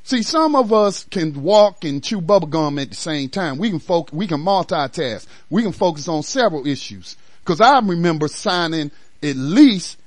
[0.04, 3.58] See, some of us can walk and chew bubblegum at the same time.
[3.58, 5.26] We can focus, we can multitask.
[5.50, 7.18] We can focus on several issues.
[7.44, 8.92] Cause I remember signing
[9.24, 9.98] at least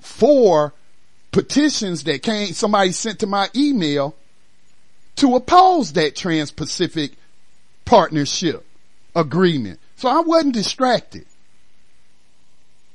[0.00, 0.74] four
[1.30, 4.16] petitions that came, somebody sent to my email
[5.16, 7.12] to oppose that trans-Pacific
[7.84, 8.66] partnership
[9.14, 9.78] agreement.
[9.94, 11.26] So I wasn't distracted.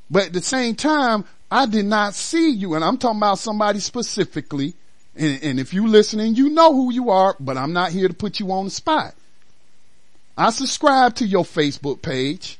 [0.10, 3.80] But at the same time, I did not see you, and I'm talking about somebody
[3.80, 4.74] specifically.
[5.16, 8.14] And, and if you listening, you know who you are, but I'm not here to
[8.14, 9.14] put you on the spot.
[10.36, 12.58] I subscribe to your Facebook page.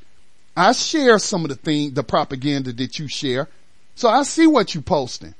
[0.56, 3.48] I share some of the thing, the propaganda that you share.
[3.96, 5.34] So I see what you posting.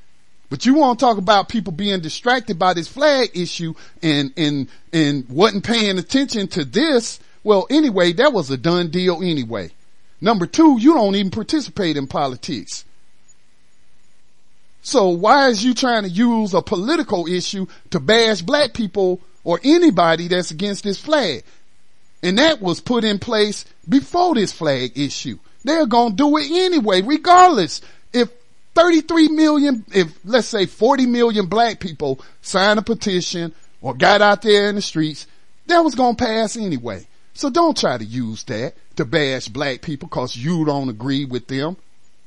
[0.51, 4.69] But you want to talk about people being distracted by this flag issue and, and,
[4.93, 7.21] and wasn't paying attention to this.
[7.43, 9.71] Well, anyway, that was a done deal anyway.
[10.25, 12.87] Number two, you don't even participate in politics.
[14.81, 19.61] So why is you trying to use a political issue to bash black people or
[19.63, 21.45] anybody that's against this flag?
[22.23, 25.39] And that was put in place before this flag issue.
[25.63, 27.83] They're going to do it anyway, regardless.
[28.11, 28.31] If
[28.77, 33.53] 33 million, if let's say 40 million black people signed a petition
[33.83, 35.27] or got out there in the streets,
[35.67, 37.07] that was going to pass anyway.
[37.35, 41.49] So don't try to use that to bash black people cause you don't agree with
[41.49, 41.77] them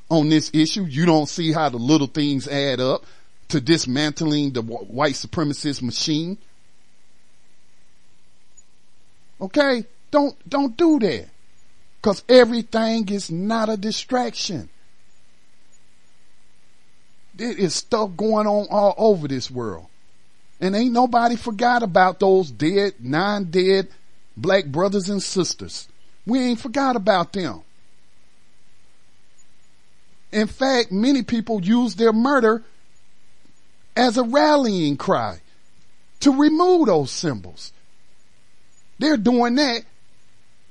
[0.10, 0.84] on this issue.
[0.84, 3.06] You don't see how the little things add up
[3.48, 6.38] to dismantling the white supremacist machine.
[9.40, 9.86] Okay?
[10.12, 11.30] Don't, don't do that.
[12.02, 14.70] Cause everything is not a distraction.
[17.34, 19.86] There is stuff going on all over this world.
[20.60, 23.88] And ain't nobody forgot about those dead, non-dead
[24.38, 25.90] black brothers and sisters.
[26.26, 27.64] We ain't forgot about them.
[30.32, 32.64] In fact, many people use their murder
[33.96, 35.40] as a rallying cry
[36.20, 37.74] to remove those symbols.
[39.00, 39.84] They're doing that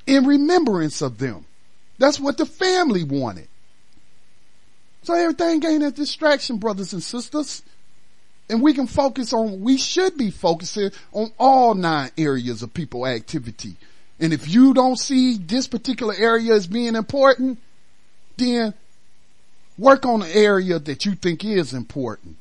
[0.06, 1.44] in remembrance of them.
[1.98, 3.48] That's what the family wanted.
[5.02, 7.62] So everything ain't a distraction, brothers and sisters.
[8.48, 13.06] And we can focus on, we should be focusing on all nine areas of people
[13.06, 13.77] activity.
[14.20, 17.59] And if you don't see this particular area as being important,
[18.36, 18.73] then
[19.77, 22.36] work on the area that you think is important.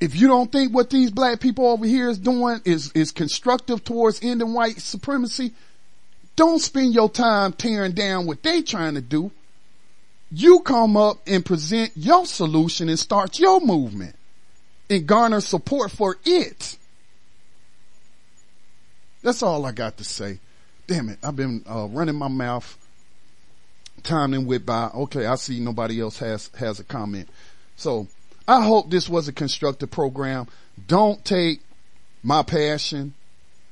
[0.00, 3.84] If you don't think what these black people over here is doing is, is constructive
[3.84, 5.52] towards ending white supremacy,
[6.36, 9.30] don't spend your time tearing down what they trying to do
[10.34, 14.16] you come up and present your solution and start your movement
[14.90, 16.78] and garner support for it.
[19.22, 20.38] That's all I got to say.
[20.86, 21.18] Damn it.
[21.22, 22.78] I've been uh, running my mouth.
[24.02, 24.90] Time then went by.
[24.94, 25.24] Okay.
[25.24, 27.28] I see nobody else has, has a comment.
[27.76, 28.06] So
[28.46, 30.46] I hope this was a constructive program.
[30.86, 31.62] Don't take
[32.22, 33.14] my passion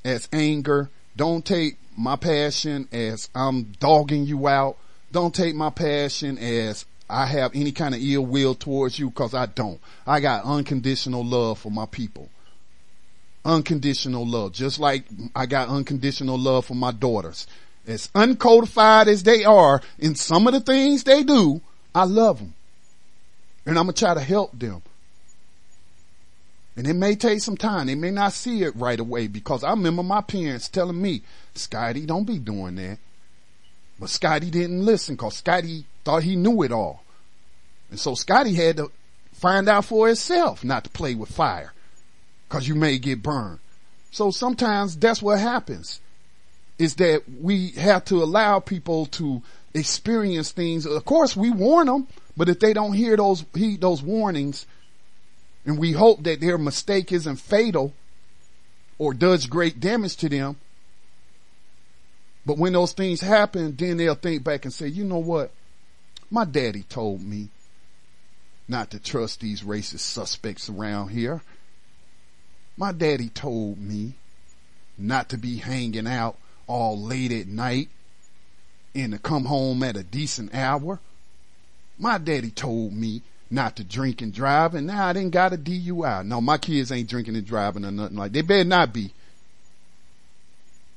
[0.05, 0.89] as anger.
[1.17, 4.79] Don't take my passion as I'm dogging you out.
[5.11, 9.35] Don't take my passion as I have any kind of ill will towards you because
[9.35, 9.81] I don't.
[10.07, 12.31] I got unconditional love for my people.
[13.45, 14.53] Unconditional love.
[14.53, 15.05] Just like
[15.35, 17.47] I got unconditional love for my daughters.
[17.87, 21.61] As uncodified as they are in some of the things they do,
[21.95, 22.55] I love them.
[23.67, 24.83] And I'm going to try to help them.
[26.77, 27.87] And it may take some time.
[27.87, 31.23] They may not see it right away because I remember my parents telling me,
[31.55, 32.99] Scotty, don't be doing that.
[34.03, 37.05] But Scotty didn't listen because Scotty thought he knew it all.
[37.89, 38.91] And so Scotty had to
[39.33, 41.73] find out for himself not to play with fire
[42.49, 43.61] because you may get burned.
[44.11, 46.01] So sometimes that's what happens
[46.81, 49.41] is that we have to allow people to
[49.73, 50.85] experience things.
[50.85, 54.67] Of course, we warn them, but if they don't hear those, heed those warnings
[55.65, 57.93] and we hope that their mistake isn't fatal
[58.99, 60.57] or does great damage to them,
[62.45, 65.53] but when those things happen, then they'll think back and say, you know what?
[66.31, 67.49] My daddy told me
[68.67, 71.43] not to trust these racist suspects around here.
[72.77, 74.15] My daddy told me
[74.99, 76.37] not to be hanging out
[76.67, 77.91] all late at night
[78.95, 81.01] and to come home at a decent hour.
[81.99, 85.59] My daddy told me not to drink and drive and now I didn't got a
[85.59, 86.25] DUI.
[86.25, 88.39] No, my kids ain't drinking and driving or nothing like that.
[88.39, 89.13] They better not be.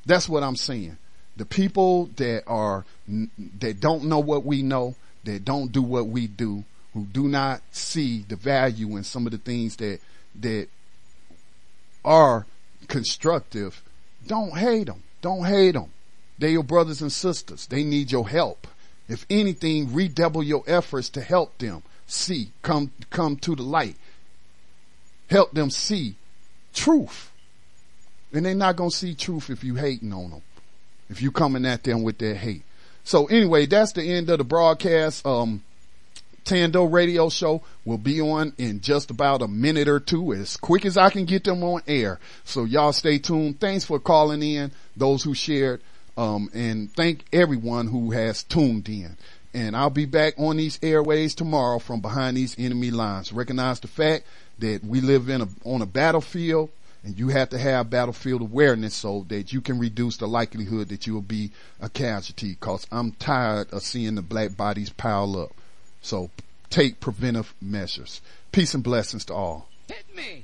[0.06, 0.98] That's what I'm saying
[1.38, 2.86] the people that are
[3.60, 6.64] that don't know what we know, that don't do what we do,
[6.94, 10.00] who do not see the value in some of the things that
[10.40, 10.68] that
[12.04, 12.46] are
[12.88, 13.82] constructive,
[14.28, 15.04] don't hate them.
[15.22, 15.92] Don't hate them.
[16.38, 17.66] They're your brothers and sisters.
[17.68, 18.68] They need your help.
[19.08, 23.96] If anything, redouble your efforts to help them see, come, come to the light.
[25.30, 26.16] Help them see
[26.74, 27.32] truth.
[28.34, 30.42] And they're not going to see truth if you hating on them.
[31.10, 32.64] If you coming at them with that hate.
[33.04, 35.26] So anyway, that's the end of the broadcast.
[35.26, 35.64] Um,
[36.46, 40.86] Tando radio show will be on in just about a minute or two as quick
[40.86, 42.20] as I can get them on air.
[42.44, 43.60] So y'all stay tuned.
[43.60, 45.82] Thanks for calling in, those who shared,
[46.18, 49.18] um, and thank everyone who has tuned in.
[49.56, 53.34] And I'll be back on these airways tomorrow from behind these enemy lines.
[53.34, 54.26] Recognize the fact
[54.60, 56.70] that we live in a, on a battlefield
[57.06, 61.06] and you have to have battlefield awareness so that you can reduce the likelihood that
[61.06, 65.52] you will be a casualty cause I'm tired of seeing the black bodies pile up.
[66.02, 66.32] So
[66.72, 68.22] take preventive measures.
[68.52, 69.70] Peace and blessings to all.
[69.88, 70.44] Hit me.